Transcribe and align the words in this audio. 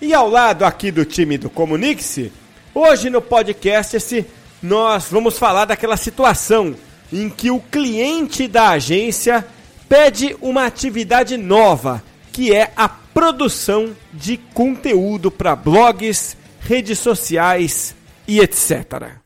e 0.00 0.14
ao 0.14 0.28
lado 0.28 0.64
aqui 0.64 0.90
do 0.90 1.04
time 1.04 1.36
do 1.36 1.50
Comunix, 1.50 2.20
hoje 2.74 3.10
no 3.10 3.20
podcast 3.20 3.96
esse, 3.96 4.26
nós 4.62 5.08
vamos 5.10 5.38
falar 5.38 5.64
daquela 5.64 5.96
situação 5.96 6.74
em 7.12 7.28
que 7.28 7.50
o 7.50 7.60
cliente 7.60 8.46
da 8.46 8.70
agência 8.70 9.44
pede 9.88 10.36
uma 10.40 10.66
atividade 10.66 11.36
nova, 11.36 12.02
que 12.32 12.54
é 12.54 12.70
a 12.76 12.88
produção 12.88 13.96
de 14.12 14.36
conteúdo 14.54 15.30
para 15.30 15.56
blogs, 15.56 16.36
redes 16.60 16.98
sociais 16.98 17.94
e 18.26 18.40
etc. 18.40 19.18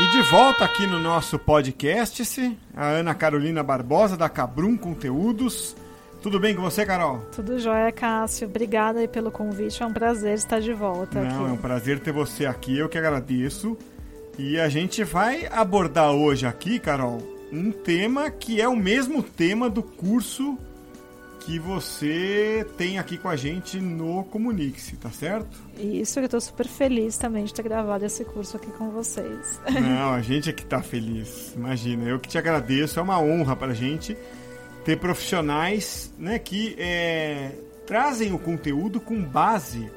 E 0.00 0.06
de 0.08 0.22
volta 0.22 0.64
aqui 0.64 0.86
no 0.86 0.98
nosso 0.98 1.38
podcast, 1.38 2.58
a 2.74 2.86
Ana 2.86 3.14
Carolina 3.14 3.62
Barbosa 3.62 4.16
da 4.16 4.28
Cabrum 4.28 4.76
Conteúdos. 4.76 5.76
Tudo 6.20 6.40
bem 6.40 6.54
com 6.54 6.62
você, 6.62 6.84
Carol? 6.84 7.18
Tudo 7.34 7.58
jóia, 7.60 7.92
Cássio. 7.92 8.48
Obrigada 8.48 8.98
aí 8.98 9.06
pelo 9.06 9.30
convite. 9.30 9.82
É 9.82 9.86
um 9.86 9.92
prazer 9.92 10.34
estar 10.34 10.60
de 10.60 10.72
volta 10.72 11.20
Não, 11.20 11.28
aqui. 11.44 11.50
é 11.50 11.52
um 11.52 11.56
prazer 11.56 12.00
ter 12.00 12.12
você 12.12 12.44
aqui. 12.46 12.76
Eu 12.76 12.88
que 12.88 12.98
agradeço. 12.98 13.76
E 14.36 14.58
a 14.58 14.68
gente 14.68 15.04
vai 15.04 15.46
abordar 15.52 16.10
hoje 16.10 16.44
aqui, 16.44 16.80
Carol, 16.80 17.18
um 17.52 17.70
tema 17.70 18.30
que 18.30 18.60
é 18.60 18.66
o 18.66 18.74
mesmo 18.74 19.22
tema 19.22 19.70
do 19.70 19.82
curso 19.82 20.58
que 21.44 21.58
você 21.58 22.66
tem 22.78 22.98
aqui 22.98 23.18
com 23.18 23.28
a 23.28 23.36
gente 23.36 23.78
no 23.78 24.24
Comunique-se, 24.24 24.96
tá 24.96 25.10
certo? 25.10 25.58
Isso, 25.78 26.18
eu 26.18 26.24
estou 26.24 26.40
super 26.40 26.66
feliz 26.66 27.18
também 27.18 27.44
de 27.44 27.52
ter 27.52 27.62
gravado 27.62 28.04
esse 28.04 28.24
curso 28.24 28.56
aqui 28.56 28.70
com 28.72 28.90
vocês. 28.90 29.60
Não, 29.70 30.12
a 30.14 30.22
gente 30.22 30.48
é 30.48 30.52
que 30.52 30.64
tá 30.64 30.82
feliz. 30.82 31.52
Imagina, 31.54 32.08
eu 32.08 32.18
que 32.18 32.28
te 32.28 32.38
agradeço. 32.38 32.98
É 32.98 33.02
uma 33.02 33.20
honra 33.20 33.54
pra 33.54 33.74
gente 33.74 34.16
ter 34.84 34.98
profissionais 34.98 36.12
né, 36.18 36.38
que 36.38 36.74
é, 36.78 37.52
trazem 37.86 38.32
o 38.32 38.38
conteúdo 38.38 39.00
com 39.00 39.22
base 39.22 39.90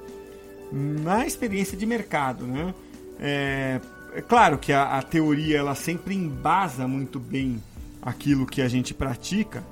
na 0.72 1.26
experiência 1.26 1.78
de 1.78 1.86
mercado, 1.86 2.46
né? 2.46 2.74
É, 3.20 3.80
é 4.14 4.22
claro 4.22 4.58
que 4.58 4.74
a, 4.74 4.98
a 4.98 5.02
teoria 5.02 5.58
ela 5.60 5.76
sempre 5.76 6.14
embasa 6.14 6.88
muito 6.88 7.20
bem 7.20 7.62
aquilo 8.02 8.46
que 8.46 8.62
a 8.62 8.68
gente 8.68 8.94
pratica, 8.94 9.64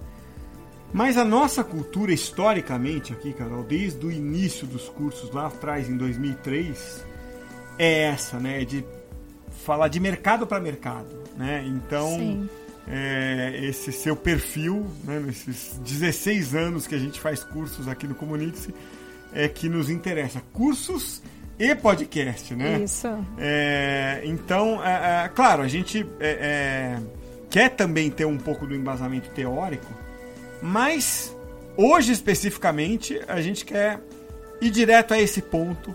mas 0.94 1.18
a 1.18 1.26
nossa 1.26 1.64
cultura, 1.64 2.14
historicamente, 2.14 3.14
aqui, 3.14 3.34
Carol, 3.34 3.64
desde 3.64 4.06
o 4.06 4.12
início 4.12 4.66
dos 4.66 4.88
cursos 4.90 5.32
lá 5.32 5.48
atrás, 5.48 5.90
em 5.90 5.98
2003, 5.98 7.06
é 7.78 8.04
essa, 8.04 8.40
né? 8.40 8.64
De 8.64 8.86
falar 9.64 9.88
de 9.88 10.00
mercado 10.00 10.48
para 10.48 10.60
mercado, 10.60 11.24
né? 11.36 11.66
Então, 11.68 12.48
é, 12.88 13.60
esse 13.64 13.92
seu 13.92 14.16
perfil, 14.16 14.86
né, 15.04 15.20
nesses 15.20 15.78
16 15.80 16.56
anos 16.56 16.88
que 16.88 16.96
a 16.96 17.00
gente 17.00 17.20
faz 17.20 17.44
cursos 17.44 17.88
aqui 17.88 18.08
no 18.08 18.16
Comunique-se, 18.16 18.74
é 19.34 19.48
que 19.48 19.68
nos 19.68 19.90
interessa. 19.90 20.42
Cursos 20.54 21.22
e 21.58 21.74
podcast, 21.76 22.54
né? 22.56 22.80
Isso. 22.84 23.08
É, 23.38 24.22
então, 24.24 24.84
é, 24.84 25.26
é, 25.26 25.30
claro, 25.30 25.64
a 25.64 25.68
gente 25.68 26.06
é, 26.20 26.98
quer 27.50 27.70
também 27.70 28.10
ter 28.12 28.26
um 28.26 28.38
pouco 28.38 28.68
do 28.68 28.76
embasamento 28.76 29.30
teórico, 29.32 29.92
mas 30.66 31.38
hoje 31.78 32.12
especificamente 32.12 33.22
a 33.28 33.40
gente 33.40 33.64
quer 33.64 34.02
ir 34.60 34.72
direto 34.72 35.14
a 35.14 35.22
esse 35.22 35.40
ponto 35.40 35.94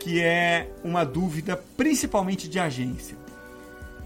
que 0.00 0.20
é 0.20 0.68
uma 0.82 1.04
dúvida 1.04 1.56
principalmente 1.76 2.48
de 2.48 2.58
agência. 2.58 3.16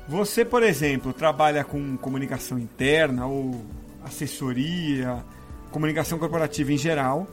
Você, 0.06 0.44
por 0.44 0.62
exemplo, 0.62 1.14
trabalha 1.14 1.64
com 1.64 1.96
comunicação 1.96 2.58
interna 2.58 3.26
ou 3.26 3.64
assessoria, 4.04 5.24
comunicação 5.70 6.18
corporativa 6.18 6.70
em 6.70 6.76
geral, 6.76 7.26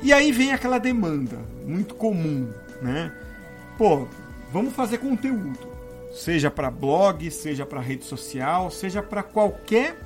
e 0.00 0.12
aí 0.12 0.30
vem 0.30 0.52
aquela 0.52 0.78
demanda 0.78 1.38
muito 1.66 1.96
comum, 1.96 2.48
né? 2.80 3.12
Pô, 3.76 4.06
vamos 4.52 4.74
fazer 4.74 4.98
conteúdo, 4.98 5.58
seja 6.12 6.52
para 6.52 6.70
blog, 6.70 7.28
seja 7.32 7.66
para 7.66 7.80
rede 7.80 8.04
social, 8.04 8.70
seja 8.70 9.02
para 9.02 9.24
qualquer 9.24 10.05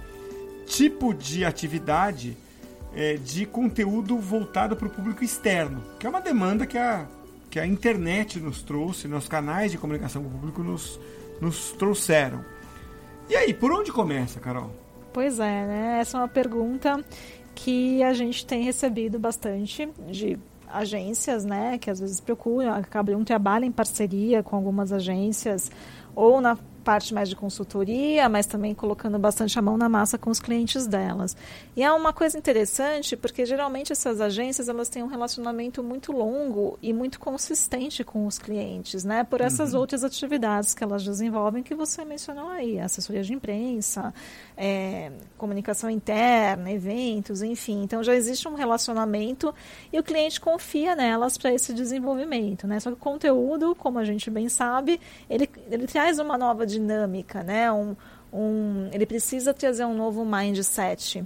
tipo 0.70 1.12
de 1.12 1.44
atividade 1.44 2.36
é, 2.94 3.14
de 3.14 3.44
conteúdo 3.44 4.18
voltado 4.18 4.76
para 4.76 4.86
o 4.86 4.90
público 4.90 5.24
externo, 5.24 5.82
que 5.98 6.06
é 6.06 6.10
uma 6.10 6.20
demanda 6.20 6.64
que 6.64 6.78
a, 6.78 7.06
que 7.50 7.58
a 7.58 7.66
internet 7.66 8.38
nos 8.38 8.62
trouxe, 8.62 9.08
nos 9.08 9.28
canais 9.28 9.72
de 9.72 9.78
comunicação 9.78 10.22
com 10.22 10.28
o 10.28 10.32
público 10.32 10.62
nos, 10.62 10.98
nos 11.40 11.72
trouxeram. 11.72 12.44
E 13.28 13.36
aí, 13.36 13.52
por 13.52 13.72
onde 13.72 13.92
começa, 13.92 14.38
Carol? 14.38 14.70
Pois 15.12 15.40
é, 15.40 15.66
né? 15.66 15.98
Essa 16.00 16.18
é 16.18 16.20
uma 16.20 16.28
pergunta 16.28 17.04
que 17.54 18.02
a 18.04 18.12
gente 18.12 18.46
tem 18.46 18.62
recebido 18.62 19.18
bastante 19.18 19.88
de 20.08 20.38
agências, 20.68 21.44
né? 21.44 21.78
Que 21.78 21.90
às 21.90 21.98
vezes 21.98 22.20
procuram, 22.20 22.72
acabam 22.72 23.16
um 23.16 23.24
trabalho 23.24 23.64
em 23.64 23.72
parceria 23.72 24.42
com 24.42 24.54
algumas 24.54 24.92
agências 24.92 25.70
ou 26.14 26.40
na 26.40 26.56
parte 26.80 27.14
mais 27.14 27.28
de 27.28 27.36
consultoria, 27.36 28.28
mas 28.28 28.46
também 28.46 28.74
colocando 28.74 29.18
bastante 29.18 29.58
a 29.58 29.62
mão 29.62 29.76
na 29.76 29.88
massa 29.88 30.18
com 30.18 30.30
os 30.30 30.40
clientes 30.40 30.86
delas. 30.86 31.36
E 31.76 31.82
é 31.82 31.92
uma 31.92 32.12
coisa 32.12 32.38
interessante 32.38 33.16
porque 33.16 33.46
geralmente 33.46 33.92
essas 33.92 34.20
agências 34.20 34.68
elas 34.68 34.88
têm 34.88 35.02
um 35.02 35.06
relacionamento 35.06 35.82
muito 35.82 36.12
longo 36.12 36.78
e 36.82 36.92
muito 36.92 37.20
consistente 37.20 38.02
com 38.02 38.26
os 38.26 38.38
clientes, 38.38 39.04
né? 39.04 39.24
Por 39.24 39.40
essas 39.40 39.74
uhum. 39.74 39.80
outras 39.80 40.02
atividades 40.02 40.74
que 40.74 40.82
elas 40.82 41.04
desenvolvem 41.04 41.62
que 41.62 41.74
você 41.74 42.04
mencionou 42.04 42.48
aí, 42.48 42.80
assessoria 42.80 43.22
de 43.22 43.32
imprensa, 43.32 44.12
é, 44.56 45.12
comunicação 45.36 45.90
interna, 45.90 46.70
eventos, 46.70 47.42
enfim. 47.42 47.82
Então 47.82 48.02
já 48.02 48.14
existe 48.14 48.48
um 48.48 48.54
relacionamento 48.54 49.54
e 49.92 49.98
o 49.98 50.02
cliente 50.02 50.40
confia 50.40 50.96
nelas 50.96 51.36
para 51.36 51.52
esse 51.52 51.72
desenvolvimento, 51.72 52.66
né? 52.66 52.80
Só 52.80 52.90
que 52.90 52.96
o 52.96 53.00
conteúdo, 53.00 53.74
como 53.74 53.98
a 53.98 54.04
gente 54.04 54.30
bem 54.30 54.48
sabe, 54.48 55.00
ele, 55.28 55.48
ele 55.70 55.86
traz 55.86 56.18
uma 56.18 56.36
nova 56.38 56.66
dinâmica, 56.66 56.79
né? 57.42 57.70
Um, 57.72 57.96
um, 58.32 58.88
ele 58.92 59.06
precisa 59.06 59.52
trazer 59.52 59.84
um 59.84 59.94
novo 59.94 60.24
mindset 60.24 61.24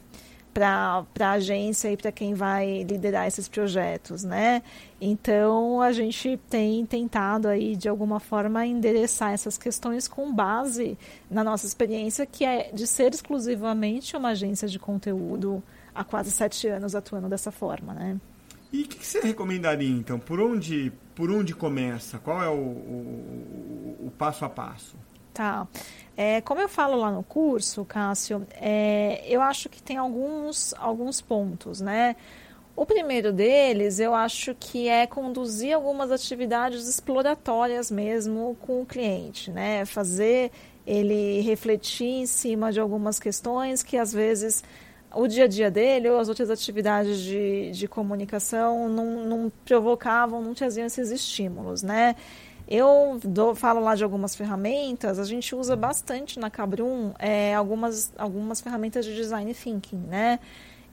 para 0.54 1.04
a 1.18 1.30
agência 1.32 1.90
e 1.90 1.96
para 1.96 2.12
quem 2.12 2.32
vai 2.32 2.84
liderar 2.84 3.26
esses 3.26 3.48
projetos, 3.48 4.22
né? 4.22 4.62
Então 5.00 5.82
a 5.82 5.90
gente 5.90 6.38
tem 6.48 6.86
tentado 6.86 7.48
aí 7.48 7.74
de 7.74 7.88
alguma 7.88 8.20
forma 8.20 8.64
endereçar 8.64 9.32
essas 9.32 9.58
questões 9.58 10.06
com 10.06 10.32
base 10.32 10.96
na 11.28 11.42
nossa 11.42 11.66
experiência, 11.66 12.24
que 12.24 12.44
é 12.44 12.70
de 12.72 12.86
ser 12.86 13.12
exclusivamente 13.12 14.16
uma 14.16 14.28
agência 14.28 14.68
de 14.68 14.78
conteúdo 14.78 15.60
há 15.92 16.04
quase 16.04 16.30
sete 16.30 16.68
anos 16.68 16.94
atuando 16.94 17.28
dessa 17.28 17.50
forma, 17.50 17.92
né? 17.92 18.20
E 18.72 18.82
o 18.82 18.88
que, 18.88 18.98
que, 18.98 19.06
você 19.06 19.20
recomendaria 19.20 19.90
então? 19.90 20.18
Por 20.18 20.40
onde, 20.40 20.92
por 21.14 21.30
onde 21.30 21.54
começa? 21.54 22.18
Qual 22.18 22.42
é 22.42 22.48
o, 22.48 22.54
o, 22.54 24.06
o 24.06 24.12
passo 24.16 24.44
a 24.44 24.48
passo? 24.48 24.96
Tá. 25.34 25.66
É, 26.16 26.40
como 26.42 26.60
eu 26.60 26.68
falo 26.68 26.96
lá 26.96 27.10
no 27.10 27.24
curso, 27.24 27.84
Cássio, 27.84 28.46
é, 28.52 29.24
eu 29.28 29.42
acho 29.42 29.68
que 29.68 29.82
tem 29.82 29.96
alguns, 29.96 30.72
alguns 30.78 31.20
pontos, 31.20 31.80
né? 31.80 32.14
O 32.76 32.86
primeiro 32.86 33.32
deles, 33.32 33.98
eu 33.98 34.14
acho 34.14 34.54
que 34.54 34.88
é 34.88 35.06
conduzir 35.06 35.74
algumas 35.74 36.12
atividades 36.12 36.86
exploratórias 36.88 37.90
mesmo 37.90 38.56
com 38.60 38.82
o 38.82 38.86
cliente, 38.86 39.50
né? 39.50 39.84
Fazer 39.84 40.52
ele 40.86 41.40
refletir 41.40 42.06
em 42.22 42.26
cima 42.26 42.70
de 42.72 42.78
algumas 42.78 43.18
questões 43.18 43.82
que 43.82 43.96
às 43.96 44.12
vezes 44.12 44.62
o 45.14 45.26
dia 45.26 45.44
a 45.44 45.48
dia 45.48 45.70
dele 45.70 46.08
ou 46.10 46.18
as 46.18 46.28
outras 46.28 46.50
atividades 46.50 47.18
de, 47.20 47.70
de 47.72 47.88
comunicação 47.88 48.88
não, 48.88 49.24
não 49.24 49.52
provocavam, 49.64 50.42
não 50.42 50.54
traziam 50.54 50.86
esses 50.86 51.10
estímulos, 51.10 51.82
né? 51.82 52.14
Eu 52.66 53.20
dou, 53.22 53.54
falo 53.54 53.80
lá 53.80 53.94
de 53.94 54.02
algumas 54.02 54.34
ferramentas, 54.34 55.18
a 55.18 55.24
gente 55.24 55.54
usa 55.54 55.76
bastante 55.76 56.38
na 56.38 56.48
Cabrum 56.48 57.12
é, 57.18 57.54
algumas, 57.54 58.12
algumas 58.16 58.60
ferramentas 58.60 59.04
de 59.04 59.14
design 59.14 59.52
thinking, 59.52 60.02
né? 60.08 60.38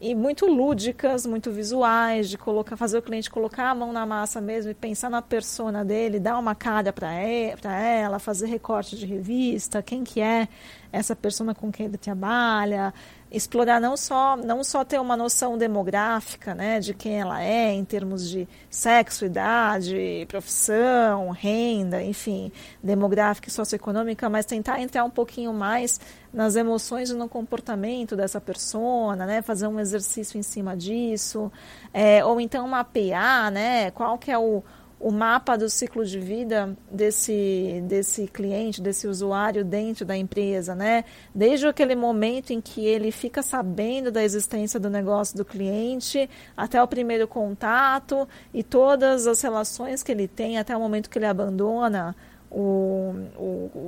E 0.01 0.15
muito 0.15 0.47
lúdicas, 0.47 1.27
muito 1.27 1.51
visuais, 1.51 2.27
de 2.27 2.35
colocar, 2.35 2.75
fazer 2.75 2.97
o 2.97 3.03
cliente 3.03 3.29
colocar 3.29 3.69
a 3.69 3.75
mão 3.75 3.93
na 3.93 4.03
massa 4.03 4.41
mesmo 4.41 4.71
e 4.71 4.73
pensar 4.73 5.11
na 5.11 5.21
persona 5.21 5.85
dele, 5.85 6.19
dar 6.19 6.39
uma 6.39 6.55
cara 6.55 6.91
para 6.91 7.13
ela, 7.13 8.17
fazer 8.17 8.47
recorte 8.47 8.97
de 8.97 9.05
revista, 9.05 9.81
quem 9.83 10.03
que 10.03 10.19
é 10.19 10.47
essa 10.91 11.15
persona 11.15 11.53
com 11.53 11.71
quem 11.71 11.85
ele 11.85 11.97
trabalha, 11.97 12.91
explorar 13.31 13.79
não 13.79 13.95
só 13.95 14.35
não 14.35 14.63
só 14.63 14.83
ter 14.83 14.99
uma 14.99 15.15
noção 15.15 15.57
demográfica 15.57 16.53
né 16.53 16.79
de 16.79 16.93
quem 16.93 17.19
ela 17.19 17.41
é 17.41 17.71
em 17.71 17.85
termos 17.85 18.29
de 18.29 18.47
sexo 18.69 19.25
idade 19.25 20.25
profissão 20.27 21.29
renda 21.29 22.03
enfim 22.03 22.51
demográfica 22.83 23.47
e 23.47 23.51
socioeconômica 23.51 24.29
mas 24.29 24.45
tentar 24.45 24.81
entrar 24.81 25.05
um 25.05 25.09
pouquinho 25.09 25.53
mais 25.53 25.99
nas 26.33 26.55
emoções 26.55 27.09
e 27.09 27.13
no 27.13 27.29
comportamento 27.29 28.15
dessa 28.15 28.41
persona 28.41 29.25
né 29.25 29.41
fazer 29.41 29.67
um 29.67 29.79
exercício 29.79 30.37
em 30.37 30.43
cima 30.43 30.75
disso 30.75 31.49
é, 31.93 32.23
ou 32.25 32.41
então 32.41 32.67
mapear 32.67 33.49
né 33.49 33.91
qual 33.91 34.17
que 34.17 34.29
é 34.29 34.37
o 34.37 34.61
o 35.01 35.11
mapa 35.11 35.57
do 35.57 35.67
ciclo 35.67 36.05
de 36.05 36.19
vida 36.19 36.77
desse, 36.89 37.83
desse 37.87 38.27
cliente, 38.27 38.81
desse 38.81 39.07
usuário 39.07 39.65
dentro 39.65 40.05
da 40.05 40.15
empresa, 40.15 40.75
né? 40.75 41.03
Desde 41.33 41.65
aquele 41.65 41.95
momento 41.95 42.51
em 42.51 42.61
que 42.61 42.85
ele 42.85 43.11
fica 43.11 43.41
sabendo 43.41 44.11
da 44.11 44.23
existência 44.23 44.79
do 44.79 44.91
negócio 44.91 45.35
do 45.35 45.43
cliente, 45.43 46.29
até 46.55 46.81
o 46.81 46.87
primeiro 46.87 47.27
contato 47.27 48.27
e 48.53 48.61
todas 48.61 49.25
as 49.25 49.41
relações 49.41 50.03
que 50.03 50.11
ele 50.11 50.27
tem 50.27 50.59
até 50.59 50.77
o 50.77 50.79
momento 50.79 51.09
que 51.09 51.17
ele 51.17 51.25
abandona 51.25 52.15
o, 52.51 53.15
o, 53.37 53.43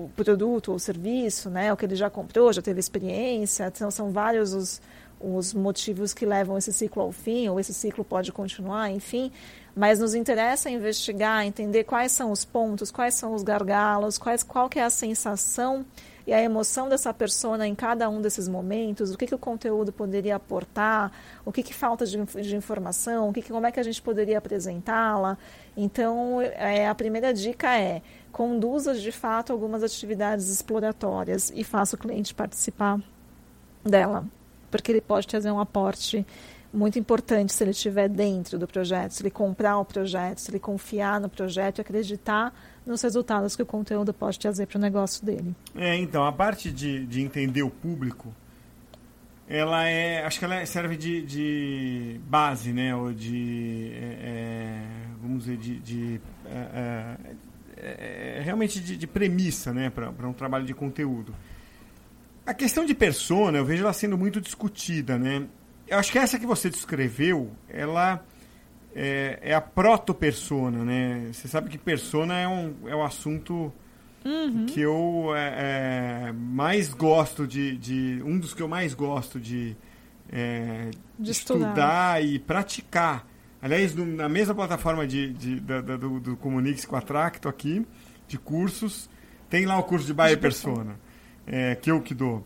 o 0.06 0.12
produto 0.16 0.71
ou 0.71 0.80
serviço, 0.80 1.50
né? 1.50 1.71
O 1.71 1.77
que 1.77 1.86
ele 1.86 1.95
já 1.95 2.09
comprou, 2.09 2.51
já 2.51 2.62
teve 2.62 2.80
experiência. 2.80 3.68
Então, 3.68 3.92
são 3.92 4.09
vários 4.09 4.54
os, 4.54 4.81
os 5.23 5.53
motivos 5.53 6.13
que 6.13 6.25
levam 6.25 6.57
esse 6.57 6.73
ciclo 6.73 7.01
ao 7.01 7.11
fim, 7.11 7.47
ou 7.47 7.59
esse 7.59 7.73
ciclo 7.73 8.03
pode 8.03 8.31
continuar, 8.31 8.91
enfim 8.91 9.31
mas 9.75 9.99
nos 9.99 10.13
interessa 10.13 10.69
investigar, 10.69 11.45
entender 11.45 11.83
quais 11.83 12.11
são 12.11 12.31
os 12.31 12.45
pontos, 12.45 12.91
quais 12.91 13.15
são 13.15 13.33
os 13.33 13.41
gargalos, 13.41 14.17
quais, 14.17 14.43
qual 14.43 14.69
que 14.69 14.79
é 14.79 14.83
a 14.83 14.89
sensação 14.89 15.85
e 16.25 16.31
a 16.31 16.41
emoção 16.41 16.87
dessa 16.87 17.13
pessoa 17.13 17.67
em 17.67 17.75
cada 17.75 18.09
um 18.09 18.21
desses 18.21 18.47
momentos, 18.47 19.11
o 19.11 19.17
que, 19.17 19.25
que 19.25 19.35
o 19.35 19.37
conteúdo 19.37 19.91
poderia 19.91 20.35
aportar, 20.35 21.11
o 21.43 21.51
que, 21.51 21.61
que 21.61 21.73
falta 21.73 22.05
de, 22.05 22.17
de 22.23 22.55
informação, 22.55 23.29
o 23.29 23.33
que, 23.33 23.41
que, 23.41 23.51
como 23.51 23.65
é 23.65 23.71
que 23.71 23.79
a 23.79 23.83
gente 23.83 24.01
poderia 24.01 24.37
apresentá-la. 24.37 25.37
Então, 25.75 26.39
é, 26.39 26.87
a 26.87 26.95
primeira 26.95 27.33
dica 27.33 27.77
é 27.77 28.01
conduza 28.31 28.93
de 28.93 29.11
fato 29.11 29.51
algumas 29.51 29.83
atividades 29.83 30.49
exploratórias 30.49 31.51
e 31.53 31.63
faça 31.63 31.95
o 31.95 31.99
cliente 31.99 32.33
participar 32.33 33.01
dela, 33.83 34.25
porque 34.73 34.91
ele 34.91 35.01
pode 35.01 35.27
trazer 35.27 35.51
um 35.51 35.59
aporte 35.59 36.25
muito 36.73 36.97
importante 36.97 37.53
se 37.53 37.63
ele 37.63 37.69
estiver 37.69 38.09
dentro 38.09 38.57
do 38.57 38.65
projeto, 38.65 39.11
se 39.11 39.21
ele 39.21 39.29
comprar 39.29 39.77
o 39.77 39.85
projeto, 39.85 40.39
se 40.39 40.49
ele 40.49 40.57
confiar 40.57 41.21
no 41.21 41.29
projeto 41.29 41.77
e 41.77 41.81
acreditar 41.81 42.51
nos 42.83 42.99
resultados 43.03 43.55
que 43.55 43.61
o 43.61 43.67
conteúdo 43.67 44.11
pode 44.11 44.39
trazer 44.39 44.65
para 44.65 44.79
o 44.79 44.81
negócio 44.81 45.23
dele. 45.23 45.55
É, 45.75 45.95
então, 45.95 46.25
a 46.25 46.31
parte 46.31 46.71
de, 46.71 47.05
de 47.05 47.21
entender 47.21 47.61
o 47.61 47.69
público, 47.69 48.33
ela 49.47 49.87
é, 49.87 50.25
acho 50.25 50.39
que 50.39 50.45
ela 50.45 50.65
serve 50.65 50.97
de, 50.97 51.21
de 51.21 52.19
base, 52.25 52.73
né, 52.73 52.95
ou 52.95 53.13
de, 53.13 53.91
é, 53.93 54.17
é 54.23 54.81
vamos 55.21 55.43
dizer, 55.45 55.57
de, 55.57 55.79
de 55.81 56.21
é, 56.47 57.15
é, 57.77 58.37
é 58.39 58.41
realmente 58.43 58.79
de, 58.79 58.97
de, 58.97 59.05
premissa, 59.05 59.71
né, 59.71 59.91
para 59.91 60.27
um 60.27 60.33
trabalho 60.33 60.65
de 60.65 60.73
conteúdo. 60.73 61.31
A 62.45 62.54
questão 62.54 62.86
de 62.86 62.94
persona, 62.94 63.57
eu 63.57 63.66
vejo 63.66 63.84
ela 63.84 63.94
sendo 63.94 64.18
muito 64.18 64.42
discutida, 64.42 65.18
né? 65.18 65.48
eu 65.88 65.98
acho 65.98 66.12
que 66.12 66.18
essa 66.18 66.40
que 66.40 66.45
você 66.45 66.69
descreveu, 66.69 67.51
ela 67.69 68.24
é, 68.95 69.40
é 69.42 69.54
a 69.54 69.62
proto-persona, 69.62 70.84
né? 70.84 71.30
Você 71.31 71.48
sabe 71.48 71.69
que 71.69 71.78
persona 71.78 72.38
é 72.40 72.48
um, 72.48 72.74
é 72.88 72.95
um 72.95 73.04
assunto 73.04 73.72
uhum. 74.25 74.66
que 74.66 74.81
eu 74.81 75.36
é, 75.36 76.30
é, 76.30 76.31
mais 76.31 76.94
gosto 76.94 77.45
de, 77.45 77.78
de, 77.78 78.22
Um 78.25 78.40
dos 78.40 78.54
que 78.54 78.62
eu 78.62 78.68
mais 78.68 78.94
gosto 78.94 79.40
de, 79.40 79.75
é, 80.31 80.90
de, 81.19 81.31
estudar. 81.31 81.68
estudar. 81.68 82.24
e 82.24 82.40
praticar. 82.40 83.28
Aliás, 83.62 83.94
no, 83.94 84.06
na 84.06 84.28
mesma 84.28 84.56
plataforma 84.56 85.06
de, 85.06 85.31
de, 85.34 85.60
da, 85.60 85.81
da, 85.81 85.98
do, 85.98 86.19
do 86.19 86.38
Comunix 86.38 86.86
com 86.86 86.95
a 86.95 87.01
Tracto 87.01 87.48
aqui, 87.48 87.86
de 88.28 88.38
cursos, 88.38 89.10
tem 89.50 89.66
lá 89.66 89.78
o 89.78 89.84
curso 89.84 90.06
de 90.06 90.13
Bayer 90.13 90.40
Persona, 90.40 91.00
é, 91.45 91.75
que 91.75 91.92
eu 91.92 92.01
que 92.01 92.13
dou. 92.13 92.45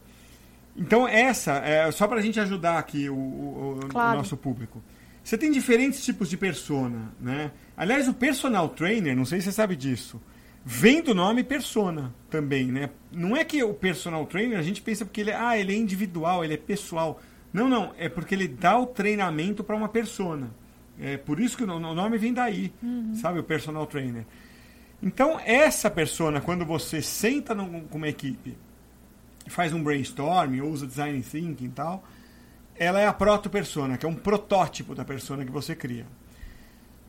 Então, 0.76 1.08
essa, 1.08 1.54
é 1.58 1.92
só 1.92 2.08
para 2.08 2.20
a 2.20 2.22
gente 2.22 2.40
ajudar 2.40 2.78
aqui 2.78 3.10
o, 3.10 3.16
o, 3.16 3.80
claro. 3.90 4.14
o, 4.14 4.18
nosso 4.18 4.38
público. 4.38 4.82
Você 5.24 5.38
tem 5.38 5.52
diferentes 5.52 6.06
tipos 6.06 6.30
de 6.30 6.38
persona, 6.38 7.12
né? 7.20 7.52
Aliás, 7.76 8.08
o 8.08 8.14
personal 8.14 8.70
trainer, 8.70 9.16
não 9.16 9.26
sei 9.26 9.40
se 9.40 9.46
você 9.46 9.52
sabe 9.52 9.76
disso, 9.76 10.22
vem 10.64 11.02
do 11.02 11.16
nome 11.16 11.44
persona 11.44 12.14
também, 12.30 12.72
né? 12.72 12.92
Não 13.12 13.36
é 13.36 13.44
que 13.44 13.62
o 13.64 13.74
personal 13.74 14.26
trainer, 14.28 14.58
a 14.58 14.62
gente 14.62 14.82
pensa 14.82 15.04
porque 15.04 15.22
ele, 15.22 15.34
ah, 15.34 15.58
ele 15.58 15.74
é 15.74 15.78
individual, 15.78 16.46
ele 16.46 16.54
é 16.54 16.58
pessoal. 16.58 17.20
Não, 17.52 17.68
não, 17.68 17.92
é 17.98 18.08
porque 18.08 18.36
ele 18.36 18.48
dá 18.48 18.78
o 18.78 18.86
treinamento 18.86 19.64
para 19.64 19.76
uma 19.76 19.90
persona. 19.90 20.52
É 21.00 21.18
por 21.18 21.40
isso 21.40 21.58
que 21.58 21.64
o 21.64 21.80
nome 21.80 22.18
vem 22.18 22.34
daí, 22.34 22.72
uhum. 22.82 23.16
sabe? 23.16 23.40
O 23.40 23.44
personal 23.44 23.86
trainer. 23.88 24.26
Então, 25.02 25.40
essa 25.44 25.90
persona, 25.90 26.40
quando 26.40 26.66
você 26.66 27.02
senta 27.02 27.56
com 27.56 27.98
uma 27.98 28.08
equipe 28.08 28.56
faz 29.50 29.74
um 29.74 29.84
brainstorm, 29.84 30.60
usa 30.62 30.88
design 30.88 31.22
thinking 31.22 31.66
e 31.66 31.70
tal, 31.70 32.04
ela 32.76 33.00
é 33.00 33.08
a 33.08 33.14
proto-persona, 33.14 33.98
que 33.98 34.06
é 34.06 34.10
um 34.10 34.16
protótipo 34.16 34.94
da 34.94 35.04
persona 35.04 35.44
que 35.44 35.52
você 35.52 35.76
cria. 35.76 36.06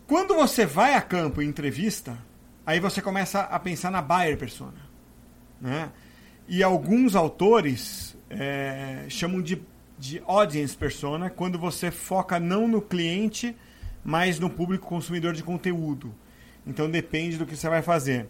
Quando 0.06 0.34
você 0.34 0.64
vai 0.64 0.94
a 0.94 1.02
campo 1.02 1.42
em 1.42 1.48
entrevista, 1.48 2.16
aí 2.64 2.80
você 2.80 3.02
começa 3.02 3.40
a 3.40 3.58
pensar 3.58 3.90
na 3.90 4.00
buyer 4.00 4.38
persona. 4.38 4.78
Né? 5.60 5.90
E 6.48 6.62
alguns 6.62 7.14
autores 7.14 8.16
é, 8.30 9.04
chamam 9.08 9.42
de, 9.42 9.60
de 9.98 10.22
audience 10.26 10.76
persona 10.76 11.28
quando 11.28 11.58
você 11.58 11.90
foca 11.90 12.40
não 12.40 12.66
no 12.66 12.80
cliente, 12.80 13.54
mas 14.02 14.38
no 14.38 14.48
público 14.48 14.86
consumidor 14.86 15.34
de 15.34 15.42
conteúdo. 15.42 16.14
Então 16.66 16.90
depende 16.90 17.36
do 17.36 17.44
que 17.44 17.54
você 17.54 17.68
vai 17.68 17.82
fazer. 17.82 18.28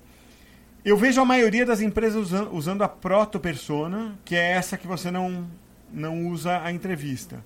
Eu 0.85 0.97
vejo 0.97 1.21
a 1.21 1.25
maioria 1.25 1.67
das 1.67 1.81
empresas 1.81 2.23
usando, 2.23 2.55
usando 2.55 2.83
a 2.83 2.89
proto-persona, 2.89 4.19
que 4.25 4.35
é 4.35 4.53
essa 4.53 4.77
que 4.77 4.87
você 4.87 5.11
não, 5.11 5.47
não 5.93 6.27
usa 6.29 6.62
a 6.62 6.73
entrevista. 6.73 7.45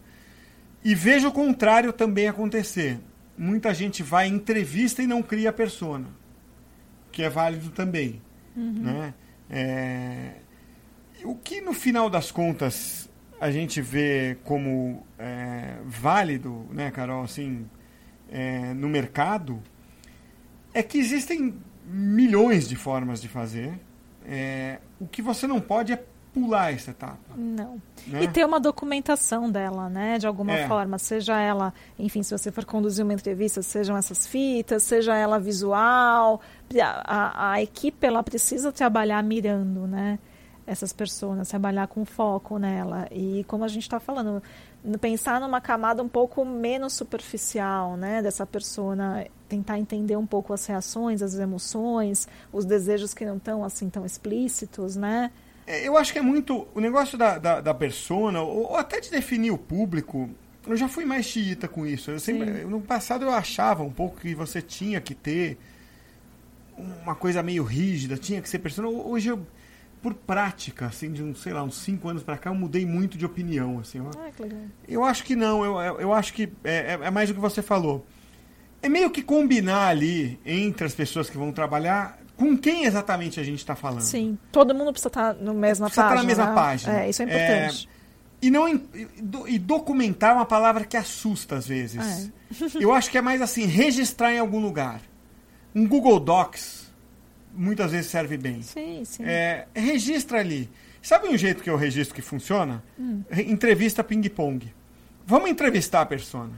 E 0.85 0.95
vejo 0.95 1.29
o 1.29 1.33
contrário 1.33 1.93
também 1.93 2.29
acontecer. 2.29 2.99
Muita 3.37 3.73
gente 3.73 4.03
vai 4.03 4.29
em 4.29 4.35
entrevista 4.35 5.03
e 5.03 5.07
não 5.07 5.23
cria 5.23 5.51
a 5.51 5.53
persona, 5.53 6.09
que 7.11 7.23
é 7.23 7.31
válido 7.31 7.71
também. 7.71 8.21
Uhum. 8.57 8.83
Né? 8.83 9.15
É... 9.51 10.31
O 11.25 11.37
que 11.37 11.61
no 11.61 11.73
final 11.73 12.11
das 12.11 12.31
contas 12.31 13.09
a 13.41 13.51
gente 13.51 13.81
vê 13.81 14.37
como 14.45 15.05
é, 15.19 15.77
válido, 15.85 16.65
né, 16.71 16.93
Carol, 16.93 17.25
assim, 17.25 17.69
é, 18.31 18.73
no 18.73 18.89
mercado, 18.89 19.61
é 20.73 20.81
que 20.81 20.99
existem 20.99 21.55
milhões 21.93 22.69
de 22.69 22.77
formas 22.77 23.21
de 23.21 23.29
fazer. 23.29 23.79
É, 24.25 24.79
o 25.01 25.07
que 25.07 25.21
você 25.21 25.47
não 25.47 25.61
pode 25.61 25.93
é 25.93 26.03
pular 26.33 26.73
essa 26.73 26.91
etapa. 26.91 27.19
Não. 27.37 27.81
Né? 28.07 28.25
E 28.25 28.29
ter 28.29 28.45
uma 28.45 28.59
documentação 28.59 29.51
dela, 29.51 29.89
né? 29.89 30.19
De 30.19 30.27
alguma 30.27 30.53
é. 30.53 30.67
forma. 30.67 30.99
Seja 30.99 31.39
ela, 31.39 31.75
enfim, 31.99 32.23
se 32.23 32.37
você 32.37 32.51
for 32.51 32.65
conduzir 32.65 33.05
uma 33.05 33.13
entrevista, 33.13 33.63
sejam 33.63 33.97
essas 33.97 34.27
fitas, 34.27 34.83
seja 34.83 35.15
ela 35.15 35.39
visual. 35.39 36.41
A, 36.81 37.03
a, 37.05 37.53
a 37.53 37.63
equipe, 37.63 38.07
ela 38.07 38.23
precisa 38.23 38.73
trabalhar 38.73 39.23
mirando, 39.23 39.87
né? 39.87 40.19
Essas 40.67 40.93
pessoas, 40.93 41.49
trabalhar 41.49 41.87
com 41.89 42.05
foco 42.05 42.59
nela. 42.59 43.07
E 43.11 43.45
como 43.45 43.65
a 43.65 43.69
gente 43.69 43.83
está 43.83 44.01
falando, 44.01 44.43
pensar 45.01 45.41
numa 45.41 45.61
camada 45.61 46.03
um 46.03 46.09
pouco 46.09 46.45
menos 46.45 46.93
superficial, 46.93 47.97
né, 47.97 48.21
dessa 48.21 48.45
persona, 48.45 49.27
tentar 49.49 49.79
entender 49.79 50.17
um 50.17 50.27
pouco 50.27 50.53
as 50.53 50.67
reações, 50.67 51.23
as 51.23 51.35
emoções, 51.35 52.27
os 52.53 52.65
desejos 52.65 53.15
que 53.15 53.25
não 53.25 53.37
estão 53.37 53.65
assim 53.65 53.89
tão 53.89 54.05
explícitos, 54.05 54.97
né? 54.97 55.31
É, 55.67 55.87
eu 55.87 55.97
acho 55.97 56.13
que 56.13 56.19
é 56.19 56.23
muito 56.23 56.67
o 56.75 56.81
negócio 56.81 57.17
da, 57.17 57.39
da, 57.39 57.61
da 57.61 57.75
persona, 57.75 58.43
ou, 58.43 58.71
ou, 58.71 58.77
até 58.77 59.01
de 59.01 59.11
definir 59.11 59.53
o 59.53 59.59
público. 59.59 60.29
Eu 60.67 60.77
já 60.77 60.89
fui 60.89 61.05
mais 61.05 61.27
xiita 61.27 61.69
com 61.69 61.87
isso. 61.87 62.11
Eu 62.11 62.19
sempre, 62.19 62.65
no 62.65 62.81
passado 62.81 63.25
eu 63.25 63.31
achava 63.31 63.83
um 63.83 63.91
pouco 63.91 64.21
que 64.21 64.35
você 64.35 64.61
tinha 64.61 65.01
que 65.01 65.15
ter 65.15 65.59
uma 66.77 67.15
coisa 67.15 67.43
meio 67.43 67.63
rígida, 67.63 68.17
tinha 68.17 68.41
que 68.43 68.49
ser 68.49 68.59
persona. 68.59 68.89
Hoje 68.89 69.29
eu 69.29 69.47
por 70.03 70.15
prática, 70.15 70.87
assim, 70.87 71.13
de, 71.13 71.23
um, 71.23 71.33
sei 71.33 71.53
lá, 71.53 71.63
uns 71.63 71.77
cinco 71.77 72.09
anos 72.09 72.25
para 72.25 72.37
cá, 72.37 72.51
eu 72.51 72.55
mudei 72.55 72.85
muito 72.85 73.17
de 73.17 73.25
opinião, 73.25 73.79
assim. 73.79 73.99
Eu, 73.99 74.11
ah, 74.19 74.31
que 74.37 74.43
legal. 74.43 74.59
eu 74.89 75.05
acho 75.05 75.23
que 75.23 75.37
não, 75.37 75.65
eu, 75.65 76.01
eu 76.01 76.13
acho 76.13 76.35
que 76.35 76.53
é, 76.65 76.95
é, 76.95 77.07
é 77.07 77.11
mais 77.11 77.31
o 77.31 77.35
que 77.35 77.41
você 77.41 77.63
falou. 77.63 78.05
É 78.83 78.89
meio 78.89 79.09
que 79.11 79.23
combinar 79.23 79.87
ali, 79.87 80.41
entre 80.45 80.85
as 80.85 80.95
pessoas 80.95 81.31
que 81.31 81.39
vão 81.39 81.53
trabalhar, 81.53 82.19
com 82.37 82.59
quem 82.59 82.85
exatamente 82.85 83.39
a 83.39 83.45
gente 83.45 83.59
está 83.59 83.77
falando. 83.77 84.01
Sim, 84.01 84.37
todo 84.51 84.75
mundo 84.75 84.91
precisa 84.91 85.09
estar 85.09 85.35
tá 85.35 85.41
na 85.41 85.55
mesma 85.55 85.87
precisa 85.87 86.09
página. 86.09 86.21
Estar 86.21 86.23
na 86.23 86.27
mesma 86.27 86.47
né? 86.47 86.55
página. 86.55 87.01
É, 87.01 87.09
isso 87.09 87.23
é 87.23 87.25
importante. 87.25 87.89
É, 87.89 88.03
e, 88.45 88.51
não, 88.51 88.69
e 89.47 89.57
documentar 89.57 90.31
é 90.31 90.35
uma 90.35 90.45
palavra 90.45 90.85
que 90.85 90.97
assusta 90.97 91.55
às 91.55 91.69
vezes. 91.69 92.33
É. 92.51 92.83
Eu 92.83 92.93
acho 92.93 93.09
que 93.09 93.17
é 93.17 93.23
mais 93.23 93.41
assim, 93.41 93.67
registrar 93.67 94.33
em 94.35 94.41
algum 94.41 94.61
lugar. 94.61 95.01
Um 95.73 95.87
Google 95.87 96.19
Docs 96.19 96.82
muitas 97.53 97.93
vezes 97.93 98.11
serve 98.11 98.37
bem. 98.37 98.63
Sim, 98.63 99.05
sim. 99.05 99.25
É, 99.25 99.67
registra 99.75 100.41
ali. 100.41 100.71
Sabe 101.01 101.29
um 101.29 101.37
jeito 101.37 101.63
que 101.63 101.71
eu 101.71 101.77
registro 101.77 102.15
que 102.15 102.23
funciona? 102.23 102.83
Hum. 102.99 103.23
Entrevista 103.31 104.05
ping-pong. 104.05 104.73
Vamos 105.27 105.51
entrevistar 105.51 106.03
a 106.03 106.07
persona. 106.07 106.53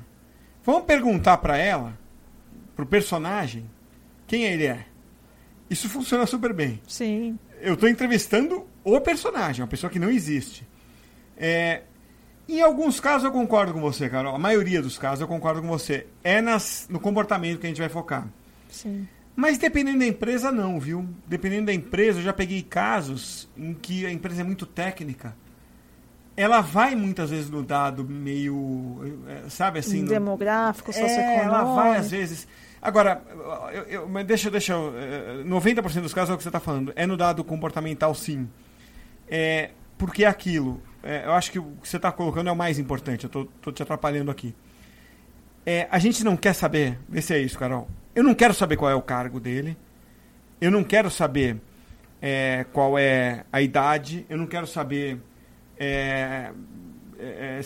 Vamos 0.65 0.85
perguntar 0.85 1.39
para 1.39 1.57
ela, 1.57 1.99
pro 2.75 2.87
personagem, 2.87 3.69
quem 4.27 4.45
ele 4.45 4.67
é. 4.67 4.87
Isso 5.69 5.89
funciona 5.89 6.27
super 6.27 6.53
bem. 6.53 6.81
Sim. 6.87 7.39
Eu 7.61 7.75
estou 7.75 7.89
entrevistando 7.89 8.67
o 8.83 9.01
personagem, 9.01 9.63
uma 9.63 9.69
pessoa 9.69 9.91
que 9.91 9.99
não 9.99 10.11
existe. 10.11 10.67
É, 11.37 11.83
em 12.49 12.61
alguns 12.61 13.01
casos 13.01 13.25
eu 13.25 13.33
concordo 13.33 13.73
com 13.73 13.81
você, 13.81 14.09
Carol. 14.09 14.35
A 14.35 14.39
maioria 14.39 14.83
dos 14.83 14.99
casos 14.99 15.21
eu 15.21 15.29
concordo 15.29 15.63
com 15.63 15.69
você. 15.69 16.07
É 16.23 16.41
nas, 16.41 16.87
no 16.91 17.01
comportamento 17.01 17.59
que 17.59 17.67
a 17.67 17.69
gente 17.69 17.81
vai 17.81 17.89
focar. 17.89 18.29
Sim. 18.69 19.09
Mas 19.37 19.59
dependendo 19.59 19.99
da 19.99 20.07
empresa, 20.07 20.53
não, 20.53 20.79
viu? 20.79 21.09
Dependendo 21.27 21.67
da 21.67 21.75
empresa, 21.75 22.21
eu 22.21 22.23
já 22.23 22.33
peguei 22.33 22.63
casos 22.63 23.49
em 23.57 23.75
que 23.75 24.07
a 24.07 24.13
empresa 24.13 24.43
é 24.43 24.45
muito 24.45 24.65
técnica. 24.65 25.37
Ela 26.37 26.61
vai 26.61 26.95
muitas 26.95 27.31
vezes 27.31 27.51
no 27.51 27.63
dado 27.63 28.05
meio, 28.05 29.23
é, 29.29 29.49
sabe 29.49 29.79
assim... 29.81 30.05
Demográfico, 30.05 30.89
no... 30.89 30.95
socioeconômico. 30.95 31.41
É, 31.41 31.45
ela 31.45 31.75
vai 31.75 31.97
às 31.97 32.11
vezes... 32.11 32.47
Agora, 32.81 33.23
eu, 33.73 33.83
eu, 33.85 34.09
mas 34.09 34.27
deixa, 34.27 34.51
deixa 34.51 34.75
eu, 34.75 34.93
90% 35.47 36.03
dos 36.03 36.13
casos 36.13 36.31
é 36.31 36.35
o 36.35 36.37
que 36.37 36.43
você 36.43 36.51
está 36.51 36.61
falando. 36.61 36.93
É 36.95 37.07
no 37.07 37.17
dado 37.17 37.43
comportamental, 37.43 38.15
sim. 38.15 38.49
É, 39.27 39.71
porque 39.97 40.25
é 40.25 40.29
aquilo. 40.29 40.83
É, 41.03 41.25
eu 41.25 41.33
acho 41.33 41.51
que 41.51 41.59
o 41.59 41.73
que 41.81 41.89
você 41.89 41.97
está 41.97 42.13
colocando 42.13 42.49
é 42.49 42.53
o 42.53 42.57
mais 42.57 42.79
importante. 42.79 43.25
Eu 43.25 43.29
estou 43.29 43.73
te 43.73 43.83
atrapalhando 43.83 44.31
aqui. 44.31 44.55
É, 45.67 45.89
a 45.91 45.99
gente 45.99 46.23
não 46.23 46.37
quer 46.37 46.53
saber. 46.55 46.99
Vê 47.09 47.23
se 47.23 47.35
é 47.35 47.39
isso, 47.39 47.59
Carol. 47.59 47.89
Eu 48.15 48.23
não 48.23 48.35
quero 48.35 48.55
saber 48.55 48.77
qual 48.77 48.91
é 48.91 48.95
o 48.95 49.03
cargo 49.03 49.41
dele. 49.41 49.77
Eu 50.61 50.71
não 50.71 50.85
quero 50.85 51.11
saber 51.11 51.57
é, 52.21 52.65
qual 52.73 52.99
é 52.99 53.45
a 53.53 53.61
idade. 53.61 54.27
Eu 54.29 54.37
não 54.37 54.47
quero 54.47 54.67
saber. 54.67 55.19
É, 55.79 56.53
é, 57.19 57.61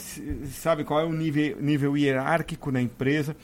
sabe 0.47 0.85
qual 0.85 1.01
é 1.01 1.05
o 1.05 1.13
nível, 1.13 1.61
nível 1.61 1.97
hierárquico 1.97 2.71
na 2.71 2.81
empresa. 2.81 3.37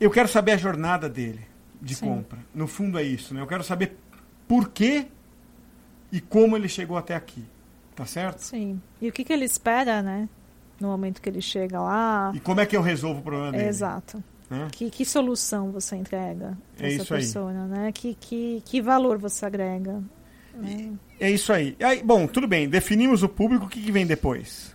Eu 0.00 0.10
quero 0.10 0.28
saber 0.28 0.52
a 0.52 0.56
jornada 0.56 1.08
dele 1.08 1.40
de 1.80 1.94
Sim. 1.94 2.06
compra. 2.06 2.38
No 2.54 2.66
fundo 2.66 2.98
é 2.98 3.02
isso, 3.02 3.34
né? 3.34 3.40
Eu 3.40 3.46
quero 3.46 3.64
saber 3.64 3.96
por 4.46 4.68
quê 4.70 5.06
e 6.10 6.20
como 6.20 6.56
ele 6.56 6.68
chegou 6.68 6.96
até 6.96 7.14
aqui. 7.14 7.44
Tá 7.94 8.06
certo? 8.06 8.40
Sim. 8.40 8.80
E 9.00 9.08
o 9.08 9.12
que, 9.12 9.24
que 9.24 9.32
ele 9.32 9.44
espera, 9.44 10.02
né? 10.02 10.28
No 10.82 10.88
momento 10.88 11.22
que 11.22 11.28
ele 11.28 11.40
chega 11.40 11.80
lá. 11.80 12.32
E 12.34 12.40
como 12.40 12.60
é 12.60 12.66
que 12.66 12.76
eu 12.76 12.82
resolvo 12.82 13.20
o 13.20 13.22
problema 13.22 13.52
dele? 13.52 13.64
Exato. 13.64 14.22
Né? 14.50 14.68
Que, 14.70 14.90
que 14.90 15.04
solução 15.04 15.70
você 15.70 15.96
entrega 15.96 16.58
para 16.76 16.86
é 16.88 16.94
essa 16.94 17.14
pessoa, 17.14 17.50
aí. 17.50 17.56
né? 17.56 17.92
Que, 17.92 18.14
que, 18.14 18.62
que 18.66 18.82
valor 18.82 19.16
você 19.16 19.46
agrega? 19.46 20.02
Né? 20.54 20.92
É 21.18 21.30
isso 21.30 21.52
aí. 21.52 21.76
aí. 21.80 22.02
Bom, 22.02 22.26
tudo 22.26 22.46
bem. 22.46 22.68
Definimos 22.68 23.22
o 23.22 23.28
público. 23.28 23.66
O 23.66 23.68
que, 23.68 23.80
que 23.80 23.92
vem 23.92 24.06
depois? 24.06 24.71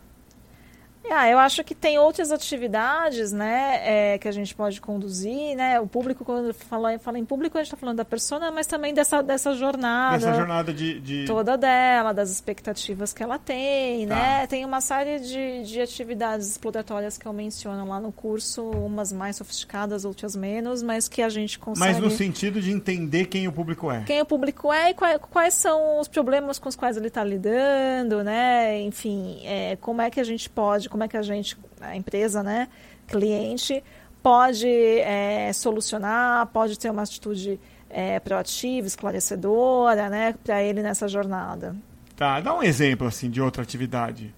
Ah, 1.11 1.29
eu 1.29 1.39
acho 1.39 1.63
que 1.63 1.73
tem 1.73 1.97
outras 1.97 2.31
atividades, 2.31 3.31
né, 3.31 3.81
é, 3.83 4.17
que 4.17 4.27
a 4.27 4.31
gente 4.31 4.53
pode 4.53 4.79
conduzir, 4.81 5.55
né? 5.55 5.79
O 5.79 5.87
público, 5.87 6.25
quando 6.25 6.53
fala, 6.53 6.97
fala 6.99 7.17
em 7.17 7.25
público, 7.25 7.57
a 7.57 7.61
gente 7.61 7.67
está 7.67 7.77
falando 7.77 7.97
da 7.97 8.05
persona, 8.05 8.51
mas 8.51 8.67
também 8.67 8.93
dessa, 8.93 9.21
dessa 9.21 9.53
jornada. 9.53 10.17
Dessa 10.17 10.33
jornada 10.33 10.73
de, 10.73 10.99
de, 10.99 11.25
Toda 11.25 11.57
dela, 11.57 12.13
das 12.13 12.29
expectativas 12.29 13.13
que 13.13 13.23
ela 13.23 13.37
tem, 13.37 14.07
tá. 14.07 14.15
né? 14.15 14.47
Tem 14.47 14.65
uma 14.65 14.81
série 14.81 15.19
de, 15.19 15.63
de 15.63 15.81
atividades 15.81 16.47
exploratórias 16.47 17.17
que 17.17 17.25
eu 17.25 17.33
menciono 17.33 17.87
lá 17.87 17.99
no 17.99 18.11
curso, 18.11 18.69
umas 18.69 19.11
mais 19.11 19.35
sofisticadas, 19.37 20.05
outras 20.05 20.35
menos, 20.35 20.83
mas 20.83 21.07
que 21.07 21.21
a 21.21 21.29
gente 21.29 21.57
consegue... 21.57 21.93
Mas 21.93 21.99
no 21.99 22.09
sentido 22.09 22.61
de 22.61 22.71
entender 22.71 23.25
quem 23.25 23.47
o 23.47 23.51
público 23.51 23.91
é. 23.91 24.03
Quem 24.03 24.21
o 24.21 24.25
público 24.25 24.71
é 24.71 24.91
e 24.91 24.93
quais, 24.93 25.19
quais 25.29 25.53
são 25.53 25.99
os 25.99 26.07
problemas 26.07 26.59
com 26.59 26.69
os 26.69 26.75
quais 26.75 26.97
ele 26.97 27.07
está 27.07 27.23
lidando, 27.23 28.23
né? 28.23 28.81
Enfim, 28.81 29.41
é, 29.43 29.75
como 29.77 30.01
é 30.01 30.09
que 30.09 30.19
a 30.19 30.23
gente 30.23 30.49
pode 30.49 30.89
como 30.97 31.03
é 31.03 31.07
que 31.07 31.15
a 31.15 31.21
gente, 31.21 31.55
a 31.79 31.95
empresa, 31.95 32.41
né, 32.41 32.67
cliente, 33.07 33.83
pode 34.23 34.67
é, 34.67 35.53
solucionar, 35.53 36.47
pode 36.47 36.77
ter 36.77 36.89
uma 36.89 37.03
atitude 37.03 37.59
é, 37.87 38.19
proativa, 38.19 38.87
esclarecedora, 38.87 40.09
né, 40.09 40.33
para 40.43 40.63
ele 40.63 40.81
nessa 40.81 41.07
jornada. 41.07 41.75
Tá, 42.15 42.39
dá 42.41 42.51
um 42.55 42.63
exemplo 42.63 43.05
assim 43.05 43.29
de 43.29 43.39
outra 43.39 43.61
atividade. 43.61 44.33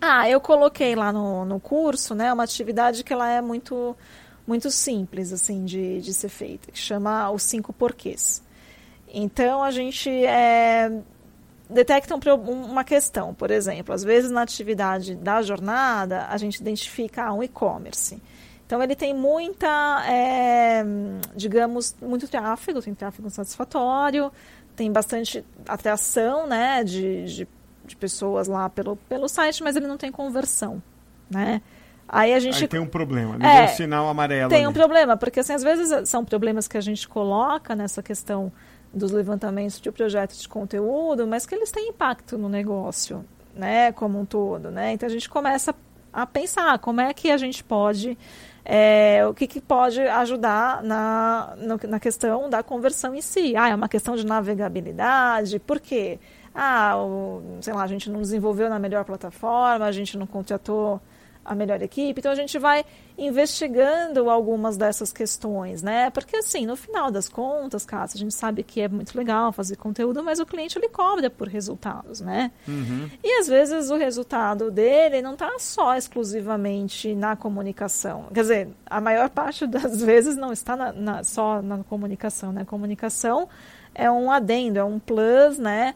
Ah, 0.00 0.26
eu 0.30 0.40
coloquei 0.40 0.94
lá 0.94 1.12
no, 1.12 1.44
no 1.44 1.60
curso, 1.60 2.14
né, 2.14 2.32
uma 2.32 2.44
atividade 2.44 3.04
que 3.04 3.12
ela 3.12 3.30
é 3.30 3.42
muito 3.42 3.94
muito 4.46 4.70
simples 4.70 5.32
assim 5.32 5.64
de, 5.64 6.00
de 6.00 6.14
ser 6.14 6.28
feita, 6.28 6.70
que 6.72 6.78
chama 6.78 7.30
os 7.30 7.42
cinco 7.42 7.70
porquês. 7.70 8.42
Então 9.12 9.62
a 9.62 9.70
gente 9.70 10.08
é, 10.24 10.90
detectam 11.68 12.18
uma 12.46 12.84
questão, 12.84 13.34
por 13.34 13.50
exemplo, 13.50 13.94
às 13.94 14.04
vezes 14.04 14.30
na 14.30 14.42
atividade 14.42 15.14
da 15.16 15.42
jornada 15.42 16.26
a 16.28 16.36
gente 16.36 16.56
identifica 16.56 17.32
um 17.32 17.42
e-commerce. 17.42 18.20
Então 18.66 18.82
ele 18.82 18.96
tem 18.96 19.14
muita, 19.14 20.04
é, 20.08 20.84
digamos, 21.36 21.94
muito 22.02 22.26
tráfego, 22.26 22.82
tem 22.82 22.94
tráfego 22.94 23.30
satisfatório, 23.30 24.32
tem 24.74 24.90
bastante 24.90 25.44
atração, 25.68 26.46
né, 26.46 26.82
de, 26.82 27.24
de, 27.24 27.48
de, 27.84 27.96
pessoas 27.96 28.48
lá 28.48 28.68
pelo, 28.68 28.96
pelo 28.96 29.28
site, 29.28 29.62
mas 29.62 29.76
ele 29.76 29.86
não 29.86 29.96
tem 29.96 30.10
conversão, 30.10 30.82
né? 31.30 31.62
Aí 32.08 32.34
a 32.34 32.38
gente 32.38 32.62
Aí 32.62 32.68
tem 32.68 32.78
um 32.78 32.86
problema, 32.86 33.36
é, 33.44 33.64
um 33.64 33.68
sinal 33.68 34.08
amarelo. 34.08 34.48
Tem 34.48 34.60
ali. 34.60 34.68
um 34.68 34.72
problema, 34.72 35.16
porque 35.16 35.40
assim, 35.40 35.52
às 35.52 35.62
vezes 35.62 36.08
são 36.08 36.24
problemas 36.24 36.68
que 36.68 36.76
a 36.76 36.80
gente 36.80 37.08
coloca 37.08 37.74
nessa 37.74 38.02
questão 38.02 38.52
dos 38.92 39.10
levantamentos 39.10 39.80
de 39.80 39.90
projetos 39.90 40.40
de 40.40 40.48
conteúdo, 40.48 41.26
mas 41.26 41.46
que 41.46 41.54
eles 41.54 41.70
têm 41.70 41.88
impacto 41.88 42.38
no 42.38 42.48
negócio, 42.48 43.24
né, 43.54 43.92
como 43.92 44.18
um 44.20 44.24
todo, 44.24 44.70
né? 44.70 44.92
Então 44.92 45.06
a 45.06 45.10
gente 45.10 45.28
começa 45.28 45.74
a 46.12 46.26
pensar 46.26 46.78
como 46.78 47.00
é 47.00 47.12
que 47.12 47.30
a 47.30 47.36
gente 47.36 47.62
pode, 47.62 48.16
é, 48.64 49.26
o 49.28 49.34
que, 49.34 49.46
que 49.46 49.60
pode 49.60 50.00
ajudar 50.00 50.82
na, 50.82 51.54
no, 51.58 51.78
na 51.88 52.00
questão 52.00 52.48
da 52.48 52.62
conversão 52.62 53.14
em 53.14 53.20
si. 53.20 53.54
Ah, 53.54 53.68
é 53.68 53.74
uma 53.74 53.88
questão 53.88 54.16
de 54.16 54.24
navegabilidade, 54.24 55.58
por 55.58 55.78
quê? 55.78 56.18
Ah, 56.54 56.96
o, 56.96 57.58
sei 57.60 57.74
lá, 57.74 57.82
a 57.82 57.86
gente 57.86 58.08
não 58.08 58.22
desenvolveu 58.22 58.70
na 58.70 58.78
melhor 58.78 59.04
plataforma, 59.04 59.84
a 59.84 59.92
gente 59.92 60.16
não 60.16 60.26
contratou 60.26 61.00
a 61.46 61.54
melhor 61.54 61.80
equipe. 61.80 62.18
Então 62.18 62.32
a 62.32 62.34
gente 62.34 62.58
vai 62.58 62.84
investigando 63.18 64.28
algumas 64.28 64.76
dessas 64.76 65.12
questões, 65.12 65.82
né? 65.82 66.10
Porque 66.10 66.36
assim, 66.36 66.66
no 66.66 66.76
final 66.76 67.10
das 67.10 67.28
contas, 67.28 67.86
Cássio, 67.86 68.16
a 68.16 68.20
gente 68.20 68.34
sabe 68.34 68.62
que 68.62 68.80
é 68.80 68.88
muito 68.88 69.16
legal 69.16 69.52
fazer 69.52 69.76
conteúdo, 69.76 70.22
mas 70.22 70.38
o 70.38 70.44
cliente 70.44 70.78
ele 70.78 70.88
cobra 70.88 71.30
por 71.30 71.48
resultados, 71.48 72.20
né? 72.20 72.50
Uhum. 72.68 73.08
E 73.22 73.40
às 73.40 73.48
vezes 73.48 73.90
o 73.90 73.96
resultado 73.96 74.70
dele 74.70 75.22
não 75.22 75.32
está 75.32 75.58
só 75.58 75.96
exclusivamente 75.96 77.14
na 77.14 77.36
comunicação. 77.36 78.26
Quer 78.34 78.40
dizer, 78.40 78.68
a 78.84 79.00
maior 79.00 79.30
parte 79.30 79.66
das 79.66 80.02
vezes 80.02 80.36
não 80.36 80.52
está 80.52 80.76
na, 80.76 80.92
na, 80.92 81.24
só 81.24 81.62
na 81.62 81.82
comunicação, 81.84 82.52
né? 82.52 82.62
A 82.62 82.66
comunicação 82.66 83.48
é 83.94 84.10
um 84.10 84.30
adendo, 84.30 84.78
é 84.78 84.84
um 84.84 84.98
plus, 84.98 85.58
né? 85.58 85.94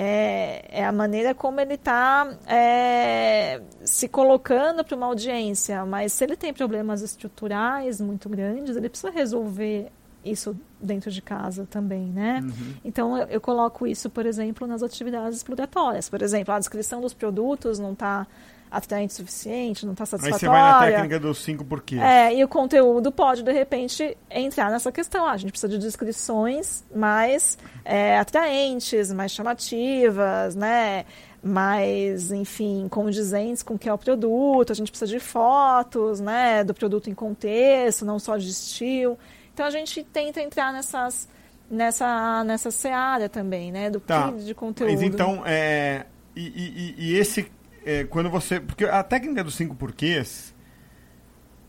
É, 0.00 0.64
é 0.70 0.84
a 0.84 0.92
maneira 0.92 1.34
como 1.34 1.60
ele 1.60 1.74
está 1.74 2.38
é, 2.46 3.60
se 3.82 4.06
colocando 4.06 4.84
para 4.84 4.96
uma 4.96 5.06
audiência. 5.06 5.84
Mas 5.84 6.12
se 6.12 6.22
ele 6.22 6.36
tem 6.36 6.54
problemas 6.54 7.02
estruturais 7.02 8.00
muito 8.00 8.28
grandes, 8.28 8.76
ele 8.76 8.88
precisa 8.88 9.10
resolver 9.10 9.90
isso 10.24 10.56
dentro 10.80 11.10
de 11.10 11.20
casa 11.20 11.66
também, 11.68 12.06
né? 12.06 12.40
Uhum. 12.44 12.74
Então 12.84 13.18
eu, 13.18 13.26
eu, 13.26 13.40
coloco 13.40 13.88
isso, 13.88 14.08
por 14.08 14.24
exemplo, 14.24 14.68
nas 14.68 14.84
atividades 14.84 15.38
exploratórias. 15.38 16.08
Por 16.08 16.22
exemplo, 16.22 16.54
a 16.54 16.60
descrição 16.60 17.00
dos 17.00 17.12
produtos 17.12 17.80
não 17.80 17.92
está 17.92 18.24
atraente 18.70 19.12
o 19.12 19.16
suficiente, 19.16 19.84
não 19.84 19.92
está 19.92 20.06
satisfatória. 20.06 20.36
Aí 20.36 20.40
você 20.40 20.48
vai 20.48 20.90
na 20.90 20.96
técnica 20.96 21.20
dos 21.20 21.38
cinco 21.38 21.64
porquês. 21.64 22.00
É, 22.00 22.34
e 22.34 22.44
o 22.44 22.48
conteúdo 22.48 23.10
pode, 23.10 23.42
de 23.42 23.52
repente, 23.52 24.16
entrar 24.30 24.70
nessa 24.70 24.92
questão. 24.92 25.26
Ah, 25.26 25.32
a 25.32 25.36
gente 25.36 25.50
precisa 25.50 25.70
de 25.70 25.78
descrições 25.78 26.84
mais 26.94 27.58
é, 27.84 28.18
atraentes, 28.18 29.12
mais 29.12 29.32
chamativas, 29.32 30.54
né? 30.54 31.04
mais, 31.42 32.32
enfim, 32.32 32.88
condizentes 32.88 33.62
com 33.62 33.74
o 33.74 33.78
que 33.78 33.88
é 33.88 33.92
o 33.92 33.98
produto. 33.98 34.72
A 34.72 34.74
gente 34.74 34.90
precisa 34.90 35.10
de 35.10 35.20
fotos, 35.20 36.20
né, 36.20 36.64
do 36.64 36.74
produto 36.74 37.08
em 37.08 37.14
contexto, 37.14 38.04
não 38.04 38.18
só 38.18 38.36
de 38.36 38.50
estilo. 38.50 39.18
Então 39.54 39.64
a 39.66 39.70
gente 39.70 40.02
tenta 40.02 40.40
entrar 40.40 40.72
nessas 40.72 41.28
nessa 41.70 42.42
nessa 42.44 42.70
seara 42.70 43.28
também, 43.28 43.70
né, 43.70 43.90
do 43.90 44.00
tá. 44.00 44.30
de 44.30 44.54
conteúdo. 44.54 44.92
Mas 44.92 45.02
então, 45.02 45.42
é, 45.44 46.06
e, 46.34 46.46
e, 46.46 46.94
e 46.98 47.16
esse 47.16 47.50
é, 47.90 48.04
quando 48.04 48.28
você. 48.30 48.60
Porque 48.60 48.84
a 48.84 49.02
técnica 49.02 49.42
dos 49.44 49.54
cinco 49.56 49.74
porquês. 49.74 50.54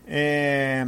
É, 0.08 0.88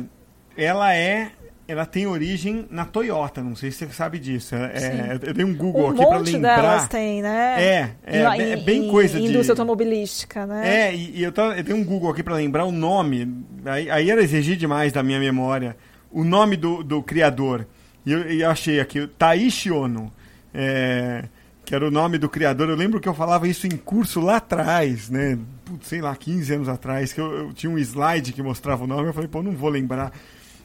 ela 0.58 0.94
é 0.96 1.32
ela 1.68 1.86
tem 1.86 2.06
origem 2.06 2.68
na 2.70 2.84
Toyota, 2.86 3.42
não 3.42 3.56
sei 3.56 3.72
se 3.72 3.86
você 3.86 3.94
sabe 3.94 4.20
disso. 4.20 4.56
É, 4.56 4.78
Sim. 4.80 4.98
eu 5.26 5.34
dei 5.34 5.46
um 5.46 5.56
Google 5.56 5.86
Um 5.88 5.90
aqui 5.92 6.06
para 6.06 6.18
lembrar. 6.18 6.56
delas 6.62 6.88
tem, 6.90 7.22
né? 7.22 7.56
É, 7.64 7.90
é, 8.04 8.20
Em- 8.38 8.52
é 8.52 8.58
bem 8.58 8.88
em- 8.88 8.92
coisa 8.92 9.18
em 9.18 9.22
de- 9.24 9.30
Indústria 9.30 9.54
automobilística, 9.54 10.46
né? 10.46 10.88
É, 10.90 10.94
e, 10.96 11.20
e 11.20 11.24
eu, 11.24 11.32
tava, 11.32 11.56
eu 11.56 11.64
dei 11.64 11.74
um 11.74 11.84
Google 11.84 12.12
aqui 12.12 12.22
para 12.24 12.36
lembrar 12.36 12.66
o 12.66 12.74
nome. 12.74 13.46
Aí, 13.64 13.90
aí 13.90 14.12
era 14.12 14.22
exigir 14.22 14.58
demais 14.58 14.92
da 14.92 15.02
minha 15.02 15.20
memória. 15.20 15.78
O 16.12 16.26
nome 16.26 16.58
do, 16.58 16.84
do 16.84 17.02
criador. 17.02 17.66
E 18.06 18.12
eu, 18.12 18.20
eu 18.24 18.50
achei 18.50 18.82
aqui, 18.82 19.08
Taishi 19.08 19.72
Ono. 19.72 20.12
É, 20.54 21.24
que 21.72 21.75
era 21.75 21.88
o 21.88 21.90
nome 21.90 22.18
do 22.18 22.28
criador. 22.28 22.68
Eu 22.68 22.75
lembro 22.75 23.00
que 23.00 23.08
eu 23.08 23.13
falava 23.13 23.48
isso 23.48 23.66
em 23.66 23.78
curso 23.78 24.20
lá 24.20 24.36
atrás, 24.36 25.10
né? 25.10 25.40
Sei 25.84 26.01
lá, 26.01 26.13
15 26.13 26.56
anos 26.56 26.68
atrás, 26.68 27.13
que 27.13 27.22
eu, 27.22 27.32
eu 27.34 27.54
tinha 27.54 27.72
um 27.72 27.78
slide 27.78 28.34
que 28.34 28.44
mostrava 28.44 28.84
o 28.84 28.88
nome. 28.88 29.08
Eu 29.08 29.13
falei, 29.13 29.30
pô, 29.30 29.42
não 29.42 29.54
vou 29.54 29.70
lembrar. 29.70 30.12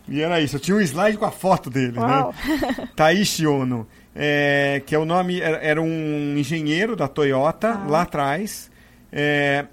E 0.09 0.21
era 0.21 0.41
isso, 0.41 0.57
eu 0.57 0.61
tinha 0.61 0.77
um 0.77 0.81
slide 0.81 1.17
com 1.17 1.25
a 1.25 1.31
foto 1.31 1.71
dele, 1.71 1.97
Uau. 1.97 2.35
né? 2.45 2.89
Taishi 2.97 3.47
Ono. 3.47 3.87
É, 4.17 4.83
que 4.85 4.97
é 4.97 4.99
o 4.99 5.05
nome, 5.05 5.41
era, 5.41 5.59
era 5.59 5.81
um 5.81 6.37
engenheiro 6.37 6.97
da 6.97 7.07
Toyota 7.07 7.69
Ah. 7.69 7.87
lá 7.89 8.03
atrás. 8.03 8.69
É, 9.13 9.65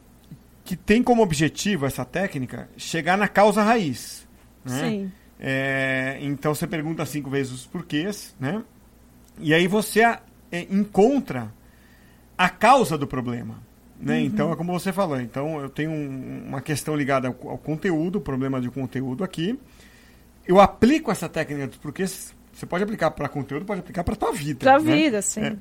que 0.64 0.76
tem 0.76 1.02
como 1.02 1.24
objetivo 1.24 1.88
essa 1.88 2.06
técnica 2.06 2.70
chegar 2.78 3.18
na 3.18 3.28
causa 3.28 3.64
raiz. 3.64 4.28
Né? 4.64 4.80
Sim. 4.88 5.12
É, 5.40 6.20
então 6.22 6.54
você 6.54 6.68
pergunta 6.68 7.04
cinco 7.08 7.32
vezes 7.32 7.52
os 7.52 7.66
porquês, 7.66 8.36
né? 8.40 8.62
E 9.40 9.52
aí 9.52 9.68
você 9.68 10.04
é, 10.54 10.68
encontra 10.70 11.52
a 12.38 12.48
causa 12.50 12.98
do 12.98 13.08
problema. 13.08 13.56
Né? 14.00 14.22
Então 14.22 14.52
é 14.52 14.56
como 14.56 14.72
você 14.78 14.92
falou. 14.94 15.20
Então 15.20 15.60
eu 15.62 15.70
tenho 15.70 15.90
um- 15.92 16.44
uma 16.48 16.62
questão 16.62 16.96
ligada 16.96 17.28
ao, 17.28 17.50
ao 17.50 17.58
conteúdo, 17.58 18.20
problema 18.22 18.60
de 18.62 18.70
conteúdo 18.70 19.24
aqui. 19.24 19.58
Eu 20.48 20.60
aplico 20.60 21.10
essa 21.12 21.28
técnica 21.30 21.68
dos 21.68 21.78
porquês. 21.78 22.34
Você 22.54 22.66
pode 22.66 22.84
aplicar 22.84 23.12
para 23.12 23.28
conteúdo, 23.30 23.66
pode 23.66 23.80
aplicar 23.80 24.04
para 24.04 24.16
tua 24.16 24.32
vida. 24.34 24.60
Pra 24.60 24.78
né? 24.80 24.96
vida, 24.96 25.22
sim. 25.22 25.42
É. 25.42 25.56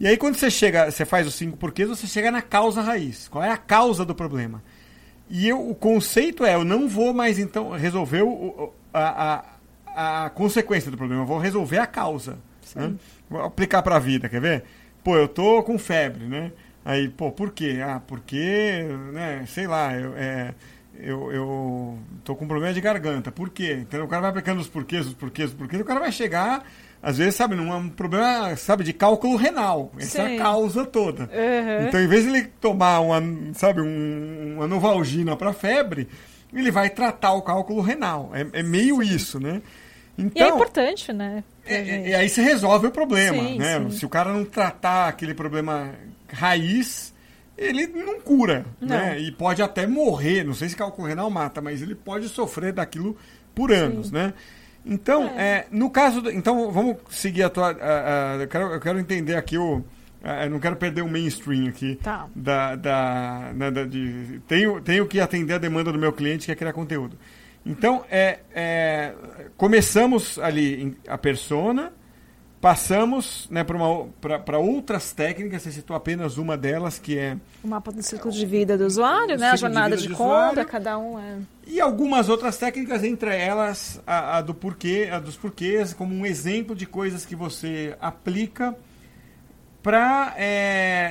E 0.00 0.06
aí 0.08 0.16
quando 0.16 0.34
você 0.36 0.50
chega, 0.50 0.90
você 0.90 1.04
faz 1.04 1.26
os 1.26 1.34
cinco 1.34 1.56
porquês, 1.56 1.88
você 1.88 2.06
chega 2.06 2.30
na 2.30 2.42
causa 2.42 2.82
raiz. 2.82 3.28
Qual 3.28 3.42
é 3.44 3.50
a 3.50 3.56
causa 3.56 4.04
do 4.04 4.14
problema? 4.14 4.60
E 5.30 5.48
eu, 5.48 5.70
o 5.70 5.74
conceito 5.74 6.44
é, 6.44 6.54
eu 6.54 6.64
não 6.64 6.88
vou 6.88 7.14
mais 7.14 7.38
então 7.38 7.70
resolver 7.70 8.22
o- 8.22 8.72
a, 8.92 9.44
a, 9.86 10.24
a 10.26 10.30
consequência 10.30 10.90
do 10.90 10.96
problema, 10.96 11.22
eu 11.22 11.26
vou 11.26 11.38
resolver 11.38 11.78
a 11.78 11.86
causa. 11.86 12.38
né? 12.74 12.92
Aplicar 13.44 13.82
para 13.82 13.96
a 13.96 14.00
vida, 14.00 14.28
quer 14.28 14.40
ver? 14.40 14.64
Pô, 15.02 15.16
eu 15.16 15.28
tô 15.28 15.62
com 15.62 15.78
febre, 15.78 16.24
né? 16.26 16.52
Aí, 16.84 17.08
pô, 17.08 17.32
por 17.32 17.50
quê? 17.50 17.78
Ah, 17.82 18.00
porque, 18.06 18.84
né, 19.12 19.44
sei 19.46 19.66
lá, 19.66 19.94
eu, 19.94 20.14
é, 20.16 20.54
eu, 20.98 21.32
eu 21.32 21.98
tô 22.22 22.36
com 22.36 22.46
problema 22.46 22.74
de 22.74 22.80
garganta. 22.80 23.32
Por 23.32 23.50
quê? 23.50 23.78
Então 23.80 24.04
o 24.04 24.08
cara 24.08 24.22
vai 24.22 24.30
aplicando 24.30 24.60
os 24.60 24.68
porquês, 24.68 25.06
os 25.06 25.14
porquês, 25.14 25.50
os 25.50 25.54
porquês, 25.54 25.80
o 25.80 25.84
cara 25.84 26.00
vai 26.00 26.12
chegar, 26.12 26.64
às 27.02 27.18
vezes, 27.18 27.34
sabe, 27.34 27.54
num 27.54 27.74
um 27.74 27.88
problema, 27.88 28.54
sabe, 28.56 28.84
de 28.84 28.92
cálculo 28.92 29.36
renal. 29.36 29.92
Essa 29.98 30.22
é 30.22 30.28
Sim. 30.28 30.36
a 30.36 30.42
causa 30.42 30.84
toda. 30.84 31.24
Uhum. 31.24 31.88
Então, 31.88 32.00
em 32.00 32.06
vez 32.06 32.24
de 32.24 32.30
ele 32.30 32.42
tomar 32.60 33.00
uma, 33.00 33.22
sabe, 33.54 33.80
um, 33.80 34.56
uma 34.56 34.66
novalgina 34.66 35.36
para 35.36 35.52
febre, 35.52 36.08
ele 36.52 36.70
vai 36.70 36.90
tratar 36.90 37.32
o 37.32 37.42
cálculo 37.42 37.80
renal. 37.80 38.30
É, 38.34 38.60
é 38.60 38.62
meio 38.62 39.02
isso, 39.02 39.40
né? 39.40 39.62
E 40.16 40.22
é 40.22 40.24
Então, 40.26 40.54
importante, 40.56 41.12
né? 41.12 41.42
é- 41.66 41.74
é- 41.76 42.08
e 42.08 42.14
aí 42.14 42.28
você 42.28 42.42
resolve 42.42 42.86
o 42.86 42.90
problema, 42.90 43.42
Sim, 43.42 43.58
né? 43.58 43.78
sim. 43.80 43.90
Se 43.90 44.06
o 44.06 44.08
cara 44.08 44.32
não 44.32 44.44
tratar 44.44 45.08
aquele 45.08 45.34
problema 45.34 45.90
raiz, 46.32 47.12
ele 47.58 47.86
não 47.86 48.20
cura, 48.20 48.64
Não. 48.80 48.88
né? 48.88 49.18
E 49.20 49.32
pode 49.32 49.62
até 49.62 49.86
morrer, 49.86 50.44
não 50.44 50.54
sei 50.54 50.68
se 50.68 50.76
cálculo 50.76 51.08
renal 51.08 51.28
mata, 51.30 51.60
mas 51.60 51.82
ele 51.82 51.94
pode 51.94 52.28
sofrer 52.28 52.72
daquilo 52.72 53.16
por 53.54 53.72
anos, 53.72 54.10
né? 54.10 54.34
Então, 54.86 55.24
é, 55.38 55.66
no 55.70 55.88
caso, 55.90 56.20
do- 56.20 56.30
então 56.30 56.70
vamos 56.70 56.96
seguir 57.10 57.42
a 57.44 57.48
tua, 57.50 57.70
a- 57.70 58.34
a- 58.34 58.36
eu, 58.42 58.48
quero, 58.48 58.64
eu 58.72 58.80
quero 58.80 58.98
entender 59.00 59.34
aqui 59.34 59.56
o, 59.56 59.82
eu 60.44 60.50
não 60.50 60.60
quero 60.60 60.76
perder 60.76 61.02
o 61.02 61.08
mainstream 61.08 61.68
aqui 61.68 61.96
Tá. 62.02 62.26
da, 62.36 62.76
da, 62.76 63.50
né, 63.54 63.70
da- 63.70 63.84
de, 63.84 64.40
tenho, 64.46 64.80
tenho 64.82 65.06
que 65.06 65.18
atender 65.20 65.54
a 65.54 65.58
demanda 65.58 65.90
do 65.90 65.98
meu 65.98 66.12
cliente 66.12 66.46
que 66.46 66.52
é 66.52 66.54
criar 66.54 66.72
conteúdo. 66.74 67.16
Então, 67.66 68.04
é, 68.10 68.40
é, 68.54 69.14
começamos 69.56 70.38
ali 70.38 70.82
em- 70.82 70.96
a 71.08 71.16
persona, 71.16 71.92
passamos 72.60 73.46
né, 73.50 73.62
para 73.64 74.58
outras 74.58 75.12
técnicas, 75.12 75.62
você 75.62 75.70
citou 75.72 75.94
apenas 75.94 76.38
uma 76.38 76.56
delas, 76.56 76.98
que 76.98 77.18
é. 77.18 77.36
O 77.62 77.68
mapa 77.68 77.92
do 77.92 78.02
ciclo 78.02 78.30
de 78.30 78.46
vida 78.46 78.76
do 78.78 78.86
usuário, 78.86 79.36
né? 79.38 79.50
A 79.50 79.54
de 79.54 79.60
jornada 79.60 79.96
de, 79.96 80.08
do 80.08 80.14
compra, 80.16 80.34
usuário. 80.50 80.66
cada 80.66 80.98
um 80.98 81.18
é. 81.18 81.36
E 81.66 81.80
algumas 81.80 82.28
outras 82.28 82.56
técnicas, 82.56 83.04
entre 83.04 83.36
elas 83.36 84.00
a, 84.06 84.38
a 84.38 84.40
do 84.42 84.54
porquê, 84.54 85.08
a 85.12 85.18
dos 85.18 85.36
porquês, 85.36 85.92
como 85.92 86.14
um 86.14 86.24
exemplo 86.24 86.74
de 86.74 86.86
coisas 86.86 87.26
que 87.26 87.36
você 87.36 87.96
aplica 88.00 88.74
para 89.84 90.34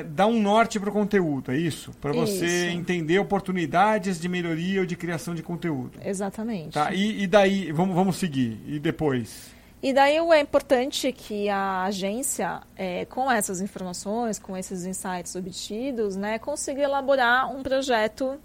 dar 0.09 0.25
um 0.25 0.41
norte 0.41 0.79
para 0.79 0.89
o 0.89 0.91
conteúdo, 0.91 1.51
é 1.51 1.55
isso? 1.55 1.91
Para 2.01 2.11
você 2.11 2.45
Isso. 2.45 2.75
entender 2.75 3.19
oportunidades 3.19 4.19
de 4.19 4.27
melhoria 4.27 4.79
ou 4.79 4.85
de 4.85 4.95
criação 4.95 5.35
de 5.35 5.43
conteúdo. 5.43 5.99
Exatamente. 6.03 6.73
Tá? 6.73 6.91
E, 6.91 7.21
e 7.21 7.27
daí, 7.27 7.71
vamos, 7.71 7.93
vamos 7.93 8.15
seguir. 8.15 8.59
E 8.65 8.79
depois? 8.79 9.53
E 9.81 9.93
daí 9.93 10.17
é 10.17 10.39
importante 10.39 11.11
que 11.11 11.49
a 11.49 11.83
agência, 11.83 12.61
é, 12.75 13.05
com 13.05 13.31
essas 13.31 13.61
informações, 13.61 14.39
com 14.39 14.57
esses 14.57 14.87
insights 14.87 15.35
obtidos, 15.35 16.15
né, 16.15 16.39
consiga 16.39 16.81
elaborar 16.81 17.55
um 17.55 17.61
projeto 17.61 18.39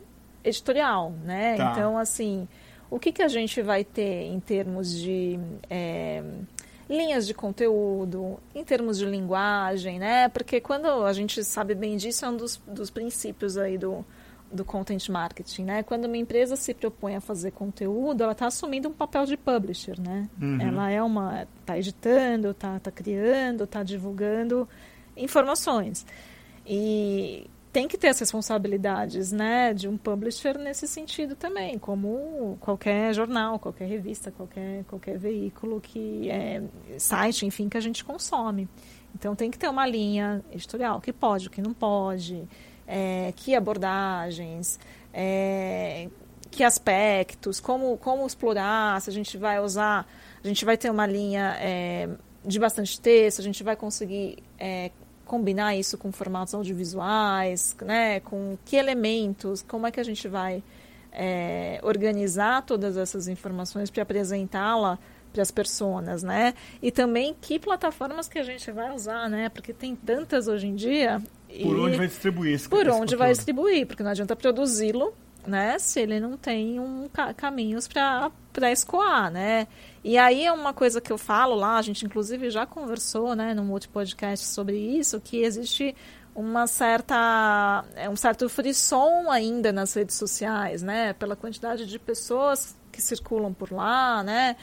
editorial, 0.44 1.10
né? 1.24 1.56
Tá. 1.56 1.72
Então, 1.72 1.96
assim, 1.96 2.46
o 2.90 2.98
que, 2.98 3.12
que 3.12 3.22
a 3.22 3.28
gente 3.28 3.62
vai 3.62 3.82
ter 3.82 4.24
em 4.24 4.40
termos 4.40 4.92
de 4.92 5.40
é, 5.70 6.22
linhas 6.88 7.26
de 7.26 7.34
conteúdo, 7.34 8.38
em 8.54 8.64
termos 8.64 8.98
de 8.98 9.04
linguagem, 9.04 9.98
né? 9.98 10.28
Porque 10.28 10.60
quando 10.60 10.86
a 11.04 11.12
gente 11.12 11.44
sabe 11.44 11.74
bem 11.74 11.96
disso, 11.96 12.24
é 12.24 12.28
um 12.28 12.36
dos, 12.36 12.56
dos 12.66 12.90
princípios 12.90 13.58
aí 13.58 13.76
do, 13.76 14.04
do 14.50 14.64
content 14.64 15.08
marketing, 15.08 15.64
né? 15.64 15.82
Quando 15.82 16.06
uma 16.06 16.16
empresa 16.16 16.56
se 16.56 16.72
propõe 16.72 17.16
a 17.16 17.20
fazer 17.20 17.50
conteúdo, 17.50 18.22
ela 18.22 18.32
está 18.32 18.46
assumindo 18.46 18.88
um 18.88 18.92
papel 18.92 19.26
de 19.26 19.36
publisher, 19.36 20.00
né? 20.00 20.28
Uhum. 20.40 20.60
Ela 20.60 20.90
é 20.90 21.02
uma, 21.02 21.46
está 21.60 21.78
editando, 21.78 22.50
está 22.50 22.80
tá 22.80 22.90
criando, 22.90 23.64
está 23.64 23.82
divulgando 23.82 24.66
informações 25.16 26.06
e 26.66 27.50
tem 27.72 27.86
que 27.86 27.98
ter 27.98 28.08
as 28.08 28.18
responsabilidades, 28.18 29.30
né, 29.30 29.74
de 29.74 29.88
um 29.88 29.96
publisher 29.96 30.58
nesse 30.58 30.86
sentido 30.88 31.36
também, 31.36 31.78
como 31.78 32.56
qualquer 32.60 33.12
jornal, 33.14 33.58
qualquer 33.58 33.86
revista, 33.86 34.30
qualquer 34.30 34.84
qualquer 34.84 35.18
veículo 35.18 35.80
que 35.80 36.30
é 36.30 36.62
site, 36.98 37.44
enfim, 37.44 37.68
que 37.68 37.76
a 37.76 37.80
gente 37.80 38.04
consome. 38.04 38.68
Então 39.14 39.34
tem 39.34 39.50
que 39.50 39.58
ter 39.58 39.68
uma 39.68 39.86
linha 39.86 40.42
editorial, 40.50 40.98
o 40.98 41.00
que 41.00 41.12
pode, 41.12 41.48
o 41.48 41.50
que 41.50 41.60
não 41.60 41.74
pode, 41.74 42.42
é, 42.86 43.32
que 43.36 43.54
abordagens, 43.54 44.78
é, 45.12 46.08
que 46.50 46.64
aspectos, 46.64 47.60
como, 47.60 47.96
como 47.98 48.26
explorar, 48.26 49.00
se 49.00 49.10
a 49.10 49.12
gente 49.12 49.36
vai 49.36 49.60
usar, 49.60 50.06
a 50.42 50.46
gente 50.46 50.64
vai 50.64 50.76
ter 50.76 50.90
uma 50.90 51.06
linha 51.06 51.56
é, 51.60 52.08
de 52.44 52.58
bastante 52.58 52.98
texto, 53.00 53.40
a 53.40 53.44
gente 53.44 53.62
vai 53.62 53.76
conseguir 53.76 54.38
é, 54.58 54.90
combinar 55.28 55.76
isso 55.76 55.98
com 55.98 56.10
formatos 56.10 56.54
audiovisuais, 56.54 57.76
né, 57.82 58.18
com 58.20 58.56
que 58.64 58.74
elementos, 58.74 59.62
como 59.62 59.86
é 59.86 59.92
que 59.92 60.00
a 60.00 60.02
gente 60.02 60.26
vai 60.26 60.62
é, 61.12 61.78
organizar 61.82 62.62
todas 62.62 62.96
essas 62.96 63.28
informações 63.28 63.90
para 63.90 64.02
apresentá-la 64.02 64.98
para 65.30 65.42
as 65.42 65.50
pessoas, 65.50 66.22
né? 66.22 66.54
E 66.82 66.90
também 66.90 67.36
que 67.38 67.58
plataformas 67.58 68.28
que 68.28 68.38
a 68.38 68.42
gente 68.42 68.72
vai 68.72 68.90
usar, 68.94 69.28
né? 69.28 69.50
Porque 69.50 69.74
tem 69.74 69.94
tantas 69.94 70.48
hoje 70.48 70.66
em 70.66 70.74
dia. 70.74 71.20
Por 71.46 71.76
e 71.76 71.80
onde 71.80 71.96
vai 71.98 72.06
distribuir 72.06 72.54
esse 72.54 72.68
por 72.68 72.86
esse 72.86 72.90
onde 72.90 73.14
vai 73.14 73.28
conteúdo? 73.28 73.36
distribuir, 73.36 73.86
porque 73.86 74.02
não 74.02 74.10
adianta 74.10 74.34
produzi-lo, 74.34 75.12
né, 75.48 75.78
se 75.78 76.00
ele 76.00 76.20
não 76.20 76.36
tem 76.36 76.78
um 76.78 77.08
ca- 77.08 77.32
caminhos 77.34 77.88
para 77.88 78.30
escoar, 78.70 79.30
né? 79.30 79.66
E 80.04 80.16
aí 80.18 80.44
é 80.44 80.52
uma 80.52 80.72
coisa 80.72 81.00
que 81.00 81.12
eu 81.12 81.18
falo 81.18 81.54
lá, 81.54 81.76
a 81.76 81.82
gente 81.82 82.04
inclusive 82.04 82.50
já 82.50 82.64
conversou, 82.66 83.34
né, 83.34 83.54
num 83.54 83.70
outro 83.72 83.88
podcast 83.90 84.46
sobre 84.46 84.76
isso, 84.76 85.20
que 85.20 85.42
existe 85.42 85.94
uma 86.34 86.66
certa 86.66 87.84
é 87.96 88.08
um 88.08 88.14
certo 88.16 88.48
frisson 88.48 89.30
ainda 89.30 89.72
nas 89.72 89.92
redes 89.94 90.14
sociais, 90.16 90.82
né, 90.82 91.12
pela 91.14 91.34
quantidade 91.34 91.84
de 91.86 91.98
pessoas 91.98 92.76
que 92.92 93.02
circulam 93.02 93.52
por 93.52 93.72
lá, 93.72 94.22
né? 94.22 94.56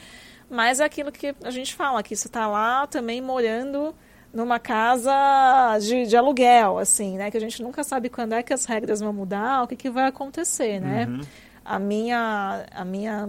Mas 0.48 0.80
é 0.80 0.84
aquilo 0.84 1.10
que 1.12 1.34
a 1.42 1.50
gente 1.50 1.74
fala, 1.74 2.02
que 2.02 2.14
você 2.14 2.28
está 2.28 2.46
lá 2.46 2.86
também 2.86 3.20
morando 3.20 3.94
numa 4.32 4.58
casa 4.58 5.78
de, 5.80 6.06
de 6.06 6.16
aluguel, 6.16 6.78
assim, 6.78 7.16
né? 7.16 7.30
Que 7.30 7.36
a 7.36 7.40
gente 7.40 7.62
nunca 7.62 7.82
sabe 7.82 8.08
quando 8.08 8.34
é 8.34 8.42
que 8.42 8.52
as 8.52 8.64
regras 8.64 9.00
vão 9.00 9.12
mudar, 9.12 9.62
o 9.62 9.66
que, 9.66 9.76
que 9.76 9.90
vai 9.90 10.06
acontecer, 10.06 10.80
né? 10.80 11.06
Uhum. 11.06 11.20
A 11.64 11.78
minha, 11.78 12.66
a 12.70 12.84
minha, 12.84 13.28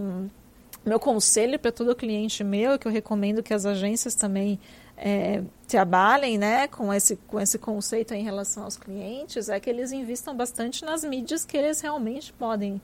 meu 0.84 1.00
conselho 1.00 1.58
para 1.58 1.72
todo 1.72 1.94
cliente 1.94 2.44
meu, 2.44 2.78
que 2.78 2.86
eu 2.86 2.92
recomendo 2.92 3.42
que 3.42 3.52
as 3.52 3.66
agências 3.66 4.14
também 4.14 4.60
é, 4.96 5.42
trabalhem, 5.66 6.36
né, 6.36 6.68
com 6.68 6.92
esse, 6.92 7.16
com 7.16 7.40
esse 7.40 7.58
conceito 7.58 8.14
em 8.14 8.22
relação 8.22 8.64
aos 8.64 8.76
clientes, 8.76 9.48
é 9.48 9.58
que 9.58 9.70
eles 9.70 9.92
investam 9.92 10.36
bastante 10.36 10.84
nas 10.84 11.04
mídias 11.04 11.44
que 11.44 11.56
eles 11.56 11.80
realmente 11.80 12.32
podem 12.32 12.80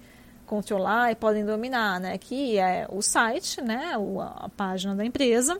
controlar 0.47 1.11
e 1.11 1.15
podem 1.15 1.45
dominar, 1.45 1.99
né? 1.99 2.19
Que 2.19 2.59
é 2.59 2.87
o 2.91 3.01
site, 3.01 3.61
né? 3.61 3.93
a 4.37 4.49
página 4.49 4.95
da 4.95 5.05
empresa 5.05 5.59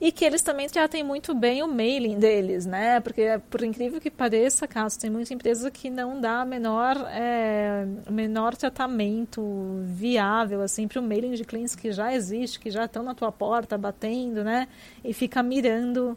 e 0.00 0.10
que 0.12 0.24
eles 0.24 0.42
também 0.42 0.68
tratem 0.68 1.02
muito 1.02 1.34
bem 1.34 1.62
o 1.62 1.68
mailing 1.68 2.18
deles, 2.18 2.66
né? 2.66 3.00
Porque, 3.00 3.40
por 3.50 3.62
incrível 3.62 4.00
que 4.00 4.10
pareça, 4.10 4.66
caso 4.66 4.98
tem 4.98 5.10
muita 5.10 5.32
empresa 5.34 5.70
que 5.70 5.90
não 5.90 6.20
dá 6.20 6.44
menor, 6.44 6.96
é, 7.10 7.86
menor 8.10 8.56
tratamento 8.56 9.42
viável 9.84 10.62
assim 10.62 10.88
para 10.88 11.00
o 11.00 11.02
mailing 11.02 11.32
de 11.32 11.44
clientes 11.44 11.74
que 11.74 11.92
já 11.92 12.14
existe, 12.14 12.58
que 12.58 12.70
já 12.70 12.84
estão 12.84 13.02
na 13.02 13.14
tua 13.14 13.32
porta 13.32 13.76
batendo, 13.78 14.42
né? 14.42 14.68
E 15.04 15.12
fica 15.12 15.42
mirando, 15.42 16.16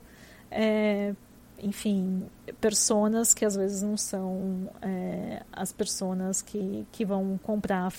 é, 0.50 1.14
enfim, 1.62 2.24
personas 2.60 3.34
que 3.34 3.46
às 3.46 3.56
vezes 3.56 3.82
não 3.82 3.98
são 3.98 4.70
é, 4.82 5.44
as 5.52 5.72
personas 5.72 6.42
que, 6.42 6.86
que 6.92 7.06
vão 7.06 7.40
comprar 7.42 7.92